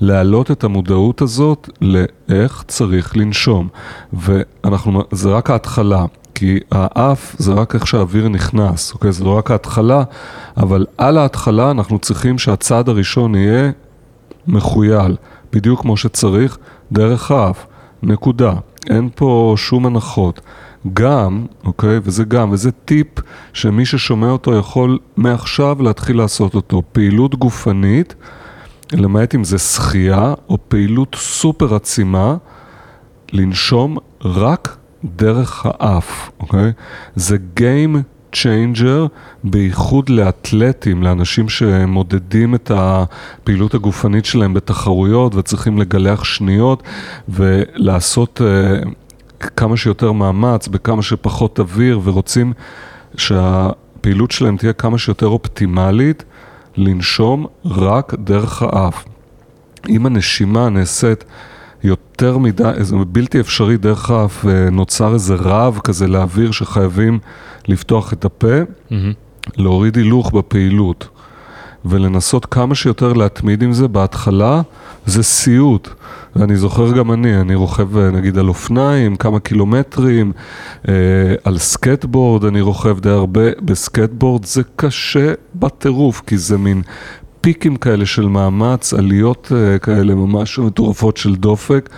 להעלות 0.00 0.50
את 0.50 0.64
המודעות 0.64 1.22
הזאת 1.22 1.70
לאיך 1.80 2.64
צריך 2.68 3.16
לנשום. 3.16 3.68
ואנחנו, 4.12 5.02
זה 5.12 5.28
רק 5.28 5.50
ההתחלה. 5.50 6.04
כי 6.34 6.58
האף 6.70 7.36
זה 7.38 7.52
רק 7.52 7.74
איך 7.74 7.86
שהאוויר 7.86 8.28
נכנס, 8.28 8.92
אוקיי? 8.92 9.12
זה 9.12 9.24
לא 9.24 9.38
רק 9.38 9.50
ההתחלה, 9.50 10.02
אבל 10.56 10.86
על 10.98 11.18
ההתחלה 11.18 11.70
אנחנו 11.70 11.98
צריכים 11.98 12.38
שהצעד 12.38 12.88
הראשון 12.88 13.34
יהיה 13.34 13.70
מחוייל, 14.46 15.16
בדיוק 15.52 15.80
כמו 15.80 15.96
שצריך, 15.96 16.58
דרך 16.92 17.30
האף, 17.30 17.66
נקודה. 18.02 18.52
אין 18.90 19.08
פה 19.14 19.54
שום 19.56 19.86
הנחות. 19.86 20.40
גם, 20.92 21.46
אוקיי, 21.64 22.00
וזה 22.02 22.24
גם, 22.24 22.50
וזה 22.52 22.70
טיפ 22.72 23.08
שמי 23.52 23.86
ששומע 23.86 24.30
אותו 24.30 24.58
יכול 24.58 24.98
מעכשיו 25.16 25.82
להתחיל 25.82 26.16
לעשות 26.16 26.54
אותו. 26.54 26.82
פעילות 26.92 27.34
גופנית, 27.34 28.14
למעט 28.92 29.34
אם 29.34 29.44
זה 29.44 29.58
שחייה, 29.58 30.34
או 30.48 30.58
פעילות 30.68 31.16
סופר 31.18 31.74
עצימה, 31.74 32.36
לנשום 33.32 33.96
רק 34.24 34.76
דרך 35.04 35.66
האף, 35.66 36.30
אוקיי? 36.40 36.72
זה 37.14 37.36
game 37.60 37.96
changer, 38.34 39.06
בייחוד 39.44 40.08
לאתלטים, 40.08 41.02
לאנשים 41.02 41.48
שמודדים 41.48 42.54
את 42.54 42.70
הפעילות 42.74 43.74
הגופנית 43.74 44.24
שלהם 44.24 44.54
בתחרויות 44.54 45.34
וצריכים 45.34 45.78
לגלח 45.78 46.24
שניות 46.24 46.82
ולעשות 47.28 48.40
uh, 48.40 48.88
כמה 49.56 49.76
שיותר 49.76 50.12
מאמץ 50.12 50.68
בכמה 50.68 51.02
שפחות 51.02 51.60
אוויר 51.60 52.00
ורוצים 52.04 52.52
שהפעילות 53.16 54.30
שלהם 54.30 54.56
תהיה 54.56 54.72
כמה 54.72 54.98
שיותר 54.98 55.26
אופטימלית, 55.26 56.24
לנשום 56.76 57.46
רק 57.64 58.14
דרך 58.14 58.62
האף. 58.62 59.04
אם 59.88 60.06
הנשימה 60.06 60.68
נעשית 60.68 61.24
יותר 61.84 62.38
מדי, 62.38 62.72
זה 62.80 62.96
בלתי 63.06 63.40
אפשרי 63.40 63.76
דרך 63.76 64.10
האף, 64.10 64.44
נוצר 64.72 65.14
איזה 65.14 65.34
רעב 65.34 65.78
כזה 65.84 66.06
לאוויר 66.06 66.50
שחייבים 66.50 67.18
לפתוח 67.68 68.12
את 68.12 68.24
הפה, 68.24 68.60
mm-hmm. 68.60 68.94
להוריד 69.56 69.96
הילוך 69.96 70.32
בפעילות 70.32 71.08
ולנסות 71.84 72.46
כמה 72.46 72.74
שיותר 72.74 73.12
להתמיד 73.12 73.62
עם 73.62 73.72
זה. 73.72 73.88
בהתחלה 73.88 74.62
זה 75.06 75.22
סיוט, 75.22 75.88
ואני 76.36 76.56
זוכר 76.56 76.92
גם 76.92 77.12
אני, 77.12 77.40
אני 77.40 77.54
רוכב 77.54 77.98
נגיד 77.98 78.38
על 78.38 78.48
אופניים, 78.48 79.16
כמה 79.16 79.40
קילומטרים, 79.40 80.32
אה, 80.88 80.94
על 81.44 81.58
סקטבורד, 81.58 82.44
אני 82.44 82.60
רוכב 82.60 83.00
די 83.00 83.10
הרבה, 83.10 83.42
בסקטבורד 83.62 84.44
זה 84.44 84.62
קשה 84.76 85.32
בטירוף, 85.54 86.22
כי 86.26 86.38
זה 86.38 86.58
מין 86.58 86.82
פיקים 87.44 87.76
כאלה 87.76 88.06
של 88.06 88.28
מאמץ, 88.28 88.94
עליות 88.94 89.52
uh, 89.52 89.78
כאלה 89.78 90.14
ממש 90.14 90.58
מטורפות 90.58 91.16
של 91.16 91.34
דופק, 91.34 91.90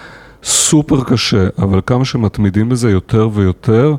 סופר 0.42 1.04
קשה, 1.04 1.48
אבל 1.58 1.80
כמה 1.86 2.04
שמתמידים 2.04 2.68
בזה 2.68 2.90
יותר 2.90 3.28
ויותר, 3.32 3.94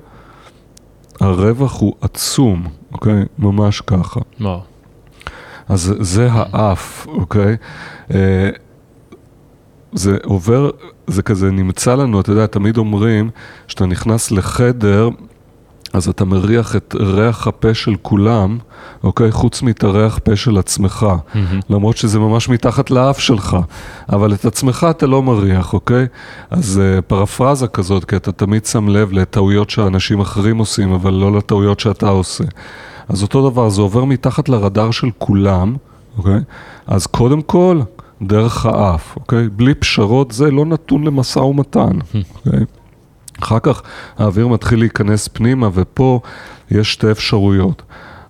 הרווח 1.20 1.80
הוא 1.80 1.94
עצום, 2.02 2.64
אוקיי? 2.94 3.24
ממש 3.40 3.82
ככה. 3.82 4.20
וואו. 4.42 4.62
אז 5.70 5.94
זה 6.00 6.28
האף, 6.32 7.08
אוקיי? 7.08 7.56
Uh, 8.10 8.14
זה 9.94 10.18
עובר, 10.24 10.70
זה 11.08 11.22
כזה 11.22 11.52
נמצא 11.52 11.96
לנו, 11.96 12.22
אתה 12.22 12.32
יודע, 12.32 12.46
תמיד 12.46 12.78
אומרים, 12.78 13.30
שאתה 13.68 13.86
נכנס 13.86 14.32
לחדר, 14.32 15.10
אז 15.94 16.10
אתה 16.10 16.26
מריח 16.26 16.76
את 16.76 16.96
ריח 17.00 17.48
הפה 17.48 17.74
של 17.74 17.96
כולם, 18.02 18.58
אוקיי? 19.04 19.32
חוץ 19.32 19.62
מאת 19.62 19.84
הריח 19.84 20.20
פה 20.24 20.36
של 20.36 20.58
עצמך. 20.58 21.06
Mm-hmm. 21.10 21.38
למרות 21.70 21.98
שזה 21.98 22.20
ממש 22.20 22.50
מתחת 22.50 22.92
לאף 22.92 23.20
שלך. 23.20 23.58
אבל 24.10 24.34
את 24.34 24.46
עצמך 24.46 24.88
אתה 24.90 25.08
לא 25.08 25.24
מריח, 25.24 25.74
אוקיי? 25.74 26.06
אז 26.50 26.82
uh, 26.82 27.02
פרפרזה 27.02 27.68
כזאת, 27.68 28.06
כי 28.06 28.16
אתה 28.16 28.32
תמיד 28.32 28.66
שם 28.66 28.90
לב 28.90 29.12
לטעויות 29.12 29.70
שאנשים 29.70 30.20
אחרים 30.20 30.58
עושים, 30.58 30.92
אבל 30.92 31.14
לא 31.14 31.38
לטעויות 31.38 31.80
שאתה 31.80 32.10
עושה. 32.10 32.44
אז 33.10 33.24
אותו 33.24 33.50
דבר, 33.50 33.70
זה 33.70 33.82
עובר 33.82 34.06
מתחת 34.06 34.50
לרדאר 34.50 34.92
של 34.92 35.10
כולם, 35.18 35.76
אוקיי? 36.18 36.40
אז 36.88 37.08
קודם 37.08 37.42
כל, 37.42 37.82
דרך 38.22 38.66
האף, 38.66 39.16
אוקיי? 39.16 39.50
בלי 39.50 39.74
פשרות, 39.74 40.32
זה 40.32 40.52
לא 40.52 40.66
נתון 40.66 41.04
למשא 41.04 41.40
ומתן, 41.40 42.00
אוקיי? 42.36 42.66
אחר 43.42 43.60
כך 43.60 43.82
האוויר 44.18 44.48
מתחיל 44.48 44.80
להיכנס 44.80 45.28
פנימה, 45.28 45.70
ופה 45.74 46.20
יש 46.72 46.94
שתי 46.94 47.12
אפשרויות. 47.12 47.82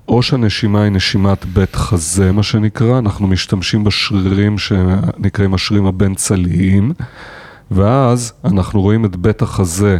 או 0.07 0.21
שהנשימה 0.21 0.81
היא 0.81 0.91
נשימת 0.91 1.45
בית 1.45 1.75
חזה, 1.75 2.31
מה 2.31 2.43
שנקרא, 2.43 2.99
אנחנו 2.99 3.27
משתמשים 3.27 3.83
בשרירים 3.83 4.57
שנקראים 4.57 5.53
השרירים 5.53 5.85
הבין-צליים, 5.85 6.91
ואז 7.71 8.33
אנחנו 8.45 8.81
רואים 8.81 9.05
את 9.05 9.15
בית 9.15 9.41
החזה 9.41 9.97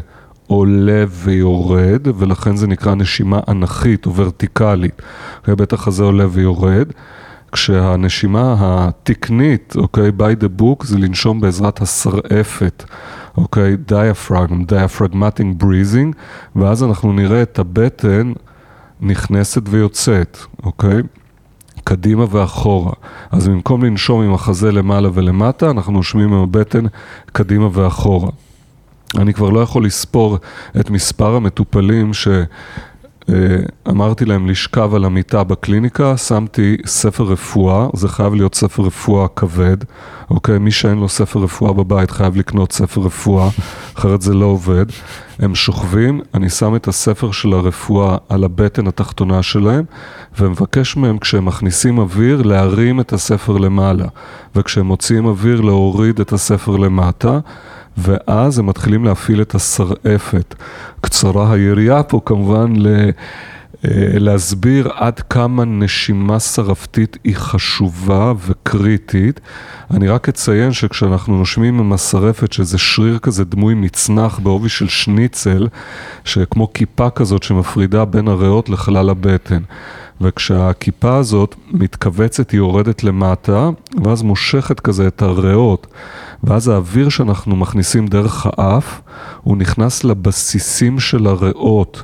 עולה 0.48 1.06
ויורד, 1.10 2.08
ולכן 2.18 2.56
זה 2.56 2.68
נקרא 2.68 2.96
נשימה 2.96 3.40
אנכית 3.48 4.06
או 4.06 4.16
ורטיקלית. 4.16 5.02
בית 5.48 5.74
החזה 5.74 6.04
עולה 6.04 6.26
ויורד, 6.30 6.88
כשהנשימה 7.52 8.56
התקנית, 8.60 9.74
אוקיי, 9.78 10.12
by 10.20 10.44
the 10.44 10.62
book, 10.62 10.86
זה 10.86 10.98
לנשום 10.98 11.42
בעזרת 11.42 11.82
השרעפת. 11.82 12.84
אוקיי? 13.38 13.78
diaphragm, 13.78 14.64
diaphragmatic 14.64 15.60
breathing, 15.60 16.16
ואז 16.56 16.84
אנחנו 16.84 17.14
נראה 17.14 17.42
את 17.42 17.60
הבטן 17.60 18.34
נכנסת 19.02 19.62
ויוצאת, 19.70 20.38
אוקיי? 20.64 21.02
קדימה 21.84 22.26
ואחורה. 22.30 22.94
אז 23.32 23.48
במקום 23.48 23.84
לנשום 23.84 24.22
עם 24.22 24.34
החזה 24.34 24.72
למעלה 24.72 25.10
ולמטה, 25.14 25.70
אנחנו 25.70 25.94
נושמים 25.94 26.34
עם 26.34 26.42
הבטן 26.42 26.86
קדימה 27.32 27.70
ואחורה. 27.74 28.30
אני 29.18 29.34
כבר 29.34 29.50
לא 29.50 29.60
יכול 29.60 29.86
לספור 29.86 30.38
את 30.80 30.90
מספר 30.90 31.36
המטופלים 31.36 32.14
ש... 32.14 32.28
אה, 33.30 33.36
אמרתי 33.90 34.26
להם 34.26 34.48
לשכב 34.48 34.96
על 34.96 35.06
המיטה 35.06 35.44
בקליניקה, 35.44 36.18
שמתי 36.18 36.78
ספר 36.86 37.24
רפואה, 37.24 37.88
זה 37.94 38.08
חייב 38.08 38.34
להיות 38.34 38.56
ספר 38.56 38.84
רפואה 38.84 39.28
כבד, 39.28 39.78
אוקיי? 40.30 40.60
מי 40.60 40.72
שאין 40.72 40.98
לו 40.98 41.10
ספר 41.10 41.40
רפואה 41.40 41.74
בבית 41.74 42.12
חייב 42.12 42.38
לקנות 42.38 42.72
ספר 42.72 43.02
רפואה, 43.02 43.50
אחרת 43.98 44.22
זה 44.22 44.34
לא 44.34 44.46
עובד. 44.46 44.86
הם 45.40 45.56
שוכבים, 45.56 46.22
אני 46.34 46.50
שם 46.50 46.76
את 46.76 46.88
הספר 46.88 47.32
של 47.32 47.54
הרפואה 47.54 48.18
על 48.30 48.44
הבטן 48.44 48.88
התחתונה 48.88 49.44
שלהם, 49.44 49.84
ומבקש 50.40 50.98
מהם 50.98 51.18
כשהם 51.18 51.46
מכניסים 51.46 51.98
אוויר 51.98 52.42
להרים 52.42 53.00
את 53.00 53.14
הספר 53.14 53.58
למעלה, 53.58 54.06
וכשהם 54.56 54.86
מוציאים 54.86 55.26
אוויר 55.26 55.62
להוריד 55.62 56.20
את 56.20 56.34
הספר 56.34 56.78
למטה. 56.78 57.40
ואז 57.98 58.60
הם 58.60 58.66
מתחילים 58.66 59.06
להפעיל 59.06 59.42
את 59.42 59.56
השרעפת. 59.56 60.56
קצרה 61.02 61.54
היריעה 61.54 62.04
פה 62.04 62.22
כמובן 62.26 62.74
ל... 62.76 63.10
אה, 63.86 64.20
להסביר 64.20 64.90
עד 64.96 65.20
כמה 65.20 65.66
נשימה 65.66 66.40
שרפתית 66.40 67.18
היא 67.24 67.36
חשובה 67.36 68.34
וקריטית. 68.48 69.40
אני 69.92 70.08
רק 70.08 70.30
אציין 70.30 70.74
שכשאנחנו 70.74 71.38
נושמים 71.38 71.80
עם 71.80 71.94
השרפת, 71.94 72.54
שזה 72.54 72.78
שריר 72.78 73.20
כזה 73.20 73.46
דמוי 73.46 73.74
מצנח 73.74 74.40
בעובי 74.40 74.70
של 74.70 74.88
שניצל, 74.88 75.68
שכמו 76.24 76.74
כיפה 76.74 77.10
כזאת 77.10 77.44
שמפרידה 77.44 78.06
בין 78.06 78.28
הריאות 78.28 78.70
לכלל 78.70 79.10
הבטן. 79.10 79.62
וכשהכיפה 80.22 81.18
הזאת 81.18 81.56
מתכווצת 81.72 82.52
היא 82.52 82.58
יורדת 82.58 83.04
למטה, 83.04 83.70
ואז 84.04 84.24
מושכת 84.24 84.80
כזה 84.80 85.08
את 85.08 85.22
הריאות, 85.22 85.88
ואז 86.44 86.68
האוויר 86.68 87.10
שאנחנו 87.10 87.56
מכניסים 87.56 88.08
דרך 88.08 88.48
האף, 88.50 89.02
הוא 89.44 89.58
נכנס 89.58 90.04
לבסיסים 90.04 91.00
של 91.00 91.28
הריאות, 91.28 92.04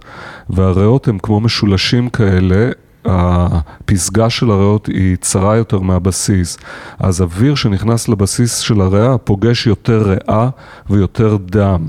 והריאות 0.50 1.08
הם 1.08 1.20
כמו 1.20 1.40
משולשים 1.40 2.10
כאלה, 2.10 2.70
הפסגה 3.06 4.30
של 4.30 4.52
הריאות 4.52 4.88
היא 4.88 5.16
צרה 5.16 5.56
יותר 5.56 5.80
מהבסיס, 5.80 6.58
אז 7.00 7.22
אוויר 7.22 7.56
שנכנס 7.56 8.10
לבסיס 8.10 8.58
של 8.58 8.82
הריאה 8.82 9.18
פוגש 9.18 9.68
יותר 9.68 10.04
ריאה 10.10 10.50
ויותר 10.90 11.38
דם. 11.46 11.88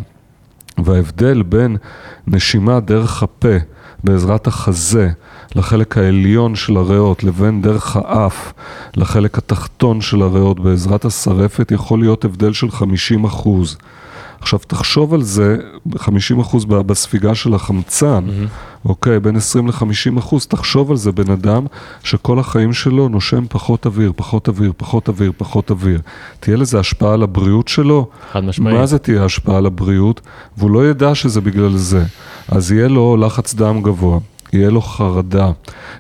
וההבדל 0.79 1.43
בין 1.43 1.77
נשימה 2.27 2.81
דרך 2.81 3.23
הפה 3.23 3.57
בעזרת 4.05 4.47
החזה 4.47 5.11
לחלק 5.55 5.99
העליון 5.99 6.55
של 6.55 6.77
הריאות 6.77 7.25
לבין 7.25 7.63
דרך 7.63 7.97
האף 7.97 8.53
לחלק 8.97 9.39
התחתון 9.39 10.01
של 10.01 10.23
הריאות 10.23 10.61
בעזרת 10.61 11.05
השרפת 11.05 11.73
יכול 11.73 11.99
להיות 11.99 12.25
הבדל 12.25 12.53
של 12.53 12.71
50 12.71 13.25
אחוז. 13.25 13.77
עכשיו 14.45 14.59
תחשוב 14.59 15.15
על 15.15 15.23
זה, 15.23 15.57
50 15.97 16.41
אחוז 16.41 16.65
בספיגה 16.65 17.35
של 17.35 17.55
החמצן, 17.55 18.25
mm-hmm. 18.29 18.89
אוקיי, 18.89 19.21
בין 19.21 19.37
20 19.37 19.69
ל-50 19.69 20.19
אחוז, 20.19 20.47
תחשוב 20.47 20.91
על 20.91 20.97
זה 20.97 21.13
בן 21.13 21.31
אדם 21.31 21.67
שכל 22.03 22.39
החיים 22.39 22.73
שלו 22.73 23.09
נושם 23.09 23.45
פחות 23.49 23.87
אוויר, 23.87 24.13
פחות 24.17 24.49
אוויר, 24.49 24.73
פחות 24.77 25.09
אוויר, 25.09 25.33
פחות 25.37 25.71
אוויר. 25.71 26.01
תהיה 26.41 26.57
לזה 26.57 26.79
השפעה 26.79 27.15
על 27.15 27.23
הבריאות 27.23 27.69
שלו? 27.69 28.09
חד 28.33 28.45
משמעית. 28.45 28.77
מה 28.77 28.87
זה 28.87 28.99
תהיה 28.99 29.25
השפעה 29.25 29.57
על 29.57 29.67
הבריאות? 29.67 30.21
והוא 30.59 30.71
לא 30.71 30.89
ידע 30.91 31.15
שזה 31.15 31.41
בגלל 31.41 31.77
זה. 31.77 32.05
אז 32.49 32.73
יהיה 32.73 32.89
לו 32.89 33.17
לחץ 33.17 33.55
דם 33.55 33.83
גבוה. 33.83 34.19
יהיה 34.53 34.71
לו 34.71 34.81
חרדה, 34.81 35.51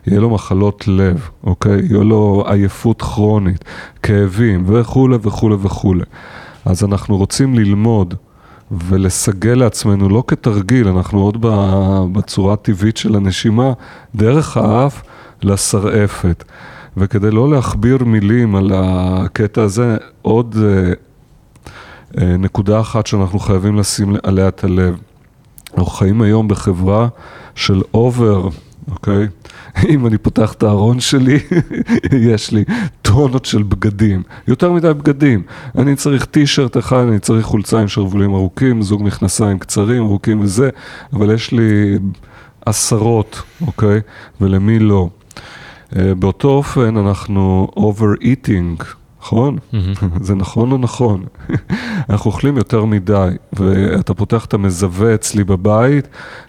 יהיה 0.06 0.20
לו 0.20 0.30
מחלות 0.30 0.88
לב, 0.88 1.28
אוקיי? 1.44 1.82
יהיה 1.90 2.04
לו 2.04 2.44
עייפות 2.46 3.02
כרונית, 3.02 3.64
כאבים 4.02 4.64
וכולי 4.66 5.16
וכולי 5.22 5.56
וכולי. 5.62 6.04
אז 6.64 6.84
אנחנו 6.84 7.16
רוצים 7.16 7.54
ללמוד 7.54 8.14
ולסגל 8.70 9.54
לעצמנו, 9.54 10.08
לא 10.08 10.24
כתרגיל, 10.26 10.88
אנחנו 10.88 11.20
עוד 11.20 11.36
בצורה 12.12 12.52
הטבעית 12.52 12.96
של 12.96 13.16
הנשימה, 13.16 13.72
דרך 14.14 14.56
האף 14.56 15.02
לשרעפת. 15.42 16.44
וכדי 16.96 17.30
לא 17.30 17.50
להכביר 17.50 18.04
מילים 18.04 18.56
על 18.56 18.72
הקטע 18.74 19.62
הזה, 19.62 19.96
עוד 20.22 20.56
אה, 20.62 20.92
אה, 22.18 22.36
נקודה 22.36 22.80
אחת 22.80 23.06
שאנחנו 23.06 23.38
חייבים 23.38 23.78
לשים 23.78 24.16
עליה 24.22 24.48
את 24.48 24.64
הלב. 24.64 24.98
אנחנו 25.70 25.86
חיים 25.86 26.22
היום 26.22 26.48
בחברה 26.48 27.08
של 27.54 27.82
אובר, 27.94 28.48
אוקיי? 28.90 29.26
אם 29.88 30.06
אני 30.06 30.18
פותח 30.18 30.52
את 30.52 30.62
הארון 30.62 31.00
שלי, 31.00 31.38
יש 32.32 32.52
לי 32.52 32.64
טונות 33.02 33.44
של 33.44 33.62
בגדים, 33.62 34.22
יותר 34.48 34.72
מדי 34.72 34.94
בגדים. 34.94 35.42
אני 35.78 35.96
צריך 35.96 36.24
טישרט 36.24 36.76
אחד, 36.76 37.06
אני 37.08 37.18
צריך 37.18 37.46
חולצה 37.46 37.80
עם 37.80 37.88
שרוולים 37.88 38.34
ארוכים, 38.34 38.82
זוג 38.82 39.02
מכנסיים 39.02 39.58
קצרים, 39.58 40.02
ארוכים 40.02 40.40
וזה, 40.40 40.70
אבל 41.12 41.34
יש 41.34 41.52
לי 41.52 41.98
עשרות, 42.66 43.42
אוקיי? 43.66 44.00
ולמי 44.40 44.78
לא? 44.78 45.08
אה, 45.96 46.14
באותו 46.14 46.48
אופן 46.48 46.96
אנחנו 46.96 47.68
over-eating, 47.76 48.84
נכון? 49.24 49.58
זה 50.20 50.34
נכון 50.34 50.72
או 50.72 50.78
נכון? 50.78 51.24
אנחנו 52.10 52.30
אוכלים 52.30 52.56
יותר 52.56 52.84
מדי, 52.84 53.28
ואתה 53.52 54.14
פותח 54.14 54.44
את 54.44 54.54
המזווה 54.54 55.14
אצלי 55.14 55.44
בבית, 55.44 56.08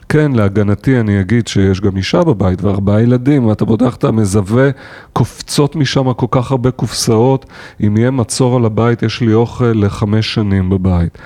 כן, 0.09 0.31
להגנתי 0.31 0.99
אני 0.99 1.21
אגיד 1.21 1.47
שיש 1.47 1.81
גם 1.81 1.97
אישה 1.97 2.23
בבית 2.23 2.63
וארבעה 2.63 3.01
ילדים, 3.01 3.45
ואתה 3.45 3.65
פותח 3.65 3.95
את 3.95 4.03
המזווה, 4.03 4.69
קופצות 5.13 5.75
משם 5.75 6.13
כל 6.13 6.27
כך 6.31 6.51
הרבה 6.51 6.71
קופסאות, 6.71 7.45
אם 7.85 7.97
יהיה 7.97 8.11
מצור 8.11 8.55
על 8.55 8.65
הבית, 8.65 9.03
יש 9.03 9.21
לי 9.21 9.33
אוכל 9.33 9.71
לחמש 9.75 10.33
שנים 10.33 10.69
בבית. 10.69 11.17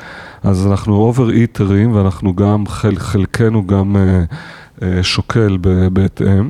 אז 0.44 0.68
אנחנו 0.68 0.96
אובר 0.96 1.30
איטרים, 1.30 1.96
ואנחנו 1.96 2.36
גם, 2.36 2.68
חל, 2.68 2.96
חלקנו 2.96 3.68
גם 3.68 3.96
אה, 3.96 4.24
אה, 4.82 5.04
שוקל 5.04 5.58
בהתאם. 5.94 6.50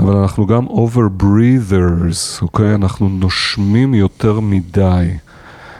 אבל 0.00 0.16
אנחנו 0.16 0.46
גם 0.46 0.66
over 0.66 1.22
breathers, 1.22 2.42
אוקיי? 2.42 2.74
אנחנו 2.74 3.08
נושמים 3.08 3.94
יותר 3.94 4.40
מדי. 4.40 5.08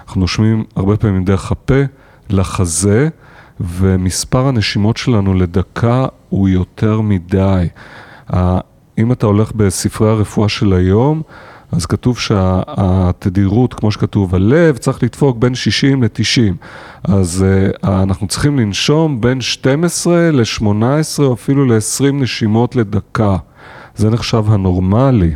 אנחנו 0.07 0.21
נושמים 0.21 0.65
הרבה 0.77 0.97
פעמים 0.97 1.25
דרך 1.25 1.53
הפה, 1.53 1.83
לחזה, 2.31 3.09
ומספר 3.61 4.47
הנשימות 4.47 4.97
שלנו 4.97 5.35
לדקה 5.35 6.07
הוא 6.29 6.49
יותר 6.49 7.01
מדי. 7.01 7.69
אם 8.99 9.13
אתה 9.13 9.27
הולך 9.27 9.53
בספרי 9.53 10.11
הרפואה 10.11 10.49
של 10.49 10.73
היום, 10.73 11.23
אז 11.73 11.87
כתוב 11.87 12.19
שהתדירות, 12.19 13.75
כמו 13.75 13.93
שכתוב, 13.93 14.35
הלב 14.35 14.77
צריך 14.77 15.03
לדפוק 15.03 15.37
בין 15.39 15.55
60 15.55 16.03
ל-90. 16.03 16.55
אז 17.05 17.45
uh, 17.83 17.89
אנחנו 17.89 18.27
צריכים 18.27 18.59
לנשום 18.59 19.21
בין 19.21 19.41
12 19.41 20.31
ל-18 20.31 21.23
או 21.23 21.33
אפילו 21.35 21.65
ל-20 21.65 22.13
נשימות 22.13 22.77
לדקה. 22.77 23.37
זה 23.97 24.11
נחשב 24.11 24.45
הנורמלי. 24.49 25.35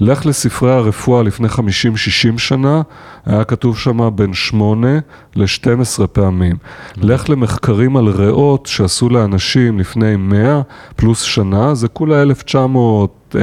לך 0.00 0.26
לספרי 0.26 0.72
הרפואה 0.72 1.22
לפני 1.22 1.48
50-60 1.48 1.58
שנה, 2.38 2.82
היה 3.26 3.44
כתוב 3.44 3.78
שם 3.78 4.10
בין 4.14 4.34
8 4.34 4.98
ל-12 5.36 6.06
פעמים. 6.06 6.56
לך 6.96 7.30
למחקרים 7.30 7.96
על 7.96 8.08
ריאות 8.08 8.66
שעשו 8.66 9.08
לאנשים 9.08 9.78
לפני 9.78 10.16
100 10.16 10.60
פלוס 10.96 11.22
שנה, 11.22 11.74
זה 11.74 11.88
כולה 11.88 12.22
1910-1920. 13.34 13.36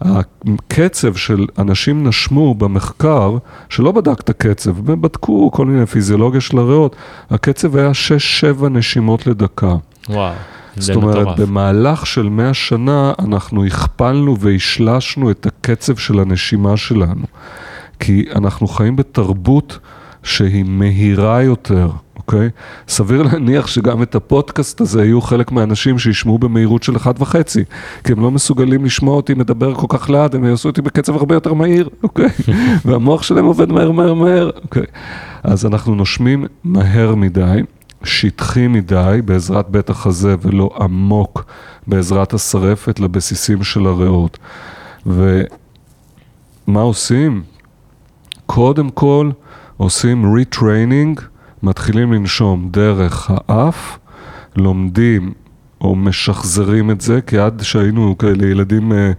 הקצב 0.00 1.14
של 1.14 1.46
אנשים 1.58 2.08
נשמו 2.08 2.54
במחקר, 2.54 3.36
שלא 3.68 3.92
בדק 3.92 4.20
את 4.20 4.30
הקצב, 4.30 4.80
בדקו 4.80 5.50
כל 5.50 5.66
מיני 5.66 5.86
פיזיולוגיה 5.86 6.40
של 6.40 6.58
הריאות, 6.58 6.96
הקצב 7.30 7.76
היה 7.76 7.90
6-7 8.60 8.68
נשימות 8.68 9.26
לדקה. 9.26 9.74
וואו. 10.08 10.34
זאת 10.76 10.96
אומרת, 10.96 11.16
מטורף. 11.16 11.38
במהלך 11.38 12.06
של 12.06 12.28
100 12.28 12.54
שנה 12.54 13.12
אנחנו 13.18 13.64
הכפלנו 13.64 14.38
והשלשנו 14.40 15.30
את 15.30 15.46
הקצב 15.46 15.96
של 15.96 16.20
הנשימה 16.20 16.76
שלנו. 16.76 17.24
כי 18.00 18.24
אנחנו 18.34 18.68
חיים 18.68 18.96
בתרבות 18.96 19.78
שהיא 20.22 20.64
מהירה 20.64 21.42
יותר, 21.42 21.90
אוקיי? 22.16 22.50
סביר 22.88 23.22
להניח 23.22 23.66
שגם 23.66 24.02
את 24.02 24.14
הפודקאסט 24.14 24.80
הזה 24.80 25.04
יהיו 25.04 25.20
חלק 25.20 25.52
מהאנשים 25.52 25.98
שישמעו 25.98 26.38
במהירות 26.38 26.82
של 26.82 26.96
אחת 26.96 27.20
וחצי, 27.20 27.64
כי 28.04 28.12
הם 28.12 28.20
לא 28.20 28.30
מסוגלים 28.30 28.84
לשמוע 28.84 29.16
אותי 29.16 29.34
מדבר 29.34 29.74
כל 29.74 29.86
כך 29.98 30.10
לאט, 30.10 30.34
הם 30.34 30.44
יעשו 30.44 30.68
אותי 30.68 30.82
בקצב 30.82 31.16
הרבה 31.16 31.34
יותר 31.34 31.54
מהיר, 31.54 31.88
אוקיי? 32.02 32.28
והמוח 32.84 33.22
שלהם 33.22 33.44
עובד 33.44 33.72
מהר 33.72 33.90
מהר 33.90 34.14
מהר, 34.14 34.50
אוקיי? 34.62 34.86
אז 35.42 35.66
אנחנו 35.66 35.94
נושמים 35.94 36.44
מהר 36.64 37.14
מדי, 37.14 37.62
שטחי 38.04 38.68
מדי 38.68 39.20
בעזרת 39.24 39.68
בית 39.68 39.90
החזה 39.90 40.34
ולא 40.42 40.70
עמוק 40.80 41.44
בעזרת 41.86 42.34
השרפת 42.34 43.00
לבסיסים 43.00 43.64
של 43.64 43.86
הריאות. 43.86 44.38
ומה 45.06 46.80
עושים? 46.80 47.42
קודם 48.46 48.90
כל 48.90 49.30
עושים 49.76 50.34
retraining, 50.34 51.20
מתחילים 51.62 52.12
לנשום 52.12 52.68
דרך 52.70 53.30
האף, 53.30 53.98
לומדים 54.56 55.32
או 55.80 55.96
משחזרים 55.96 56.90
את 56.90 57.00
זה, 57.00 57.20
כי 57.20 57.38
עד 57.38 57.62
שהיינו 57.62 58.18
כאלה 58.18 58.46
ילדים, 58.46 58.92
אה, 58.92 59.12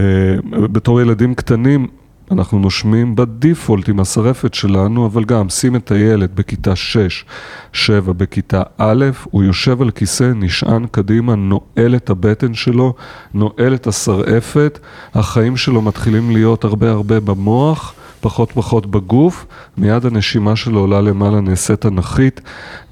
אה, 0.00 0.36
בתור 0.50 1.00
ילדים 1.00 1.34
קטנים, 1.34 1.86
אנחנו 2.32 2.58
נושמים 2.58 3.16
בדיפולט 3.16 3.88
עם 3.88 4.00
השרפת 4.00 4.54
שלנו, 4.54 5.06
אבל 5.06 5.24
גם 5.24 5.48
שים 5.48 5.76
את 5.76 5.90
הילד 5.90 6.30
בכיתה 6.34 6.76
6, 6.76 7.24
7, 7.72 8.12
בכיתה 8.12 8.62
א', 8.78 9.04
הוא 9.22 9.42
יושב 9.42 9.82
על 9.82 9.90
כיסא, 9.90 10.32
נשען 10.34 10.86
קדימה, 10.90 11.34
נועל 11.34 11.96
את 11.96 12.10
הבטן 12.10 12.54
שלו, 12.54 12.94
נועל 13.34 13.74
את 13.74 13.86
השרעפת, 13.86 14.78
החיים 15.14 15.56
שלו 15.56 15.82
מתחילים 15.82 16.30
להיות 16.30 16.64
הרבה 16.64 16.90
הרבה 16.90 17.20
במוח. 17.20 17.94
פחות 18.20 18.52
פחות 18.52 18.86
בגוף, 18.86 19.46
מיד 19.76 20.06
הנשימה 20.06 20.56
שלו 20.56 20.80
עולה 20.80 21.00
למעלה, 21.00 21.40
נעשית 21.40 21.86
אנכית 21.86 22.40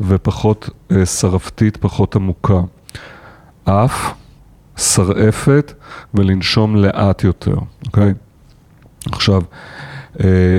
ופחות 0.00 0.70
אה, 0.92 1.06
שרפתית, 1.06 1.76
פחות 1.76 2.16
עמוקה. 2.16 2.60
אף, 3.64 4.12
שרעפת 4.76 5.72
ולנשום 6.14 6.76
לאט 6.76 7.24
יותר, 7.24 7.56
אוקיי? 7.86 8.10
Okay? 8.10 8.29
עכשיו, 9.12 9.42
אה, 10.20 10.58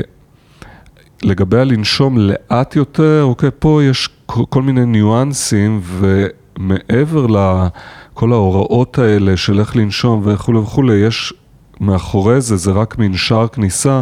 לגבי 1.24 1.60
הלנשום 1.60 2.18
לאט 2.18 2.76
יותר, 2.76 3.24
אוקיי, 3.24 3.50
פה 3.60 3.84
יש 3.84 4.10
כל 4.26 4.62
מיני 4.62 4.86
ניואנסים 4.86 5.82
ומעבר 5.84 7.28
לכל 7.28 8.34
ההוראות 8.34 8.98
האלה 8.98 9.38
של 9.38 9.60
איך 9.60 9.76
לנשום 9.76 10.22
וכולי 10.26 10.58
וכולי, 10.58 10.94
יש 10.94 11.34
מאחורי 11.82 12.42
זה, 12.42 12.58
זה 12.58 12.72
רק 12.72 12.98
מין 12.98 13.14
שער 13.14 13.48
כניסה 13.48 14.02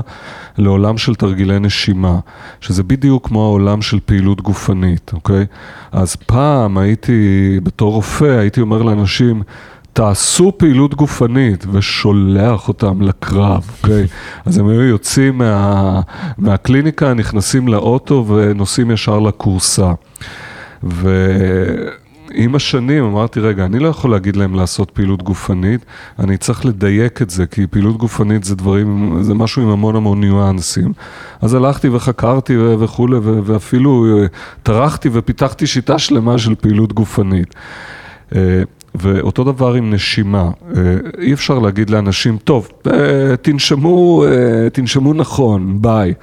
לעולם 0.57 0.97
של 0.97 1.15
תרגילי 1.15 1.59
נשימה, 1.59 2.19
שזה 2.61 2.83
בדיוק 2.83 3.27
כמו 3.27 3.43
העולם 3.43 3.81
של 3.81 3.99
פעילות 4.05 4.41
גופנית, 4.41 5.11
אוקיי? 5.13 5.45
אז 5.91 6.15
פעם 6.15 6.77
הייתי, 6.77 7.59
בתור 7.63 7.93
רופא, 7.93 8.39
הייתי 8.39 8.61
אומר 8.61 8.81
לאנשים, 8.81 9.43
תעשו 9.99 10.51
פעילות 10.57 10.95
גופנית, 10.95 11.65
ושולח 11.71 12.67
אותם 12.67 13.01
לקרב, 13.01 13.71
אוקיי? 13.77 14.07
אז 14.45 14.57
הם 14.57 14.67
היו 14.67 14.81
יוצאים 14.81 15.37
מה, 15.37 16.01
מהקליניקה, 16.37 17.13
נכנסים 17.13 17.67
לאוטו 17.67 18.25
ונוסעים 18.27 18.91
ישר 18.91 19.19
לכורסה. 19.19 19.91
ועם 20.83 22.55
השנים 22.55 23.03
אמרתי, 23.03 23.39
רגע, 23.39 23.65
אני 23.65 23.79
לא 23.79 23.87
יכול 23.87 24.11
להגיד 24.11 24.35
להם 24.35 24.55
לעשות 24.55 24.91
פעילות 24.91 25.23
גופנית, 25.23 25.85
אני 26.19 26.37
צריך 26.37 26.65
לדייק 26.65 27.21
את 27.21 27.29
זה, 27.29 27.45
כי 27.45 27.67
פעילות 27.67 27.97
גופנית 27.97 28.43
זה 28.43 28.55
דברים, 28.55 29.17
זה 29.21 29.33
משהו 29.33 29.61
עם 29.61 29.69
המון 29.69 29.95
המון 29.95 30.21
ניואנסים. 30.21 30.93
אז 31.41 31.53
הלכתי 31.53 31.89
וחקרתי 31.89 32.57
וכולי, 32.57 33.17
ואפילו 33.21 34.05
אה, 34.05 34.25
טרחתי 34.63 35.09
ופיתחתי 35.13 35.67
שיטה 35.67 35.99
שלמה 35.99 36.37
של 36.37 36.55
פעילות 36.55 36.93
גופנית. 36.93 37.55
אה, 38.95 39.01
ואותו 39.01 39.43
דבר 39.43 39.73
עם 39.73 39.93
נשימה, 39.93 40.49
אה, 40.77 40.81
אי 41.21 41.33
אפשר 41.33 41.59
להגיד 41.59 41.89
לאנשים, 41.89 42.37
טוב, 42.37 42.67
תנשמו, 43.41 44.23
תנשמו 44.73 45.13
נכון, 45.13 45.81
ביי. 45.81 46.13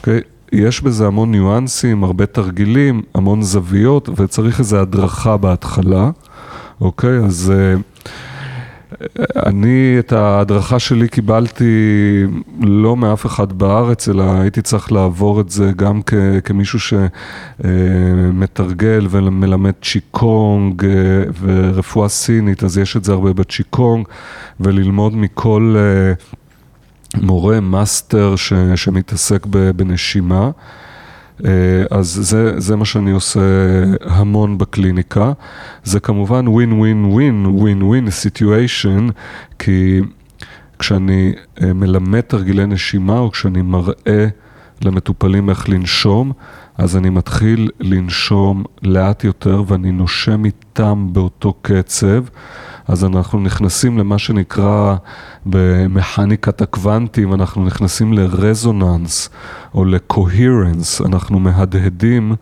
Okay? 0.00 0.10
יש 0.52 0.80
בזה 0.80 1.06
המון 1.06 1.30
ניואנסים, 1.30 2.04
הרבה 2.04 2.26
תרגילים, 2.26 3.02
המון 3.14 3.42
זוויות, 3.42 4.08
וצריך 4.16 4.58
איזו 4.58 4.76
הדרכה 4.80 5.36
בהתחלה, 5.36 6.10
אוקיי? 6.80 7.18
אז 7.18 7.52
אה, 7.56 7.80
אני 9.46 9.96
את 9.98 10.12
ההדרכה 10.12 10.78
שלי 10.78 11.08
קיבלתי 11.08 11.64
לא 12.60 12.96
מאף 12.96 13.26
אחד 13.26 13.52
בארץ, 13.52 14.08
אלא 14.08 14.40
הייתי 14.40 14.62
צריך 14.62 14.92
לעבור 14.92 15.40
את 15.40 15.50
זה 15.50 15.72
גם 15.76 16.02
כ, 16.06 16.14
כמישהו 16.44 16.78
שמתרגל 17.60 19.02
אה, 19.02 19.08
ומלמד 19.10 19.72
צ'יקונג 19.82 20.84
אה, 20.84 20.90
ורפואה 21.40 22.08
סינית, 22.08 22.64
אז 22.64 22.78
יש 22.78 22.96
את 22.96 23.04
זה 23.04 23.12
הרבה 23.12 23.32
בצ'יקונג, 23.32 24.06
וללמוד 24.60 25.16
מכל... 25.16 25.76
מורה 27.22 27.60
מאסטר 27.60 28.36
ש, 28.36 28.52
שמתעסק 28.76 29.46
בנשימה. 29.46 30.50
אה, 31.44 31.50
אז 31.90 32.06
זה, 32.22 32.60
זה 32.60 32.76
מה 32.76 32.84
שאני 32.84 33.10
עושה 33.10 33.40
המון 34.04 34.58
בקליניקה. 34.58 35.32
זה 35.84 36.00
כמובן 36.00 36.46
win 36.46 36.70
win 36.70 37.14
win 37.16 37.60
win 37.60 37.82
win 37.82 38.10
situation, 38.24 39.12
כי 39.58 40.00
כשאני 40.78 41.32
אה, 41.62 41.72
מלמד 41.72 42.20
תרגילי 42.20 42.66
נשימה 42.66 43.18
או 43.18 43.30
כשאני 43.30 43.62
מראה 43.62 44.26
למטופלים 44.82 45.50
איך 45.50 45.68
לנשום, 45.68 46.32
אז 46.78 46.96
אני 46.96 47.10
מתחיל 47.10 47.70
לנשום 47.80 48.64
לאט 48.82 49.24
יותר 49.24 49.62
ואני 49.66 49.92
נושם 49.92 50.44
איתם 50.44 51.08
באותו 51.12 51.54
קצב. 51.62 52.24
אז 52.88 53.04
אנחנו 53.04 53.40
נכנסים 53.40 53.98
למה 53.98 54.18
שנקרא 54.18 54.96
במכניקת 55.46 56.62
הקוונטים, 56.62 57.34
אנחנו 57.34 57.64
נכנסים 57.64 58.12
לרזוננס 58.12 59.30
או 59.74 59.84
ל 59.84 59.95
coherence, 59.95 61.00
אנחנו 61.00 61.38
מהדהדים 61.38 62.34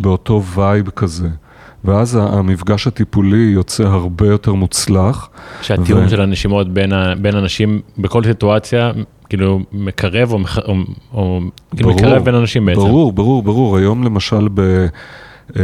באותו 0.00 0.42
vibe 0.44 0.90
כזה. 0.90 1.28
ואז 1.84 2.18
המפגש 2.22 2.86
הטיפולי 2.86 3.50
יוצא 3.54 3.82
הרבה 3.82 4.26
יותר 4.26 4.54
מוצלח. 4.54 5.28
שהתיאום 5.62 6.04
ו... 6.04 6.08
של 6.08 6.20
הנשימות 6.20 6.68
בין, 6.68 6.92
ה... 6.92 7.14
בין 7.14 7.36
אנשים 7.36 7.80
בכל 7.98 8.24
סיטואציה, 8.24 8.92
כאילו 9.28 9.60
מקרב 9.72 10.32
או, 10.32 10.38
מח... 10.38 10.58
או... 10.58 10.74
או... 11.14 11.40
כאילו 11.76 11.90
מקרב 11.90 12.24
בין 12.24 12.34
אנשים 12.34 12.66
בעצם. 12.66 12.80
ברור, 12.80 13.12
ברור, 13.12 13.42
ברור. 13.42 13.76
היום 13.76 14.04
למשל 14.04 14.48
ב... 14.54 14.86
אה, 15.56 15.62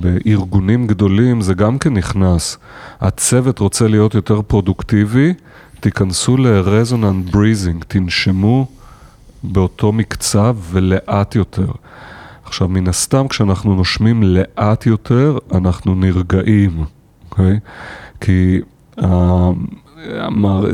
בארגונים 0.00 0.86
גדולים 0.86 1.40
זה 1.40 1.54
גם 1.54 1.78
כן 1.78 1.94
נכנס. 1.94 2.58
הצוות 3.00 3.58
רוצה 3.58 3.88
להיות 3.88 4.14
יותר 4.14 4.42
פרודוקטיבי, 4.42 5.34
תיכנסו 5.80 6.36
ל-resonant 6.36 7.34
breathing, 7.34 7.84
תנשמו 7.88 8.66
באותו 9.42 9.92
מקצב 9.92 10.56
ולאט 10.70 11.34
יותר. 11.34 11.66
עכשיו, 12.44 12.68
מן 12.68 12.88
הסתם, 12.88 13.28
כשאנחנו 13.28 13.74
נושמים 13.74 14.22
לאט 14.22 14.86
יותר, 14.86 15.38
אנחנו 15.54 15.94
נרגעים, 15.94 16.84
אוקיי? 17.30 17.58
כי 18.20 18.60
uh, 19.00 19.04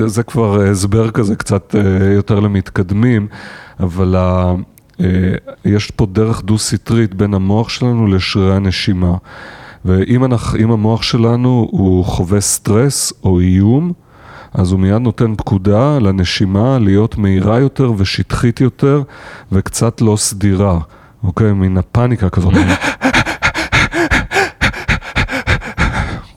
זה 0.06 0.22
כבר 0.22 0.62
הסבר 0.62 1.10
כזה 1.10 1.36
קצת 1.36 1.74
uh, 1.74 2.04
יותר 2.04 2.40
למתקדמים, 2.40 3.26
אבל 3.80 4.14
יש 5.64 5.90
פה 5.90 6.06
דרך 6.06 6.42
דו-סטרית 6.42 7.14
בין 7.14 7.34
המוח 7.34 7.68
שלנו 7.68 8.06
לשרירי 8.06 8.56
הנשימה. 8.56 9.14
ואם 9.84 10.24
אנחנו, 10.24 10.72
המוח 10.72 11.02
שלנו 11.02 11.68
הוא 11.70 12.04
חווה 12.04 12.40
סטרס 12.40 13.12
או 13.24 13.40
איום, 13.40 13.92
אז 14.54 14.72
הוא 14.72 14.80
מיד 14.80 15.02
נותן 15.02 15.34
פקודה 15.36 15.98
לנשימה 15.98 16.78
להיות 16.78 17.18
מהירה 17.18 17.58
יותר 17.58 17.92
ושטחית 17.96 18.60
יותר 18.60 19.02
וקצת 19.52 20.00
לא 20.00 20.16
סדירה, 20.16 20.78
אוקיי? 21.24 21.52
מן 21.52 21.76
הפאניקה 21.76 22.30
כזאת. 22.30 22.54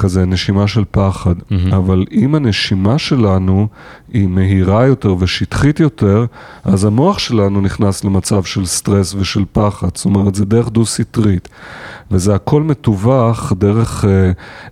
כזה 0.03 0.25
נשימה 0.25 0.67
של 0.67 0.83
פחד, 0.91 1.35
mm-hmm. 1.39 1.75
אבל 1.75 2.05
אם 2.11 2.35
הנשימה 2.35 2.97
שלנו 2.97 3.67
היא 4.13 4.27
מהירה 4.27 4.85
יותר 4.85 5.15
ושטחית 5.19 5.79
יותר, 5.79 6.25
אז 6.63 6.85
המוח 6.85 7.19
שלנו 7.19 7.61
נכנס 7.61 8.03
למצב 8.03 8.43
של 8.43 8.65
סטרס 8.65 9.13
ושל 9.13 9.43
פחד, 9.51 9.87
זאת 9.95 10.05
אומרת 10.05 10.35
זה 10.35 10.45
דרך 10.45 10.69
דו-סטרית, 10.69 11.49
וזה 12.11 12.35
הכל 12.35 12.63
מתווך 12.63 13.53
דרך 13.57 14.03
uh, 14.03 14.07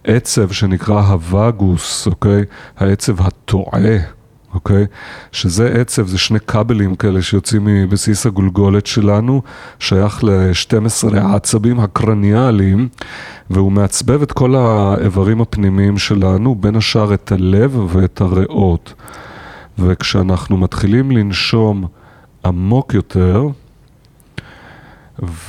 עצב 0.04 0.52
שנקרא 0.52 1.02
הווגוס, 1.02 2.08
אוקיי? 2.08 2.44
העצב 2.78 3.22
הטועה. 3.22 4.21
אוקיי? 4.54 4.86
שזה 5.32 5.74
עצב, 5.82 6.08
זה 6.08 6.18
שני 6.18 6.40
כבלים 6.40 6.96
כאלה 6.96 7.22
שיוצאים 7.22 7.66
מבסיס 7.66 8.26
הגולגולת 8.26 8.86
שלנו, 8.86 9.42
שייך 9.80 10.24
ל-12 10.24 11.18
העצבים 11.18 11.80
הקרניאליים, 11.80 12.88
והוא 13.50 13.72
מעצבב 13.72 14.22
את 14.22 14.32
כל 14.32 14.56
האיברים 14.56 15.42
הפנימיים 15.42 15.98
שלנו, 15.98 16.56
בין 16.56 16.76
השאר 16.76 17.14
את 17.14 17.32
הלב 17.32 17.96
ואת 17.96 18.22
הריאות. 18.22 18.94
וכשאנחנו 19.80 20.58
מתחילים 20.58 21.12
לנשום 21.12 21.86
עמוק 22.46 22.94
יותר 22.94 23.48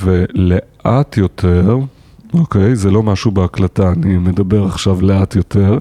ולאט 0.01 1.17
יותר, 1.17 1.77
אוקיי? 2.33 2.75
זה 2.75 2.91
לא 2.91 3.03
משהו 3.03 3.31
בהקלטה, 3.31 3.89
אני 3.91 4.17
מדבר 4.17 4.65
עכשיו 4.65 5.01
לאט 5.01 5.35
יותר. 5.35 5.77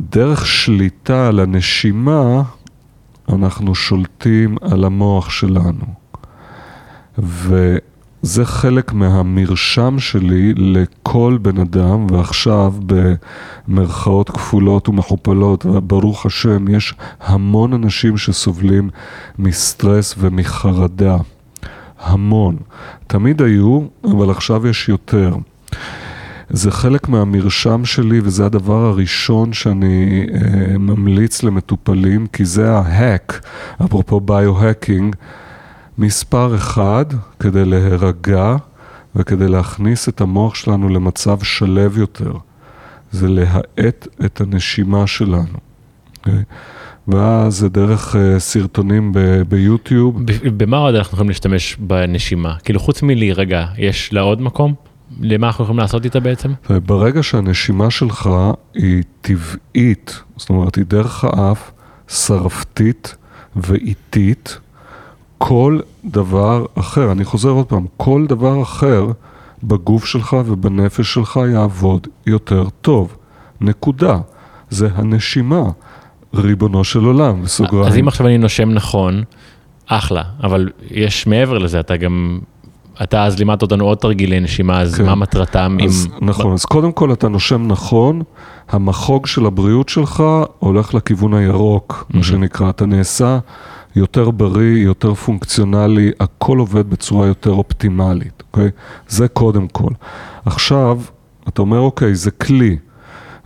דרך 0.00 0.46
שליטה 0.46 1.28
על 1.28 1.40
הנשימה, 1.40 2.42
אנחנו 3.28 3.74
שולטים 3.74 4.56
על 4.60 4.84
המוח 4.84 5.30
שלנו. 5.30 5.86
וזה 7.18 8.44
חלק 8.44 8.92
מהמרשם 8.92 9.98
שלי 9.98 10.54
לכל 10.56 11.38
בן 11.42 11.58
אדם, 11.58 12.06
ועכשיו 12.10 12.74
במרכאות 13.68 14.30
כפולות 14.30 14.88
ומכופלות, 14.88 15.66
וברוך 15.66 16.26
השם, 16.26 16.68
יש 16.68 16.94
המון 17.20 17.72
אנשים 17.72 18.16
שסובלים 18.16 18.90
מסטרס 19.38 20.14
ומחרדה. 20.18 21.16
המון. 22.00 22.56
תמיד 23.06 23.42
היו, 23.42 23.80
אבל 24.04 24.30
עכשיו 24.30 24.66
יש 24.66 24.88
יותר. 24.88 25.34
זה 26.50 26.70
חלק 26.70 27.08
מהמרשם 27.08 27.84
שלי 27.84 28.20
וזה 28.24 28.46
הדבר 28.46 28.84
הראשון 28.84 29.52
שאני 29.52 30.26
אה, 30.34 30.78
ממליץ 30.78 31.42
למטופלים, 31.42 32.26
כי 32.26 32.44
זה 32.44 32.72
ההק, 32.72 33.46
אפרופו 33.84 34.20
ביו-הקינג, 34.20 35.16
מספר 35.98 36.54
אחד 36.54 37.04
כדי 37.40 37.64
להירגע 37.64 38.56
וכדי 39.16 39.48
להכניס 39.48 40.08
את 40.08 40.20
המוח 40.20 40.54
שלנו 40.54 40.88
למצב 40.88 41.42
שלב 41.42 41.98
יותר. 41.98 42.32
זה 43.12 43.28
להאט 43.28 44.08
את 44.24 44.40
הנשימה 44.40 45.06
שלנו. 45.06 45.42
Okay? 45.42 46.26
אוקיי? 46.26 46.42
ואז 47.08 47.54
זה 47.54 47.68
דרך 47.68 48.14
uh, 48.14 48.18
סרטונים 48.38 49.12
ב- 49.12 49.42
ביוטיוב. 49.48 50.22
במה 50.56 50.76
עוד 50.76 50.94
אנחנו 50.94 51.14
יכולים 51.14 51.28
להשתמש 51.28 51.76
בנשימה? 51.80 52.54
כאילו 52.64 52.80
חוץ 52.80 53.02
מלהירגע, 53.02 53.66
יש 53.78 54.12
לה 54.12 54.20
עוד 54.20 54.42
מקום? 54.42 54.74
למה 55.20 55.46
אנחנו 55.46 55.64
יכולים 55.64 55.78
לעשות 55.78 56.04
איתה 56.04 56.20
בעצם? 56.20 56.52
ברגע 56.70 57.22
שהנשימה 57.22 57.90
שלך 57.90 58.30
היא 58.74 59.02
טבעית, 59.20 60.22
זאת 60.36 60.48
אומרת 60.48 60.76
היא 60.76 60.84
דרך 60.88 61.24
האף, 61.24 61.70
שרפתית 62.08 63.16
ואיטית, 63.56 64.58
כל 65.38 65.80
דבר 66.04 66.66
אחר, 66.74 67.12
אני 67.12 67.24
חוזר 67.24 67.48
עוד 67.48 67.66
פעם, 67.66 67.86
כל 67.96 68.26
דבר 68.28 68.62
אחר 68.62 69.06
בגוף 69.62 70.04
שלך 70.04 70.36
ובנפש 70.46 71.14
שלך 71.14 71.40
יעבוד 71.52 72.08
יותר 72.26 72.64
טוב. 72.80 73.16
נקודה. 73.60 74.18
זה 74.70 74.88
הנשימה. 74.94 75.62
ריבונו 76.34 76.84
של 76.84 77.04
עולם, 77.04 77.42
בסוגריים. 77.42 77.86
אז 77.86 77.98
אם 77.98 78.08
עכשיו 78.08 78.26
אני 78.26 78.38
נושם 78.38 78.70
נכון, 78.70 79.22
אחלה, 79.86 80.22
אבל 80.42 80.68
יש 80.90 81.26
מעבר 81.26 81.58
לזה, 81.58 81.80
אתה 81.80 81.96
גם 81.96 82.40
אתה 83.02 83.24
אז 83.24 83.38
לימדת 83.38 83.62
אותנו 83.62 83.84
עוד 83.84 83.98
תרגילי 83.98 84.40
נשימה, 84.40 84.80
אז 84.80 84.94
כן. 84.94 85.06
מה 85.06 85.14
מטרתם? 85.14 85.76
אז, 85.84 86.08
עם... 86.20 86.28
נכון, 86.28 86.52
אז 86.52 86.64
קודם 86.64 86.92
כל 86.92 87.12
אתה 87.12 87.28
נושם 87.28 87.66
נכון, 87.66 88.22
המחוג 88.68 89.26
של 89.26 89.46
הבריאות 89.46 89.88
שלך 89.88 90.22
הולך 90.58 90.94
לכיוון 90.94 91.34
הירוק, 91.34 92.06
מה 92.14 92.22
שנקרא, 92.22 92.70
אתה 92.70 92.86
נעשה 92.86 93.38
יותר 93.96 94.30
בריא, 94.30 94.84
יותר 94.84 95.14
פונקציונלי, 95.14 96.10
הכל 96.20 96.58
עובד 96.58 96.90
בצורה 96.90 97.26
יותר 97.26 97.50
אופטימלית, 97.50 98.42
אוקיי? 98.50 98.70
זה 99.08 99.28
קודם 99.28 99.68
כל. 99.68 99.90
עכשיו, 100.44 101.00
אתה 101.48 101.62
אומר, 101.62 101.78
אוקיי, 101.78 102.14
זה 102.14 102.30
כלי, 102.30 102.76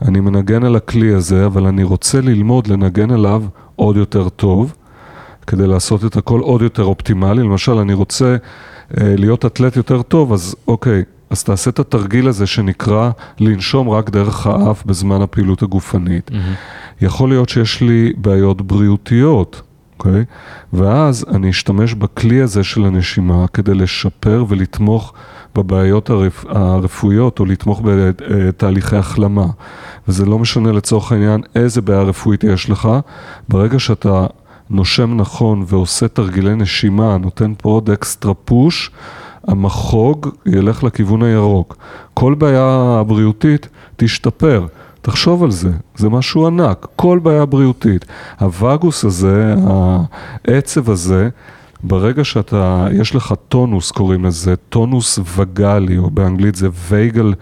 אני 0.02 0.20
מנגן 0.20 0.64
על 0.64 0.76
הכלי 0.76 1.14
הזה, 1.14 1.46
אבל 1.46 1.66
אני 1.66 1.82
רוצה 1.82 2.20
ללמוד 2.20 2.66
לנגן 2.66 3.10
עליו 3.10 3.42
עוד 3.76 3.96
יותר 3.96 4.28
טוב, 4.28 4.74
כדי 5.46 5.66
לעשות 5.66 6.04
את 6.04 6.16
הכל 6.16 6.40
עוד 6.40 6.62
יותר 6.62 6.84
אופטימלי. 6.84 7.42
למשל, 7.42 7.72
אני 7.72 7.94
רוצה 7.94 8.36
להיות 8.96 9.46
אתלט 9.46 9.76
יותר 9.76 10.02
טוב, 10.02 10.32
אז 10.32 10.56
אוקיי, 10.68 11.02
אז 11.30 11.44
תעשה 11.44 11.70
את 11.70 11.78
התרגיל 11.78 12.28
הזה 12.28 12.46
שנקרא 12.46 13.10
לנשום 13.40 13.88
רק 13.88 14.10
דרך 14.10 14.46
האף 14.46 14.84
בזמן 14.86 15.22
הפעילות 15.22 15.62
הגופנית. 15.62 16.30
יכול 17.00 17.28
להיות 17.28 17.48
שיש 17.48 17.80
לי 17.80 18.12
בעיות 18.16 18.62
בריאותיות, 18.62 19.62
אוקיי? 19.98 20.24
ואז 20.72 21.26
אני 21.34 21.50
אשתמש 21.50 21.94
בכלי 21.94 22.42
הזה 22.42 22.64
של 22.64 22.84
הנשימה 22.84 23.46
כדי 23.52 23.74
לשפר 23.74 24.44
ולתמוך 24.48 25.12
בבעיות 25.54 26.10
הרפ... 26.10 26.44
הרפואיות 26.48 27.40
או 27.40 27.44
לתמוך 27.44 27.82
בתהליכי 27.84 28.96
החלמה. 28.96 29.46
וזה 30.08 30.26
לא 30.26 30.38
משנה 30.38 30.72
לצורך 30.72 31.12
העניין 31.12 31.40
איזה 31.54 31.82
בעיה 31.82 32.02
רפואית 32.02 32.44
יש 32.44 32.70
לך, 32.70 32.88
ברגע 33.48 33.78
שאתה 33.78 34.26
נושם 34.70 35.16
נכון 35.16 35.64
ועושה 35.66 36.08
תרגילי 36.08 36.54
נשימה, 36.54 37.18
נותן 37.18 37.52
פה 37.58 37.68
עוד 37.68 37.90
אקסטרה 37.90 38.34
פוש, 38.34 38.90
המחוג 39.48 40.28
ילך 40.46 40.84
לכיוון 40.84 41.22
הירוק. 41.22 41.76
כל 42.14 42.34
בעיה 42.34 43.02
בריאותית 43.06 43.68
תשתפר. 43.96 44.66
תחשוב 45.02 45.44
על 45.44 45.50
זה, 45.50 45.70
זה 45.96 46.08
משהו 46.08 46.46
ענק, 46.46 46.86
כל 46.96 47.18
בעיה 47.22 47.46
בריאותית. 47.46 48.04
הווגוס 48.40 49.04
הזה, 49.04 49.54
העצב 50.48 50.90
הזה, 50.90 51.28
ברגע 51.82 52.24
שאתה, 52.24 52.86
יש 52.92 53.14
לך 53.14 53.34
טונוס 53.48 53.90
קוראים 53.90 54.24
לזה, 54.24 54.56
טונוס 54.56 55.18
וגלי, 55.36 55.98
או 55.98 56.10
באנגלית 56.10 56.54
זה 56.54 56.68
וייגל 56.88 57.34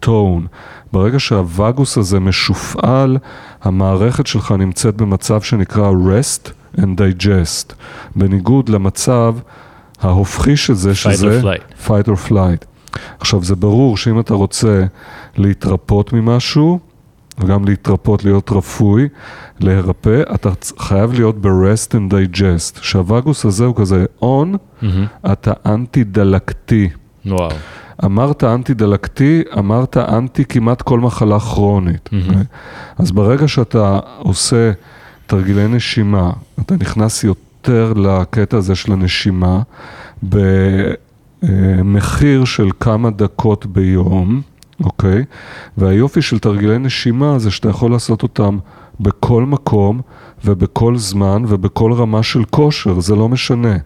טון. 0.00 0.46
ברגע 0.92 1.20
שהווגוס 1.20 1.98
הזה 1.98 2.20
משופעל, 2.20 3.18
המערכת 3.62 4.26
שלך 4.26 4.52
נמצאת 4.58 4.96
במצב 4.96 5.42
שנקרא 5.42 5.90
rest 5.90 6.57
and 6.76 6.80
digest, 6.80 7.74
בניגוד 8.16 8.68
למצב 8.68 9.34
ההופכי 10.00 10.56
של 10.56 10.74
זה, 10.74 10.94
שזה 10.94 11.40
or 11.40 11.44
flight. 11.44 11.88
fight 11.88 12.08
or 12.08 12.30
flight. 12.30 12.64
עכשיו, 13.20 13.44
זה 13.44 13.56
ברור 13.56 13.96
שאם 13.96 14.20
אתה 14.20 14.34
רוצה 14.34 14.84
להתרפות 15.36 16.12
ממשהו, 16.12 16.78
וגם 17.38 17.64
להתרפות, 17.64 18.24
להיות 18.24 18.50
רפוי, 18.52 19.08
להירפא, 19.60 20.22
אתה 20.34 20.50
חייב 20.78 21.12
להיות 21.12 21.40
ב-rest 21.40 21.92
and 21.92 22.12
digest. 22.12 22.78
שהווגוס 22.82 23.44
הזה 23.44 23.64
הוא 23.64 23.76
כזה 23.76 24.04
on, 24.22 24.84
אתה 25.32 25.52
אנטי 25.66 26.04
דלקתי. 26.04 26.88
וואו. 27.26 27.50
אמרת 28.04 28.44
אנטי 28.44 28.74
דלקתי, 28.74 29.42
אמרת 29.58 29.96
אנטי 29.96 30.44
כמעט 30.44 30.82
כל 30.82 31.00
מחלה 31.00 31.40
כרונית. 31.40 32.10
Okay? 32.12 32.36
אז 32.98 33.10
ברגע 33.12 33.48
שאתה 33.48 33.98
עושה 34.18 34.70
תרגילי 35.28 35.68
נשימה, 35.68 36.30
אתה 36.60 36.74
נכנס 36.76 37.24
יותר 37.24 37.92
לקטע 37.96 38.56
הזה 38.56 38.74
של 38.74 38.92
הנשימה, 38.92 39.62
במחיר 41.42 42.44
של 42.44 42.68
כמה 42.80 43.10
דקות 43.10 43.66
ביום, 43.66 44.40
אוקיי? 44.84 45.24
והיופי 45.78 46.22
של 46.22 46.38
תרגילי 46.38 46.78
נשימה 46.78 47.38
זה 47.38 47.50
שאתה 47.50 47.68
יכול 47.68 47.90
לעשות 47.90 48.22
אותם 48.22 48.58
בכל 49.00 49.44
מקום 49.44 50.00
ובכל 50.44 50.96
זמן 50.96 51.42
ובכל 51.48 51.92
רמה 51.92 52.22
של 52.22 52.44
כושר, 52.44 53.00
זה 53.00 53.16
לא 53.16 53.28
משנה. 53.28 53.76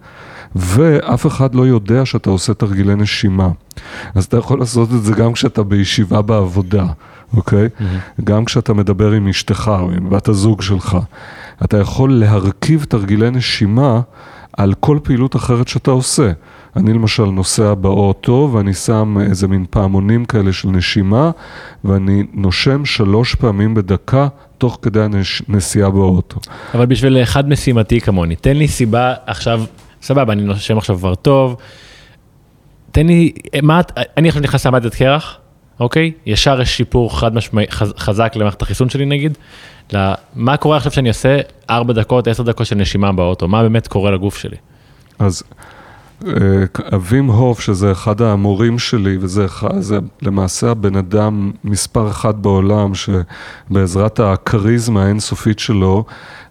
ואף 0.57 1.27
אחד 1.27 1.55
לא 1.55 1.67
יודע 1.67 2.07
שאתה 2.07 2.31
עושה 2.31 2.55
תרגילי 2.55 2.95
נשימה. 2.95 3.49
אז 4.15 4.25
אתה 4.25 4.37
יכול 4.37 4.59
לעשות 4.59 4.89
את 4.93 5.03
זה 5.03 5.15
גם 5.15 5.33
כשאתה 5.33 5.63
בישיבה 5.63 6.23
בעבודה, 6.23 6.87
אוקיי? 7.37 7.67
Mm-hmm. 7.67 8.23
גם 8.25 8.45
כשאתה 8.45 8.75
מדבר 8.75 9.11
עם 9.11 9.29
אשתך 9.29 9.71
או 9.81 9.91
עם 9.91 10.11
בת 10.11 10.29
הזוג 10.29 10.63
שלך. 10.63 10.99
אתה 11.65 11.79
יכול 11.79 12.13
להרכיב 12.13 12.85
תרגילי 12.89 13.31
נשימה 13.31 14.01
על 14.53 14.75
כל 14.81 14.99
פעילות 15.03 15.37
אחרת 15.37 15.69
שאתה 15.69 15.91
עושה. 15.91 16.33
אני 16.77 16.93
למשל 16.93 17.25
נוסע 17.25 17.75
באוטו 17.75 18.51
ואני 18.53 18.75
שם 18.75 19.17
איזה 19.21 19.49
מין 19.49 19.67
פעמונים 19.71 20.25
כאלה 20.25 20.53
של 20.53 20.69
נשימה 20.69 21.31
ואני 21.85 22.25
נושם 22.33 22.85
שלוש 22.85 23.35
פעמים 23.35 23.75
בדקה 23.75 24.29
תוך 24.59 24.79
כדי 24.83 25.01
הנסיעה 25.49 25.91
באוטו. 25.91 26.41
אבל 26.75 26.87
בשביל 26.87 27.23
אחד 27.23 27.49
משימתי 27.49 28.01
כמוני, 28.01 28.37
תן 28.37 28.57
לי 28.57 28.69
סיבה 28.69 29.15
עכשיו, 29.27 29.65
סבבה, 30.03 30.33
אני 30.33 30.43
נושם 30.43 30.79
עכשיו 30.79 30.97
כבר 30.97 31.15
טוב, 31.15 31.57
תן 32.93 33.07
לי, 33.07 33.33
מה, 33.63 33.81
אני 34.17 34.29
עכשיו 34.29 34.43
נכנס 34.43 34.67
לעמדת 34.67 34.95
קרח, 34.95 35.39
אוקיי? 35.81 36.13
ישר 36.27 36.61
יש 36.61 36.77
שיפור 36.77 37.21
חד 37.21 37.35
משמעי, 37.35 37.67
חז, 37.71 37.93
חזק 37.99 38.33
למערכת 38.37 38.63
החיסון 38.63 38.89
שלי 38.89 39.07
נגיד. 39.07 39.39
מה 40.35 40.57
קורה 40.57 40.77
עכשיו 40.77 40.93
שאני 40.93 41.09
עושה 41.09 41.39
4 41.71 41.93
דקות, 41.93 42.29
10 42.29 42.43
דקות 42.43 42.67
של 42.67 42.77
נשימה 42.77 43.13
באוטו? 43.13 43.49
מה 43.49 43.63
באמת 43.63 43.89
קורה 43.89 44.11
לגוף 44.11 44.37
שלי? 44.37 44.57
אז 45.19 45.43
אבים 46.95 47.27
הוף, 47.27 47.61
שזה 47.61 47.93
אחד 47.93 48.23
המורים 48.23 48.79
שלי, 48.79 49.17
וזה 49.21 49.47
זה 49.79 49.99
למעשה 50.23 50.71
הבן 50.71 50.97
אדם 50.97 51.51
מספר 51.65 52.11
אחת 52.11 52.35
בעולם, 52.35 52.93
שבעזרת 52.95 54.21
הכריזמה 54.21 55.05
האינסופית 55.05 55.59
שלו, 55.59 56.05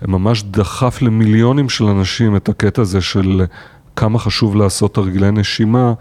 ממש 0.07 0.43
דחף 0.43 1.01
למיליונים 1.01 1.69
של 1.69 1.85
אנשים 1.85 2.35
את 2.35 2.49
הקטע 2.49 2.81
הזה 2.81 3.01
של 3.01 3.45
כמה 3.95 4.19
חשוב 4.19 4.55
לעשות 4.55 4.95
תרגילי 4.95 5.31
נשימה. 5.31 5.93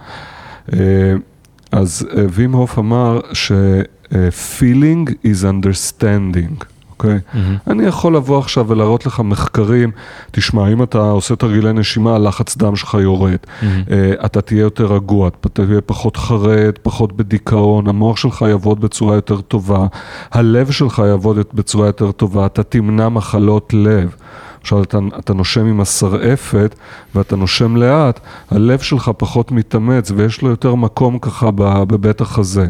אז 1.73 2.07
וים 2.31 2.53
הוף 2.53 2.79
אמר 2.79 3.21
ש-feeling 3.33 5.11
is 5.25 5.45
understanding. 5.45 6.65
אוקיי? 7.01 7.19
Okay? 7.19 7.37
Mm-hmm. 7.37 7.71
אני 7.71 7.85
יכול 7.87 8.17
לבוא 8.17 8.39
עכשיו 8.39 8.69
ולהראות 8.69 9.07
לך 9.07 9.21
מחקרים, 9.21 9.91
תשמע, 10.31 10.69
אם 10.69 10.83
אתה 10.83 10.99
עושה 10.99 11.37
תרגילי 11.37 11.73
נשימה, 11.73 12.15
הלחץ 12.15 12.57
דם 12.57 12.77
שלך 12.77 12.97
יורד. 13.01 13.35
Mm-hmm. 13.35 13.65
Uh, 13.65 14.27
אתה 14.27 14.41
תהיה 14.41 14.61
יותר 14.61 14.95
רגוע, 14.95 15.29
אתה 15.29 15.49
תהיה 15.49 15.81
פחות 15.81 16.17
חרד, 16.17 16.79
פחות 16.83 17.13
בדיכאון, 17.13 17.89
המוח 17.89 18.17
שלך 18.17 18.45
יעבוד 18.49 18.81
בצורה 18.81 19.15
יותר 19.15 19.41
טובה, 19.41 19.87
הלב 20.33 20.71
שלך 20.71 21.03
יעבוד 21.07 21.39
בצורה 21.55 21.87
יותר 21.87 22.13
טובה, 22.13 22.47
אתה 22.47 22.63
תמנע 22.63 23.09
מחלות 23.09 23.75
לב. 23.75 24.15
עכשיו 24.61 24.83
אתה, 24.83 24.99
אתה 25.19 25.35
נושם 25.35 25.67
עם 25.67 25.81
השרעפת 25.81 26.75
ואתה 27.15 27.37
נושם 27.37 27.77
לאט, 27.77 28.21
הלב 28.51 28.79
שלך 28.79 29.11
פחות 29.17 29.53
מתאמץ 29.53 30.11
ויש 30.17 30.43
לו 30.43 30.51
יותר 30.51 30.75
מקום 30.75 31.19
ככה 31.19 31.51
בבית 31.51 32.21
החזה. 32.21 32.67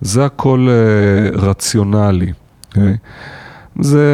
זה 0.00 0.24
הכל 0.24 0.68
uh, 0.68 1.38
רציונלי. 1.38 2.32
Okay? 2.74 2.78
זה, 3.80 4.06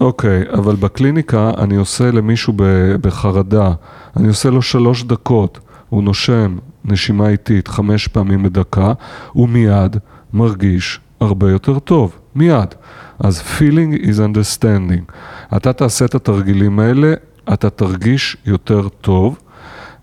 אוקיי, 0.00 0.42
אבל 0.52 0.76
בקליניקה 0.76 1.50
אני 1.58 1.76
עושה 1.76 2.10
למישהו 2.10 2.52
בחרדה, 3.00 3.72
אני 4.16 4.28
עושה 4.28 4.50
לו 4.50 4.62
שלוש 4.62 5.04
דקות, 5.04 5.60
הוא 5.88 6.02
נושם 6.02 6.56
נשימה 6.84 7.28
איטית 7.28 7.68
חמש 7.68 8.08
פעמים 8.08 8.42
בדקה, 8.42 8.92
הוא 9.32 9.48
מיד 9.48 9.96
מרגיש 10.32 11.00
הרבה 11.20 11.50
יותר 11.50 11.78
טוב, 11.78 12.18
מיד. 12.34 12.74
אז 13.20 13.42
feeling 13.58 14.02
is 14.02 14.18
understanding. 14.18 15.12
אתה 15.56 15.72
תעשה 15.72 16.04
את 16.04 16.14
התרגילים 16.14 16.78
האלה, 16.78 17.14
אתה 17.52 17.70
תרגיש 17.70 18.36
יותר 18.46 18.88
טוב. 18.88 19.38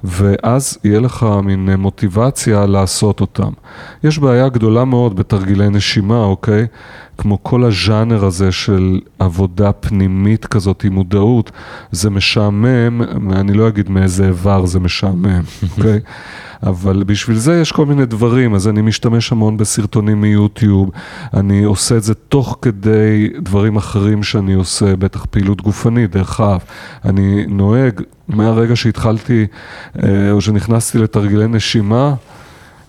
ואז 0.04 0.78
יהיה 0.84 1.00
לך 1.00 1.26
מין 1.44 1.70
מוטיבציה 1.70 2.66
לעשות 2.66 3.22
אותם. 3.22 3.52
יש 4.04 4.20
בעיה 4.20 4.50
גדולה 4.50 4.86
מאוד 4.86 5.16
בתרגילי 5.16 5.70
נשימה, 5.70 6.24
אוקיי? 6.24 6.68
כמו 7.18 7.44
כל 7.44 7.64
הז'אנר 7.64 8.26
הזה 8.26 8.52
של 8.52 9.00
עבודה 9.20 9.72
פנימית 9.72 10.46
כזאת 10.46 10.84
עם 10.84 10.94
מודעות, 10.94 11.52
זה 11.92 12.10
משעמם, 12.10 13.02
אני 13.32 13.54
לא 13.54 13.68
אגיד 13.68 13.90
מאיזה 13.90 14.28
איבר 14.28 14.66
זה 14.66 14.80
משעמם, 14.80 15.42
אוקיי? 15.78 16.00
אבל 16.64 17.04
בשביל 17.08 17.38
זה 17.38 17.60
יש 17.62 17.72
כל 17.72 17.86
מיני 17.86 18.06
דברים, 18.06 18.56
אז 18.56 18.68
אני 18.68 18.82
משתמש 18.82 19.32
המון 19.32 19.58
בסרטונים 19.58 20.22
מיוטיוב, 20.22 20.92
אני 21.34 21.64
עושה 21.64 21.98
את 21.98 22.04
זה 22.04 22.14
תוך 22.14 22.58
כדי 22.62 23.30
דברים 23.42 23.76
אחרים 23.76 24.24
שאני 24.24 24.54
עושה, 24.54 24.96
בטח 24.96 25.26
פעילות 25.26 25.62
גופנית, 25.62 26.12
דרך 26.12 26.40
אגב. 26.42 26.60
אני 27.06 27.46
נוהג, 27.48 28.02
מהרגע 28.28 28.76
שהתחלתי, 28.76 29.48
או 30.32 30.42
שנכנסתי 30.42 30.98
לתרגילי 30.98 31.48
נשימה, 31.48 32.14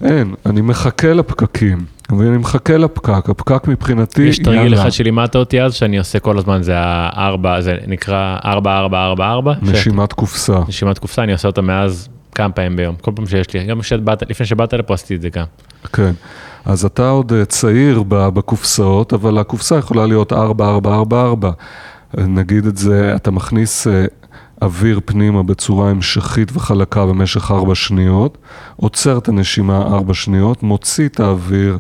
אין, 0.01 0.35
אני 0.47 0.61
מחכה 0.61 1.12
לפקקים. 1.12 1.98
ואני 2.11 2.37
מחכה 2.37 2.77
לפקק, 2.77 3.31
הפקק 3.31 3.69
מבחינתי, 3.69 4.23
יש 4.23 4.39
תרגיל 4.39 4.75
אחד 4.75 4.91
שלימדת 4.91 5.37
אותי 5.37 5.63
אז, 5.63 5.75
שאני 5.75 5.99
עושה 5.99 6.19
כל 6.19 6.39
הזמן, 6.39 6.63
זה 6.63 6.73
הארבע, 6.77 7.61
זה 7.61 7.77
נקרא 7.87 8.37
ארבע, 8.45 8.79
ארבע, 8.79 9.05
ארבע, 9.05 9.31
ארבע. 9.31 9.55
נשימת 9.63 10.13
קופסה. 10.13 10.59
נשימת 10.69 10.99
קופסה, 10.99 11.23
אני 11.23 11.33
עושה 11.33 11.49
אותה 11.49 11.63
מאז 11.63 12.09
כמה 12.35 12.53
פעמים 12.53 12.77
ביום, 12.77 12.95
כל 13.01 13.11
פעם 13.15 13.27
שיש 13.27 13.55
לי, 13.55 13.65
גם 13.65 13.83
שבאת, 13.83 14.31
לפני 14.31 14.47
שבאת 14.47 14.75
לפה 14.75 14.95
עשיתי 14.95 15.15
את 15.15 15.23
זה 15.23 15.29
גם. 15.29 15.45
כן, 15.93 16.13
אז 16.65 16.85
אתה 16.85 17.09
עוד 17.09 17.33
אה, 17.33 17.45
צעיר 17.45 18.03
בקופסאות, 18.09 19.13
אבל 19.13 19.39
הקופסה 19.39 19.77
יכולה 19.77 20.07
להיות 20.07 20.33
4, 20.33 20.69
4, 20.69 20.95
4, 20.95 21.23
4. 21.23 21.51
נגיד 22.15 22.67
את 22.67 22.77
זה, 22.77 23.13
אתה 23.17 23.31
מכניס 23.31 23.87
אה, 23.87 24.05
אוויר 24.63 25.01
פנימה 25.05 25.43
בצורה 25.43 25.91
המשכית 25.91 26.51
וחלקה 26.55 27.07
במשך 27.07 27.51
4 27.51 27.75
שניות, 27.75 28.39
עוצר 28.77 29.19
את 29.19 29.29
הנשימה 29.29 29.83
4 29.83 30.15
שניות, 30.15 30.63
מוציא 30.63 31.09
את 31.09 31.21
האוויר 31.21 31.79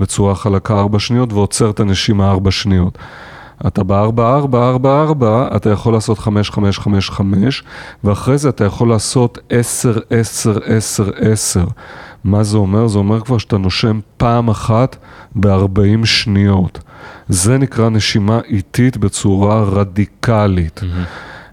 בצורה 0.00 0.34
חלקה 0.34 0.80
4 0.80 0.98
שניות 0.98 1.32
ועוצר 1.32 1.70
את 1.70 1.80
הנשימה 1.80 2.30
4 2.30 2.50
שניות. 2.50 2.98
אתה 3.66 3.82
בארבע, 3.82 4.34
ארבע, 4.34 4.68
ארבע, 4.68 5.02
ארבע, 5.02 5.48
אתה 5.56 5.70
יכול 5.70 5.92
לעשות 5.92 6.18
חמש, 6.18 6.50
חמש, 6.50 6.78
חמש, 6.78 7.10
חמש, 7.10 7.62
ואחרי 8.04 8.38
זה 8.38 8.48
אתה 8.48 8.64
יכול 8.64 8.88
לעשות 8.88 9.38
עשר, 9.50 9.98
עשר, 10.10 10.58
עשר, 10.66 11.10
עשר. 11.16 11.64
מה 12.24 12.42
זה 12.42 12.56
אומר? 12.56 12.86
זה 12.88 12.98
אומר 12.98 13.20
כבר 13.20 13.38
שאתה 13.38 13.58
נושם 13.58 14.00
פעם 14.16 14.48
אחת 14.48 14.96
ב-40 15.34 16.06
שניות. 16.06 16.80
זה 17.28 17.58
נקרא 17.58 17.88
נשימה 17.88 18.40
איטית 18.48 18.96
בצורה 18.96 19.62
רדיקלית. 19.62 20.80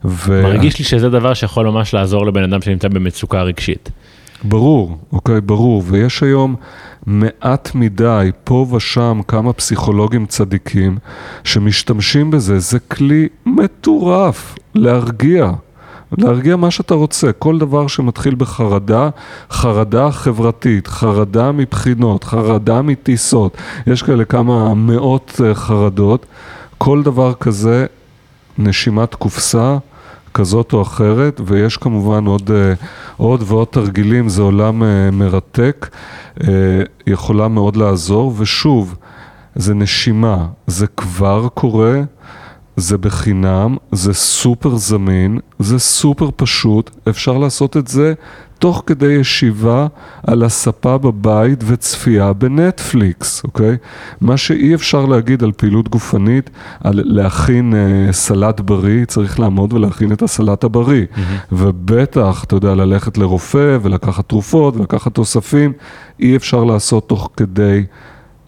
ו... 0.07 0.43
מרגיש 0.43 0.79
לי 0.79 0.85
שזה 0.85 1.09
דבר 1.09 1.33
שיכול 1.33 1.69
ממש 1.69 1.93
לעזור 1.93 2.25
לבן 2.25 2.43
אדם 2.43 2.61
שנמצא 2.61 2.87
במצוקה 2.87 3.41
רגשית. 3.41 3.89
ברור, 4.43 4.97
אוקיי, 5.11 5.41
ברור, 5.41 5.83
ויש 5.85 6.23
היום 6.23 6.55
מעט 7.05 7.71
מדי, 7.75 8.31
פה 8.43 8.67
ושם, 8.71 9.21
כמה 9.27 9.53
פסיכולוגים 9.53 10.25
צדיקים 10.25 10.97
שמשתמשים 11.43 12.31
בזה, 12.31 12.59
זה 12.59 12.79
כלי 12.79 13.27
מטורף 13.45 14.55
להרגיע. 14.75 15.51
להרגיע 16.17 16.55
מה 16.55 16.71
שאתה 16.71 16.93
רוצה, 16.93 17.31
כל 17.31 17.57
דבר 17.57 17.87
שמתחיל 17.87 18.35
בחרדה, 18.35 19.09
חרדה 19.51 20.11
חברתית, 20.11 20.87
חרדה 20.87 21.51
מבחינות, 21.51 22.23
חרדה 22.23 22.81
מטיסות, 22.81 23.57
יש 23.87 24.03
כאלה 24.03 24.25
כמה 24.25 24.73
מאות 24.73 25.41
אה, 25.45 25.55
חרדות, 25.55 26.25
כל 26.77 27.03
דבר 27.03 27.33
כזה, 27.33 27.85
נשימת 28.57 29.15
קופסה, 29.15 29.77
כזאת 30.38 30.73
או 30.73 30.81
אחרת, 30.81 31.41
ויש 31.45 31.77
כמובן 31.77 32.25
עוד, 32.25 32.51
אה, 32.51 32.73
עוד 33.17 33.43
ועוד 33.45 33.67
תרגילים, 33.67 34.29
זה 34.29 34.41
עולם 34.41 34.83
אה, 34.83 35.11
מרתק, 35.11 35.89
יכולה 37.07 37.47
מאוד 37.47 37.75
לעזור, 37.75 38.33
ושוב, 38.38 38.95
זה 39.55 39.73
נשימה, 39.73 40.45
זה 40.67 40.88
כבר 40.88 41.47
קורה, 41.53 42.01
זה 42.75 42.97
בחינם, 42.97 43.77
זה 43.91 44.13
סופר 44.13 44.75
זמין, 44.75 45.39
זה 45.59 45.79
סופר 45.79 46.29
פשוט, 46.35 46.89
אפשר 47.09 47.38
לעשות 47.38 47.77
את 47.77 47.88
זה 47.88 48.13
תוך 48.59 48.83
כדי 48.85 49.11
ישיבה 49.11 49.87
על 50.27 50.43
הספה 50.43 50.97
בבית 50.97 51.63
וצפייה 51.67 52.33
בנטפליקס, 52.33 53.43
אוקיי? 53.43 53.77
מה 54.21 54.37
שאי 54.37 54.75
אפשר 54.75 55.05
להגיד 55.05 55.43
על 55.43 55.51
פעילות 55.51 55.89
גופנית, 55.89 56.49
על 56.83 57.01
להכין 57.05 57.73
אה, 57.75 58.13
סלט 58.13 58.59
בריא, 58.59 59.05
צריך 59.05 59.39
לעמוד 59.39 59.73
ולהכין 59.73 60.11
את 60.11 60.21
הסלט 60.21 60.63
הבריא. 60.63 61.05
Mm-hmm. 61.05 61.19
ובטח, 61.51 62.43
אתה 62.43 62.55
יודע, 62.55 62.75
ללכת 62.75 63.17
לרופא 63.17 63.77
ולקחת 63.81 64.29
תרופות 64.29 64.75
ולקחת 64.77 65.13
תוספים, 65.13 65.73
אי 66.19 66.35
אפשר 66.35 66.63
לעשות 66.63 67.09
תוך 67.09 67.29
כדי... 67.37 67.83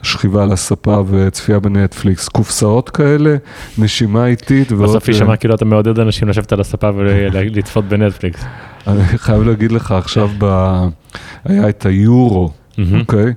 שכיבה 0.04 0.44
על 0.44 0.52
הספה 0.52 1.04
וצפייה 1.10 1.60
בנטפליקס, 1.60 2.28
קופסאות 2.28 2.90
כאלה, 2.90 3.36
נשימה 3.78 4.26
איטית 4.26 4.72
ועוד... 4.72 4.90
בסוף 4.90 5.10
היא 5.10 5.16
שמעה 5.16 5.38
כאילו 5.38 5.56
אתה 5.56 5.66
מעודד 5.66 6.00
אנשים 6.00 6.28
לשבת 6.28 6.52
על 6.52 6.62
הספה 6.62 6.90
ולצפות 6.96 7.86
בנטפליקס. 7.86 8.46
אני 8.88 9.04
חייב 9.18 9.42
להגיד 9.42 9.72
לך, 9.72 9.92
עכשיו 9.92 10.30
ב... 10.38 10.46
היה 11.46 11.70
את 11.70 11.86
היורו, 11.86 12.50
אוקיי? 13.00 13.34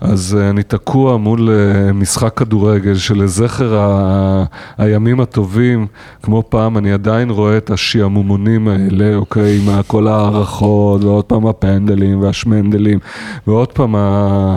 אז 0.00 0.38
אני 0.50 0.62
תקוע 0.62 1.16
מול 1.16 1.50
משחק 1.94 2.34
כדורגל 2.36 2.94
שלזכר 2.94 3.78
ה... 3.78 4.44
הימים 4.78 5.20
הטובים, 5.20 5.86
כמו 6.22 6.42
פעם, 6.48 6.78
אני 6.78 6.92
עדיין 6.92 7.30
רואה 7.30 7.56
את 7.56 7.70
השעמומונים 7.70 8.68
האלה, 8.68 9.14
אוקיי, 9.14 9.58
עם 9.58 9.82
כל 9.82 10.06
ההערכות, 10.06 11.04
ועוד 11.04 11.24
פעם 11.24 11.46
הפנדלים 11.46 12.22
והשמנדלים, 12.22 12.98
ועוד 13.46 13.72
פעם 13.72 13.96
ה... 13.96 14.56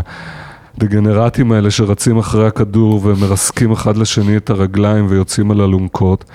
הדגנרטים 0.77 1.51
האלה 1.51 1.71
שרצים 1.71 2.17
אחרי 2.17 2.47
הכדור 2.47 3.01
ומרסקים 3.03 3.71
אחד 3.71 3.97
לשני 3.97 4.37
את 4.37 4.49
הרגליים 4.49 5.05
ויוצאים 5.09 5.51
על 5.51 5.61
אלונקות, 5.61 6.25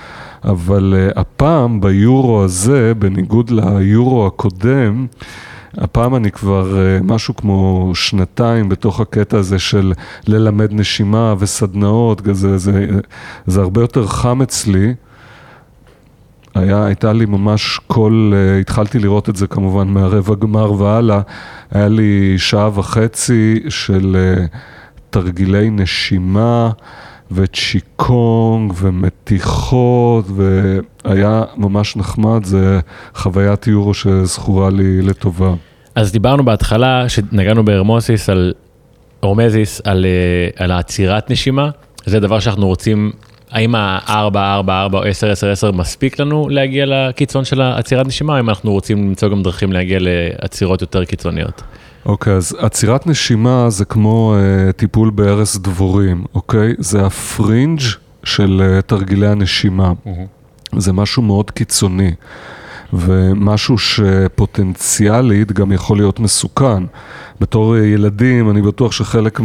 אבל 0.44 0.94
uh, 0.94 1.20
הפעם 1.20 1.80
ביורו 1.80 2.44
הזה, 2.44 2.92
בניגוד 2.98 3.50
ליורו 3.50 4.26
הקודם, 4.26 5.06
הפעם 5.74 6.14
אני 6.16 6.30
כבר 6.30 6.72
uh, 6.72 7.04
משהו 7.04 7.36
כמו 7.36 7.90
שנתיים 7.94 8.68
בתוך 8.68 9.00
הקטע 9.00 9.38
הזה 9.38 9.58
של 9.58 9.92
ללמד 10.26 10.72
נשימה 10.72 11.34
וסדנאות, 11.38 12.22
זה, 12.32 12.58
זה, 12.58 12.86
זה 13.46 13.60
הרבה 13.60 13.80
יותר 13.80 14.06
חם 14.06 14.42
אצלי. 14.42 14.94
היה, 16.54 16.84
הייתה 16.84 17.12
לי 17.12 17.26
ממש 17.26 17.80
כל, 17.86 18.32
uh, 18.32 18.60
התחלתי 18.60 18.98
לראות 18.98 19.28
את 19.28 19.36
זה 19.36 19.46
כמובן 19.46 19.88
מהרבע 19.88 20.34
גמר 20.34 20.72
והלאה, 20.72 21.20
היה 21.70 21.88
לי 21.88 22.34
שעה 22.38 22.70
וחצי 22.74 23.60
של 23.68 24.16
uh, 24.38 24.56
תרגילי 25.10 25.70
נשימה 25.70 26.70
וצ'יקונג 27.34 28.72
ומתיחות 28.76 30.24
והיה 30.36 31.42
ממש 31.56 31.96
נחמד, 31.96 32.44
זה 32.44 32.80
חוויית 33.14 33.66
יורו 33.66 33.94
שזכורה 33.94 34.70
לי 34.70 35.02
לטובה. 35.02 35.54
אז 35.94 36.12
דיברנו 36.12 36.44
בהתחלה, 36.44 37.08
שנגענו 37.08 37.64
בהרמוסיס 37.64 38.30
על, 38.30 38.52
הורמזיס, 39.20 39.80
על, 39.84 40.04
uh, 40.04 40.62
על 40.62 40.70
העצירת 40.70 41.30
נשימה, 41.30 41.70
זה 42.06 42.20
דבר 42.20 42.40
שאנחנו 42.40 42.66
רוצים 42.66 43.12
האם 43.50 43.74
ה-4, 43.74 44.10
4, 44.10 44.54
4 44.54 44.98
או 44.98 45.04
10, 45.04 45.30
10, 45.30 45.50
10 45.50 45.72
מספיק 45.72 46.20
לנו 46.20 46.48
להגיע 46.48 46.84
לקיצון 46.86 47.44
של 47.44 47.60
העצירת 47.60 48.06
נשימה, 48.06 48.34
או 48.34 48.40
אם 48.40 48.48
אנחנו 48.48 48.72
רוצים 48.72 49.08
למצוא 49.08 49.28
גם 49.28 49.42
דרכים 49.42 49.72
להגיע 49.72 49.98
לעצירות 50.00 50.80
יותר 50.80 51.04
קיצוניות? 51.04 51.62
אוקיי, 52.06 52.32
okay, 52.32 52.36
אז 52.36 52.56
עצירת 52.58 53.06
נשימה 53.06 53.70
זה 53.70 53.84
כמו 53.84 54.34
uh, 54.36 54.72
טיפול 54.72 55.10
בהרס 55.10 55.56
דבורים, 55.56 56.24
אוקיי? 56.34 56.72
Okay? 56.72 56.74
זה 56.78 57.06
הפרינג' 57.06 57.80
של 58.24 58.78
uh, 58.78 58.82
תרגילי 58.82 59.26
הנשימה. 59.26 59.92
Mm-hmm. 60.06 60.78
זה 60.80 60.92
משהו 60.92 61.22
מאוד 61.22 61.50
קיצוני. 61.50 62.12
ומשהו 62.92 63.78
שפוטנציאלית 63.78 65.52
גם 65.52 65.72
יכול 65.72 65.96
להיות 65.96 66.20
מסוכן. 66.20 66.82
בתור 67.40 67.76
ילדים, 67.76 68.50
אני 68.50 68.62
בטוח 68.62 68.92
שחלק 68.92 69.40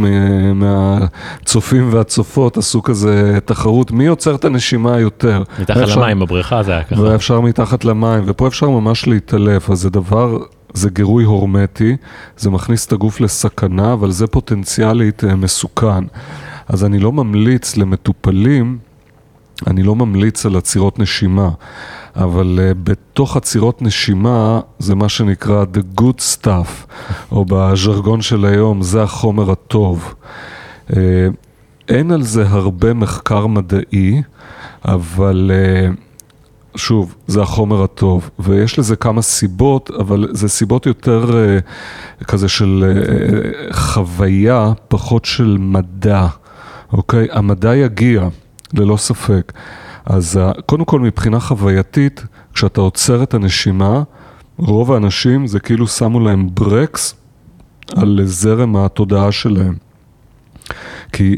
מהצופים 0.54 1.88
והצופות 1.92 2.56
עשו 2.56 2.82
כזה 2.82 3.38
תחרות, 3.44 3.90
מי 3.90 4.06
עוצר 4.06 4.34
את 4.34 4.44
הנשימה 4.44 5.00
יותר? 5.00 5.42
מתחת 5.60 5.76
אפשר, 5.76 6.00
למים, 6.00 6.18
בבריכה 6.18 6.62
זה 6.62 6.72
היה 6.72 6.84
ככה. 6.84 7.02
ואפשר 7.02 7.40
מתחת 7.40 7.84
למים, 7.84 8.24
ופה 8.26 8.46
אפשר 8.46 8.68
ממש 8.68 9.06
להתעלף, 9.06 9.70
אז 9.70 9.78
זה 9.78 9.90
דבר, 9.90 10.38
זה 10.74 10.90
גירוי 10.90 11.24
הורמטי, 11.24 11.96
זה 12.36 12.50
מכניס 12.50 12.86
את 12.86 12.92
הגוף 12.92 13.20
לסכנה, 13.20 13.92
אבל 13.92 14.10
זה 14.10 14.26
פוטנציאלית 14.26 15.24
אה, 15.24 15.36
מסוכן. 15.36 16.04
אז 16.68 16.84
אני 16.84 16.98
לא 16.98 17.12
ממליץ 17.12 17.76
למטופלים, 17.76 18.78
אני 19.66 19.82
לא 19.82 19.96
ממליץ 19.96 20.46
על 20.46 20.56
עצירות 20.56 20.98
נשימה. 20.98 21.50
אבל 22.16 22.58
uh, 22.58 22.74
בתוך 22.84 23.36
עצירות 23.36 23.82
נשימה 23.82 24.60
זה 24.78 24.94
מה 24.94 25.08
שנקרא 25.08 25.64
the 25.74 26.00
good 26.00 26.20
stuff, 26.36 26.92
או 27.32 27.44
בז'רגון 27.44 28.22
של 28.22 28.44
היום, 28.44 28.82
זה 28.82 29.02
החומר 29.02 29.50
הטוב. 29.50 30.14
Uh, 30.90 30.94
אין 31.88 32.10
על 32.10 32.22
זה 32.22 32.48
הרבה 32.48 32.94
מחקר 32.94 33.46
מדעי, 33.46 34.22
אבל 34.84 35.50
uh, 35.50 36.07
שוב, 36.78 37.14
זה 37.26 37.42
החומר 37.42 37.82
הטוב, 37.82 38.30
ויש 38.38 38.78
לזה 38.78 38.96
כמה 38.96 39.22
סיבות, 39.22 39.90
אבל 39.98 40.28
זה 40.30 40.48
סיבות 40.48 40.86
יותר 40.86 41.30
uh, 42.20 42.24
כזה 42.24 42.48
של 42.48 42.84
uh, 43.70 43.74
חוויה, 43.74 44.72
פחות 44.88 45.24
של 45.24 45.56
מדע, 45.60 46.26
אוקיי? 46.92 47.28
המדע 47.32 47.76
יגיע, 47.76 48.28
ללא 48.74 48.96
ספק. 48.96 49.52
אז 50.04 50.40
קודם 50.66 50.84
כל 50.84 51.00
מבחינה 51.00 51.40
חווייתית, 51.40 52.24
כשאתה 52.54 52.80
עוצר 52.80 53.22
את 53.22 53.34
הנשימה, 53.34 54.02
רוב 54.58 54.92
האנשים 54.92 55.46
זה 55.46 55.60
כאילו 55.60 55.86
שמו 55.86 56.20
להם 56.20 56.48
ברקס 56.54 57.14
על 57.96 58.20
זרם 58.24 58.76
התודעה 58.76 59.32
שלהם. 59.32 59.74
כי 61.12 61.36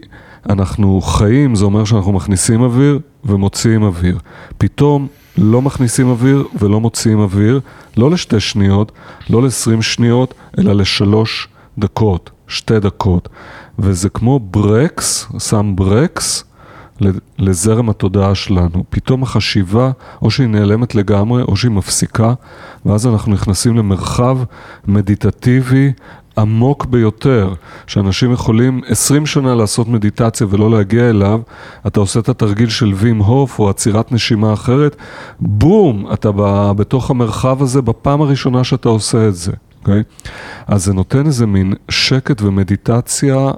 אנחנו 0.49 1.01
חיים, 1.01 1.55
זה 1.55 1.65
אומר 1.65 1.85
שאנחנו 1.85 2.13
מכניסים 2.13 2.63
אוויר 2.63 3.01
ומוציאים 3.25 3.83
אוויר. 3.83 4.19
פתאום 4.59 5.09
לא 5.39 5.63
מכניסים 5.63 6.09
אוויר 6.09 6.45
ולא 6.59 6.81
מוציאים 6.81 7.21
אוויר, 7.21 7.61
לא 7.97 8.11
לשתי 8.11 8.41
שניות, 8.41 8.93
לא 9.31 9.43
לעשרים 9.43 9.83
שניות, 9.83 10.35
אלא 10.59 10.73
לשלוש 10.73 11.49
דקות, 11.79 12.31
שתי 12.49 12.81
דקות. 12.81 13.29
וזה 13.79 14.09
כמו 14.09 14.39
ברקס, 14.39 15.27
שם 15.39 15.73
ברקס 15.77 16.45
לזרם 17.39 17.91
התודעה 17.91 18.35
שלנו. 18.35 18.85
פתאום 18.91 19.23
החשיבה, 19.23 19.91
או 20.23 20.31
שהיא 20.31 20.47
נעלמת 20.49 20.95
לגמרי, 20.95 21.43
או 21.43 21.57
שהיא 21.57 21.71
מפסיקה, 21.71 22.35
ואז 22.87 23.07
אנחנו 23.07 23.33
נכנסים 23.33 23.77
למרחב 23.77 24.39
מדיטטיבי 24.87 25.93
עמוק 26.41 26.87
ביותר, 26.87 27.55
שאנשים 27.87 28.33
יכולים 28.33 28.81
20 28.87 29.27
שנה 29.27 29.55
לעשות 29.55 29.89
מדיטציה 29.89 30.47
ולא 30.51 30.71
להגיע 30.71 31.11
אליו, 31.11 31.41
אתה 31.87 32.01
עושה 32.01 32.21
את 32.21 32.29
התרגיל 32.29 32.69
של 32.69 32.93
וים 32.95 33.19
הוף 33.19 33.59
או 33.59 33.71
עצירת 33.71 34.13
נשימה 34.13 34.53
אחרת, 34.53 34.97
בום, 35.41 36.07
אתה 36.13 36.31
בתוך 36.77 37.11
המרחב 37.11 37.63
הזה 37.63 37.83
בפעם 37.83 38.21
הראשונה 38.21 38.65
שאתה 38.65 38.89
עושה 38.89 39.29
את 39.29 39.35
זה, 39.35 39.53
אוקיי? 39.81 40.01
Okay? 40.01 40.29
אז 40.67 40.85
זה 40.85 40.93
נותן 40.93 41.27
איזה 41.27 41.47
מין 41.47 41.75
שקט 41.89 42.43
ומדיטציה 42.43 43.51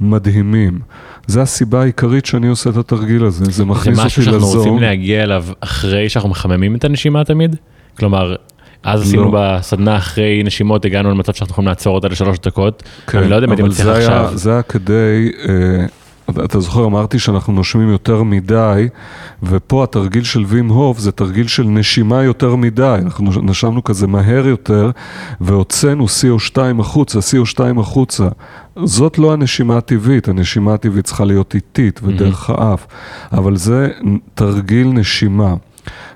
מדהימים. 0.00 0.80
זה 1.26 1.42
הסיבה 1.42 1.82
העיקרית 1.82 2.26
שאני 2.26 2.48
עושה 2.48 2.70
את 2.70 2.76
התרגיל 2.76 3.24
הזה, 3.24 3.44
זה 3.44 3.64
מכניס 3.64 3.86
אותי 3.86 3.90
לזום. 3.94 4.00
זה 4.00 4.06
משהו 4.06 4.22
שאנחנו 4.24 4.48
רוצים 4.48 4.78
להגיע 4.78 5.22
אליו 5.22 5.44
אחרי 5.60 6.08
שאנחנו 6.08 6.30
מחממים 6.30 6.76
את 6.76 6.84
הנשימה 6.84 7.24
תמיד? 7.24 7.56
כלומר, 7.98 8.34
אז 8.82 9.02
עשינו 9.02 9.24
לא. 9.24 9.30
בסדנה 9.34 9.96
אחרי 9.96 10.42
נשימות, 10.44 10.84
הגענו 10.84 11.10
למצב 11.10 11.32
שאנחנו 11.32 11.52
יכולים 11.52 11.68
לעצור 11.68 11.94
אותה 11.94 12.08
לשלוש 12.08 12.38
דקות. 12.38 12.82
כן, 13.06 13.18
אני 13.18 13.30
לא 13.30 13.34
יודע 13.34 13.46
אם 13.46 13.50
הייתי 13.50 13.62
מצליח 13.62 13.86
עכשיו. 13.86 14.30
זה 14.34 14.52
היה 14.52 14.62
כדי, 14.62 15.32
אה, 15.48 15.86
אתה 16.44 16.60
זוכר, 16.60 16.84
אמרתי 16.84 17.18
שאנחנו 17.18 17.52
נושמים 17.52 17.88
יותר 17.88 18.22
מדי, 18.22 18.88
ופה 19.42 19.84
התרגיל 19.84 20.24
של 20.24 20.44
וים 20.46 20.68
הוף 20.68 20.98
זה 20.98 21.12
תרגיל 21.12 21.46
של 21.46 21.62
נשימה 21.62 22.22
יותר 22.22 22.56
מדי. 22.56 22.98
אנחנו 23.02 23.42
נשמנו 23.42 23.84
כזה 23.84 24.06
מהר 24.06 24.46
יותר, 24.46 24.90
והוצאנו 25.40 26.06
CO2 26.06 26.80
החוצה, 26.80 27.18
CO2 27.18 27.80
החוצה. 27.80 28.28
זאת 28.84 29.18
לא 29.18 29.32
הנשימה 29.32 29.76
הטבעית, 29.76 30.28
הנשימה 30.28 30.74
הטבעית 30.74 31.04
צריכה 31.04 31.24
להיות 31.24 31.54
איטית 31.54 32.00
ודרך 32.02 32.50
mm-hmm. 32.50 32.62
האף, 32.62 32.86
אבל 33.32 33.56
זה 33.56 33.88
תרגיל 34.34 34.86
נשימה. 34.86 35.54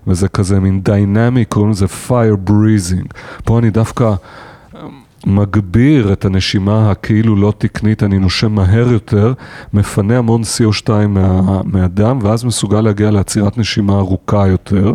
וזה 0.06 0.28
כזה 0.28 0.60
מין 0.60 0.80
דיינמי, 0.82 1.44
קוראים 1.44 1.70
לזה 1.70 1.86
fire 2.08 2.50
breathing. 2.50 3.08
פה 3.44 3.58
אני 3.58 3.70
דווקא 3.70 4.04
אה, 4.04 4.80
מגביר 5.26 6.12
את 6.12 6.24
הנשימה 6.24 6.90
הכאילו 6.90 7.36
לא 7.36 7.52
תקנית, 7.58 8.02
אני 8.02 8.18
נושם 8.18 8.52
מהר 8.52 8.92
יותר, 8.92 9.32
מפנה 9.72 10.18
המון 10.18 10.42
CO2 10.42 11.06
מה, 11.08 11.60
מהדם, 11.64 12.18
ואז 12.22 12.44
מסוגל 12.44 12.80
להגיע 12.80 13.10
לעצירת 13.10 13.58
נשימה 13.58 13.98
ארוכה 13.98 14.46
יותר. 14.48 14.94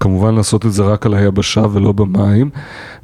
כמובן 0.00 0.34
לעשות 0.34 0.66
את 0.66 0.72
זה 0.72 0.82
רק 0.82 1.06
על 1.06 1.14
היבשה 1.14 1.62
ולא 1.72 1.92
במים, 1.92 2.50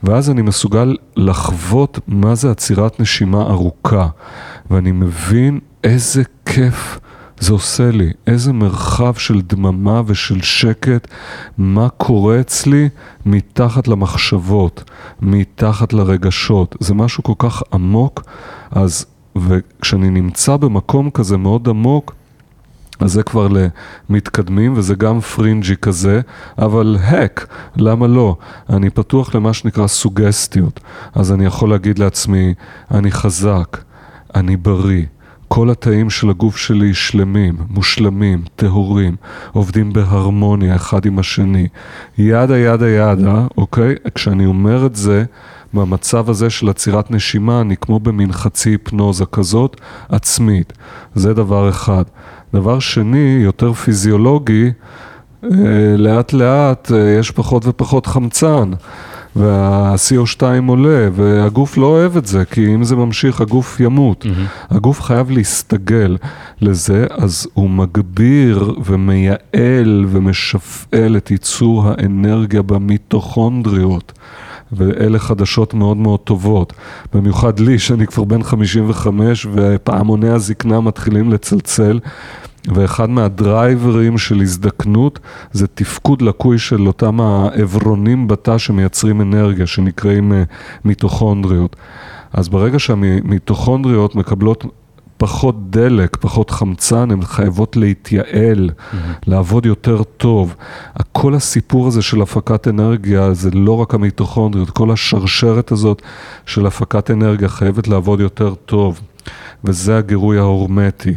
ואז 0.03 0.31
אני 0.31 0.43
מסוגל 0.43 0.97
לחוות 1.17 1.99
מה 2.09 2.35
זה 2.35 2.51
עצירת 2.51 3.01
נשימה 3.01 3.43
ארוכה, 3.43 4.09
ואני 4.71 4.93
מבין 4.93 5.61
איזה 5.85 6.23
כיף. 6.47 6.99
זה 7.43 7.53
עושה 7.53 7.91
לי, 7.91 8.11
איזה 8.27 8.53
מרחב 8.53 9.15
של 9.15 9.41
דממה 9.41 10.03
ושל 10.07 10.43
שקט, 10.43 11.09
מה 11.59 11.89
קורה 11.89 12.41
אצלי 12.41 12.89
מתחת 13.27 13.89
למחשבות, 13.89 14.91
מתחת 15.23 15.93
לרגשות. 15.93 16.77
זה 16.81 16.95
משהו 16.95 17.23
כל 17.23 17.33
כך 17.39 17.63
עמוק, 17.73 18.23
אז, 18.71 19.07
וכשאני 19.37 20.11
נמצא 20.11 20.57
במקום 20.57 21.11
כזה 21.11 21.37
מאוד 21.37 21.69
עמוק, 21.69 22.15
אז 23.01 23.13
זה 23.13 23.23
כבר 23.23 23.49
למתקדמים 24.09 24.73
וזה 24.77 24.95
גם 24.95 25.21
פרינג'י 25.21 25.77
כזה, 25.77 26.21
אבל 26.59 26.97
הק, 27.01 27.47
למה 27.77 28.07
לא? 28.07 28.37
אני 28.71 28.91
פתוח 28.91 29.35
למה 29.35 29.53
שנקרא 29.53 29.87
סוגסטיות, 29.87 30.81
אז 31.15 31.33
אני 31.33 31.45
יכול 31.45 31.71
להגיד 31.71 31.99
לעצמי, 31.99 32.55
אני 32.91 33.13
חזק, 33.13 33.79
אני 34.35 34.57
בריא. 34.57 35.05
כל 35.55 35.71
התאים 35.71 36.11
של 36.11 36.31
הגוף 36.31 36.57
שלי 36.57 36.95
שלמים, 36.95 37.57
מושלמים, 37.71 38.43
טהורים, 38.57 39.17
עובדים 39.53 39.93
בהרמוניה 39.93 40.77
אחד 40.77 41.07
עם 41.07 41.19
השני. 41.19 41.69
ידה 42.19 42.59
ידה 42.59 42.89
ידה, 42.89 43.47
אוקיי? 43.57 43.95
כשאני 44.15 44.47
אומר 44.47 44.87
את 44.87 44.97
זה, 44.97 45.25
במצב 45.75 46.31
הזה 46.31 46.51
של 46.51 46.69
עצירת 46.69 47.11
נשימה, 47.11 47.61
אני 47.61 47.77
כמו 47.77 48.01
במין 48.01 48.33
חצי 48.33 48.71
היפנוזה 48.71 49.25
כזאת, 49.27 49.81
עצמית. 50.09 50.73
זה 51.15 51.35
דבר 51.35 51.69
אחד. 51.69 52.05
דבר 52.55 52.79
שני, 52.79 53.39
יותר 53.43 53.73
פיזיולוגי, 53.73 54.71
אה, 55.45 55.49
לאט 55.97 56.33
לאט 56.33 56.93
אה, 56.93 57.17
יש 57.19 57.31
פחות 57.31 57.67
ופחות 57.67 58.07
חמצן. 58.07 58.71
וה-CO2 59.37 60.43
עולה, 60.69 61.09
והגוף 61.15 61.77
לא 61.77 61.87
אוהב 61.87 62.17
את 62.17 62.27
זה, 62.27 62.45
כי 62.45 62.75
אם 62.75 62.85
זה 62.85 62.97
ממשיך, 62.97 63.41
הגוף 63.41 63.81
ימות. 63.81 64.25
Mm-hmm. 64.25 64.75
הגוף 64.75 65.01
חייב 65.01 65.31
להסתגל 65.31 66.17
לזה, 66.61 67.07
אז 67.11 67.49
הוא 67.55 67.71
מגביר 67.71 68.75
ומייעל 68.85 70.07
ומשפעל 70.09 71.17
את 71.17 71.31
ייצור 71.31 71.89
האנרגיה 71.89 72.63
במיטוכונדריות. 72.63 74.13
ואלה 74.73 75.19
חדשות 75.19 75.75
מאוד 75.75 75.97
מאוד 75.97 76.21
טובות. 76.21 76.73
במיוחד 77.15 77.61
לי, 77.61 77.79
שאני 77.79 78.07
כבר 78.07 78.25
בן 78.25 78.43
55 78.43 79.47
ופעמוני 79.53 80.29
הזקנה 80.29 80.81
מתחילים 80.81 81.33
לצלצל. 81.33 81.99
ואחד 82.69 83.11
מהדרייברים 83.11 84.19
של 84.19 84.41
הזדקנות 84.41 85.19
זה 85.53 85.67
תפקוד 85.67 86.23
לקוי 86.23 86.59
של 86.59 86.87
אותם 86.87 87.21
העברונים 87.21 88.29
בתא 88.29 88.59
שמייצרים 88.59 89.21
אנרגיה, 89.21 89.67
שנקראים 89.67 90.33
אה, 90.33 90.43
מיטוכונדריות. 90.85 91.77
אז 92.33 92.49
ברגע 92.49 92.79
שהמיטוכונדריות 92.79 94.15
מקבלות 94.15 94.65
פחות 95.23 95.71
דלק, 95.71 96.17
פחות 96.17 96.51
חמצן, 96.51 97.11
הן 97.11 97.25
חייבות 97.25 97.77
להתייעל, 97.77 98.71
mm-hmm. 98.71 98.97
לעבוד 99.27 99.67
יותר 99.67 100.03
טוב. 100.03 100.55
כל 101.13 101.35
הסיפור 101.35 101.89
הזה 101.89 102.03
של 102.03 102.23
הפקת 102.23 102.69
אנרגיה 102.69 103.35
זה 103.35 103.51
לא 103.51 103.81
רק 103.81 103.95
המיטוכונדריות, 103.95 104.71
כל 104.71 104.91
השרשרת 104.91 105.73
הזאת 105.73 106.03
של 106.47 106.67
הפקת 106.67 107.11
אנרגיה 107.11 107.49
חייבת 107.49 107.89
לעבוד 107.89 108.21
יותר 108.21 108.55
טוב. 108.55 109.01
וזה 109.65 109.99
הגירוי 109.99 110.39
ההורמטי. 110.39 111.15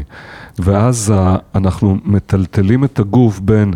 ואז 0.59 1.13
אנחנו 1.55 1.97
מטלטלים 2.05 2.83
את 2.83 2.99
הגוף 2.99 3.39
בין 3.39 3.73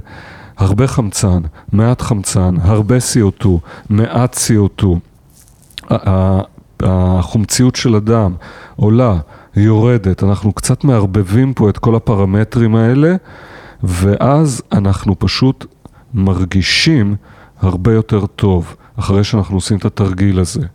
הרבה 0.57 0.87
חמצן, 0.87 1.41
מעט 1.71 2.01
חמצן, 2.01 2.55
הרבה 2.61 2.95
CO2, 2.97 3.47
מעט 3.89 4.37
CO2. 4.37 4.85
החומציות 6.83 7.75
של 7.75 7.95
הדם 7.95 8.33
עולה, 8.75 9.17
יורדת, 9.55 10.23
אנחנו 10.23 10.53
קצת 10.53 10.83
מערבבים 10.83 11.53
פה 11.53 11.69
את 11.69 11.77
כל 11.77 11.95
הפרמטרים 11.95 12.75
האלה, 12.75 13.15
ואז 13.83 14.61
אנחנו 14.71 15.19
פשוט 15.19 15.65
מרגישים 16.13 17.15
הרבה 17.61 17.93
יותר 17.93 18.25
טוב, 18.25 18.75
אחרי 18.99 19.23
שאנחנו 19.23 19.57
עושים 19.57 19.77
את 19.77 19.85
התרגיל 19.85 20.39
הזה. 20.39 20.65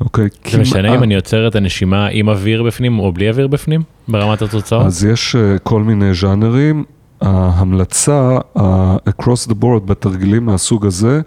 אוקיי? 0.00 0.28
זה 0.50 0.58
משנה 0.58 0.94
אם 0.94 1.02
אני 1.02 1.14
עוצר 1.16 1.48
את 1.48 1.56
הנשימה 1.56 2.06
עם 2.06 2.28
אוויר 2.28 2.62
בפנים 2.62 2.98
או 2.98 3.12
בלי 3.12 3.28
אוויר 3.28 3.46
בפנים, 3.46 3.82
ברמת 4.08 4.42
התוצאות? 4.42 4.86
אז 4.86 5.04
יש 5.04 5.36
uh, 5.36 5.58
כל 5.58 5.82
מיני 5.82 6.14
ז'אנרים. 6.14 6.84
ההמלצה, 7.20 8.38
across 9.08 9.48
the 9.48 9.54
board 9.62 9.80
בתרגילים 9.86 10.46
מהסוג 10.46 10.86
הזה, 10.86 11.20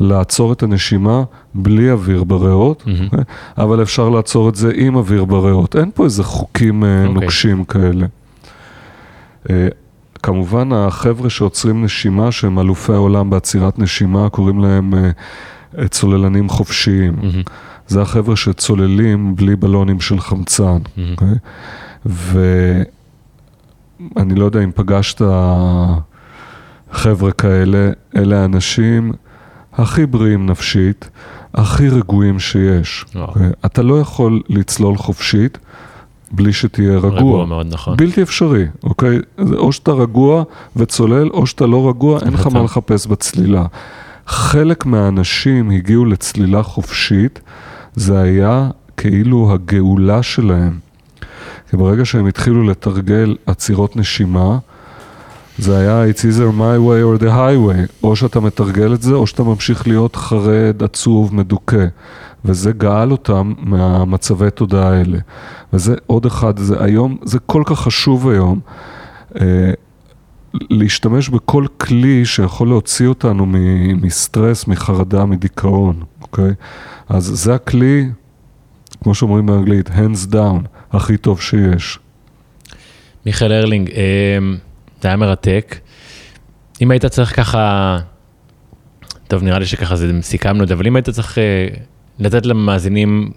לעצור 0.00 0.52
את 0.52 0.62
הנשימה 0.62 1.22
בלי 1.54 1.90
אוויר 1.90 2.24
בריאות, 2.24 2.82
mm-hmm. 2.86 3.14
okay? 3.14 3.22
אבל 3.58 3.82
אפשר 3.82 4.08
לעצור 4.08 4.48
את 4.48 4.54
זה 4.54 4.72
עם 4.74 4.96
אוויר 4.96 5.24
בריאות. 5.24 5.76
אין 5.76 5.90
פה 5.94 6.04
איזה 6.04 6.24
חוקים 6.24 6.84
אה, 6.84 6.88
okay. 6.88 7.08
אוקיי. 7.08 7.22
נוקשים 7.22 7.64
כאלה. 7.64 8.06
כמובן, 10.22 10.72
החבר'ה 10.72 11.30
שעוצרים 11.30 11.84
נשימה, 11.84 12.32
שהם 12.32 12.58
אלופי 12.58 12.92
העולם 12.92 13.30
בעצירת 13.30 13.78
נשימה, 13.78 14.28
קוראים 14.28 14.60
להם 14.60 14.94
צוללנים 15.88 16.48
חופשיים. 16.48 17.16
Mm-hmm. 17.20 17.50
זה 17.88 18.02
החבר'ה 18.02 18.36
שצוללים 18.36 19.36
בלי 19.36 19.56
בלונים 19.56 20.00
של 20.00 20.20
חמצן. 20.20 20.76
Mm-hmm. 20.76 20.98
Okay? 20.98 21.24
אוקיי? 22.06 22.84
ואני 24.16 24.34
לא 24.34 24.44
יודע 24.44 24.64
אם 24.64 24.70
פגשת 24.74 25.22
חבר'ה 26.92 27.32
כאלה, 27.32 27.90
אלה 28.16 28.42
האנשים 28.42 29.12
הכי 29.72 30.06
בריאים 30.06 30.46
נפשית, 30.46 31.10
הכי 31.54 31.88
רגועים 31.88 32.38
שיש. 32.38 33.04
Oh. 33.08 33.16
Okay? 33.16 33.40
אתה 33.66 33.82
לא 33.82 34.00
יכול 34.00 34.42
לצלול 34.48 34.96
חופשית. 34.96 35.58
בלי 36.30 36.52
שתהיה 36.52 36.98
רגוע. 36.98 37.10
רגוע 37.10 37.46
מאוד, 37.46 37.66
נכון. 37.70 37.96
בלתי 37.96 38.22
אפשרי, 38.22 38.64
אוקיי? 38.82 39.18
או 39.56 39.72
שאתה 39.72 39.92
רגוע 39.92 40.44
וצולל, 40.76 41.28
או 41.28 41.46
שאתה 41.46 41.66
לא 41.66 41.88
רגוע, 41.88 42.20
אין 42.20 42.32
לך 42.32 42.46
מה 42.46 42.62
לחפש 42.62 43.06
בצלילה. 43.06 43.66
חלק 44.26 44.86
מהאנשים 44.86 45.70
הגיעו 45.70 46.04
לצלילה 46.04 46.62
חופשית 46.62 47.40
זה 47.98 48.20
היה 48.20 48.70
כאילו 48.96 49.52
הגאולה 49.52 50.22
שלהם. 50.22 50.78
כי 51.70 51.76
ברגע 51.76 52.04
שהם 52.04 52.26
התחילו 52.26 52.62
לתרגל 52.62 53.36
עצירות 53.46 53.96
נשימה, 53.96 54.58
זה 55.58 55.78
היה 55.78 56.12
It's 56.12 56.18
either 56.18 56.58
my 56.58 56.78
way 56.78 57.18
or 57.18 57.22
the 57.22 57.28
highway, 57.28 57.92
או 58.02 58.16
שאתה 58.16 58.40
מתרגל 58.40 58.94
את 58.94 59.02
זה, 59.02 59.14
או 59.14 59.26
שאתה 59.26 59.42
ממשיך 59.42 59.86
להיות 59.88 60.16
חרד, 60.16 60.82
עצוב, 60.82 61.34
מדוכא. 61.34 61.86
וזה 62.44 62.72
גאל 62.72 63.10
אותם 63.10 63.52
מהמצבי 63.58 64.50
תודעה 64.50 64.90
האלה. 64.92 65.18
וזה 65.72 65.94
עוד 66.06 66.26
אחד, 66.26 66.58
זה 66.58 66.84
היום, 66.84 67.16
זה 67.24 67.38
כל 67.38 67.62
כך 67.66 67.80
חשוב 67.80 68.28
היום. 68.28 68.60
להשתמש 70.54 71.28
בכל 71.28 71.66
כלי 71.76 72.24
שיכול 72.24 72.68
להוציא 72.68 73.06
אותנו 73.06 73.46
מסטרס, 74.02 74.66
מחרדה, 74.66 75.24
מדיכאון, 75.24 76.02
אוקיי? 76.22 76.50
אז 77.08 77.24
זה 77.24 77.54
הכלי, 77.54 78.08
כמו 79.02 79.14
שאומרים 79.14 79.46
באנגלית, 79.46 79.88
hands 79.88 80.32
down, 80.32 80.68
הכי 80.92 81.16
טוב 81.16 81.40
שיש. 81.40 81.98
מיכאל 83.26 83.52
הרלינג, 83.52 83.90
אה, 83.90 84.38
זה 85.02 85.08
היה 85.08 85.16
מרתק. 85.16 85.78
אם 86.82 86.90
היית 86.90 87.06
צריך 87.06 87.36
ככה, 87.36 87.98
טוב, 89.28 89.42
נראה 89.42 89.58
לי 89.58 89.66
שככה 89.66 89.96
זה, 89.96 90.12
סיכמנו 90.22 90.62
את 90.62 90.68
זה, 90.68 90.74
אבל 90.74 90.86
אם 90.86 90.96
היית 90.96 91.08
צריך 91.10 91.38
אה, 91.38 91.66
לתת 92.18 92.46
למאזינים 92.46 93.30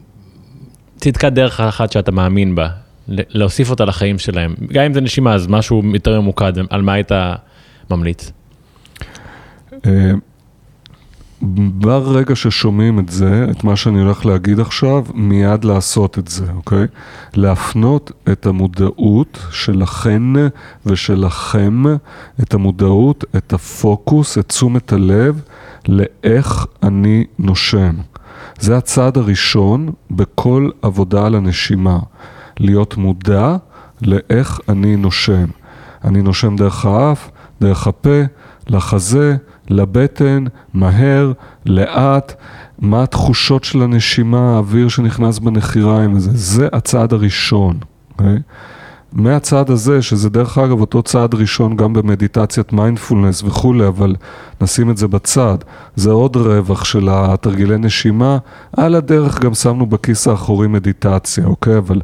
צדקת 0.97 1.31
דרך 1.33 1.59
אחת 1.59 1.91
שאתה 1.91 2.11
מאמין 2.11 2.55
בה, 2.55 2.69
להוסיף 3.07 3.69
אותה 3.69 3.85
לחיים 3.85 4.19
שלהם, 4.19 4.55
גם 4.73 4.83
אם 4.83 4.93
זה 4.93 5.01
נשימה, 5.01 5.33
אז 5.33 5.47
משהו 5.47 5.81
יותר 5.93 6.21
ממוקד, 6.21 6.53
על 6.69 6.81
מה 6.81 6.93
היית 6.93 7.11
ממליץ? 7.89 8.31
אה, 9.85 10.11
ברגע 11.41 12.35
ששומעים 12.35 12.99
את 12.99 13.09
זה, 13.09 13.47
את 13.51 13.63
מה 13.63 13.75
שאני 13.75 14.01
הולך 14.01 14.25
להגיד 14.25 14.59
עכשיו, 14.59 15.03
מיד 15.13 15.63
לעשות 15.63 16.19
את 16.19 16.27
זה, 16.27 16.45
אוקיי? 16.55 16.85
להפנות 17.33 18.11
את 18.31 18.45
המודעות 18.45 19.39
שלכן 19.51 20.21
ושלכם, 20.85 21.83
את 22.41 22.53
המודעות, 22.53 23.25
את 23.35 23.53
הפוקוס, 23.53 24.37
את 24.37 24.47
תשומת 24.49 24.93
הלב, 24.93 25.41
לאיך 25.87 26.65
אני 26.83 27.25
נושם. 27.39 27.95
זה 28.59 28.77
הצעד 28.77 29.17
הראשון 29.17 29.89
בכל 30.11 30.69
עבודה 30.81 31.25
על 31.25 31.35
הנשימה. 31.35 31.99
להיות 32.61 32.97
מודע 32.97 33.55
לאיך 34.01 34.59
אני 34.69 34.95
נושם. 34.95 35.45
אני 36.03 36.21
נושם 36.21 36.55
דרך 36.55 36.85
האף, 36.85 37.29
דרך 37.61 37.87
הפה, 37.87 38.21
לחזה, 38.69 39.35
לבטן, 39.69 40.43
מהר, 40.73 41.31
לאט, 41.65 42.33
מה 42.79 43.03
התחושות 43.03 43.63
של 43.63 43.81
הנשימה, 43.81 44.55
האוויר 44.55 44.89
שנכנס 44.89 45.39
בנחיריים, 45.39 46.19
זה, 46.19 46.31
זה 46.33 46.67
הצעד 46.73 47.13
הראשון. 47.13 47.77
Okay? 47.81 48.19
אוקיי? 48.19 48.37
מהצעד 49.13 49.69
הזה, 49.69 50.01
שזה 50.01 50.29
דרך 50.29 50.57
אגב 50.57 50.81
אותו 50.81 51.03
צעד 51.03 51.35
ראשון 51.35 51.75
גם 51.75 51.93
במדיטציית 51.93 52.73
מיינדפולנס 52.73 53.43
וכולי, 53.43 53.87
אבל 53.87 54.15
נשים 54.61 54.89
את 54.89 54.97
זה 54.97 55.07
בצד. 55.07 55.57
זה 55.95 56.11
עוד 56.11 56.35
רווח 56.35 56.85
של 56.85 57.09
התרגילי 57.11 57.77
נשימה. 57.77 58.37
על 58.77 58.95
הדרך 58.95 59.39
גם 59.39 59.53
שמנו 59.53 59.85
בכיס 59.85 60.27
האחורי 60.27 60.67
מדיטציה, 60.67 61.45
אוקיי? 61.45 61.77
אבל 61.77 62.01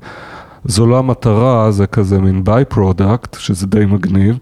זו 0.68 0.86
לא 0.86 1.00
המטרה, 1.00 1.72
זה 1.72 1.88
כזה 1.88 2.20
מין 2.20 2.44
by-product, 2.44 3.36
שזה 3.40 3.68
די 3.68 3.86
מגניב. 3.86 4.38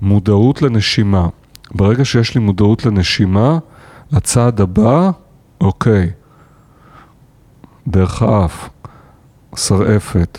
מודעות 0.00 0.62
לנשימה. 0.62 1.28
ברגע 1.74 2.04
שיש 2.04 2.34
לי 2.34 2.40
מודעות 2.40 2.86
לנשימה, 2.86 3.58
הצעד 4.12 4.60
הבא, 4.60 5.10
אוקיי, 5.60 6.10
דרך 7.88 8.22
האף, 8.22 8.68
שרעפת, 9.56 10.38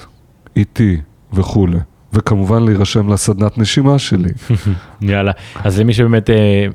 איטי 0.55 1.01
וכולי. 1.33 1.79
וכמובן 2.13 2.63
להירשם 2.63 3.13
לסדנת 3.13 3.57
נשימה 3.57 3.99
שלי. 3.99 4.29
יאללה, 5.01 5.31
אז 5.55 5.79
למי 5.79 5.93
שבאמת 5.93 6.29
אה, 6.29 6.65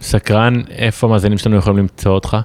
סקרן, 0.00 0.60
איפה 0.70 1.06
המאזינים 1.06 1.38
שלנו 1.38 1.56
יכולים 1.56 1.78
למצוא 1.78 2.12
אותך? 2.12 2.36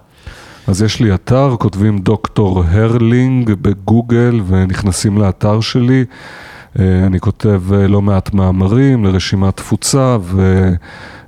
אז 0.67 0.81
יש 0.81 0.99
לי 0.99 1.13
אתר, 1.13 1.55
כותבים 1.59 1.99
דוקטור 1.99 2.63
הרלינג 2.63 3.53
בגוגל 3.53 4.41
ונכנסים 4.47 5.17
לאתר 5.17 5.61
שלי. 5.61 6.05
אה, 6.79 7.05
אני 7.05 7.19
כותב 7.19 7.61
אה, 7.73 7.87
לא 7.87 8.01
מעט 8.01 8.33
מאמרים 8.33 9.05
לרשימת 9.05 9.57
תפוצה 9.57 10.17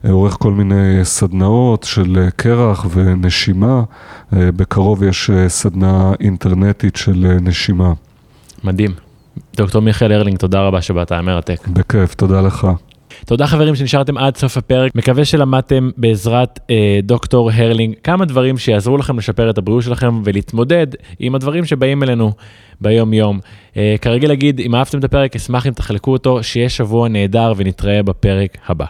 ועורך 0.04 0.38
כל 0.40 0.52
מיני 0.52 1.00
סדנאות 1.04 1.84
של 1.84 2.18
אה, 2.18 2.32
קרח 2.32 2.86
ונשימה. 2.94 3.84
בקרוב 4.32 5.04
יש 5.04 5.32
סדנה 5.48 6.12
אינטרנטית 6.20 6.96
של 6.96 7.38
נשימה. 7.42 7.94
מדהים. 8.64 8.92
דוקטור 9.56 9.82
מיכאל 9.82 10.12
הרלינג, 10.12 10.38
תודה 10.38 10.62
רבה 10.62 10.82
שבאת, 10.82 11.12
היה 11.12 11.22
מרתק. 11.22 11.68
בכיף, 11.68 12.14
תודה 12.14 12.42
לך. 12.42 12.68
תודה 13.26 13.47
חברים 13.47 13.76
שנשארתם 13.76 14.17
עד 14.17 14.38
סוף 14.38 14.57
הפרק, 14.57 14.95
מקווה 14.95 15.26
שלמדתם 15.26 15.89
בעזרת 15.97 16.59
אה, 16.70 16.99
דוקטור 17.03 17.51
הרלינג 17.51 17.95
כמה 18.03 18.26
דברים 18.26 18.57
שיעזרו 18.57 18.97
לכם 18.97 19.17
לשפר 19.17 19.49
את 19.49 19.57
הבריאות 19.57 19.84
שלכם 19.84 20.22
ולהתמודד 20.24 20.88
עם 21.20 21.36
הדברים 21.36 21.65
שבאים 21.65 22.03
אלינו 22.03 22.32
ביום 22.82 23.13
יום. 23.13 23.39
אה, 23.78 23.95
כרגיל 24.01 24.30
להגיד, 24.30 24.59
אם 24.59 24.76
אהבתם 24.76 24.99
את 24.99 25.03
הפרק, 25.03 25.36
אשמח 25.36 25.67
אם 25.67 25.74
תחלקו 25.74 26.11
אותו, 26.11 26.43
שיהיה 26.43 26.70
שבוע 26.70 27.09
נהדר 27.09 27.53
ונתראה 27.57 28.03
בפרק 28.03 28.57
הבא. 28.67 28.86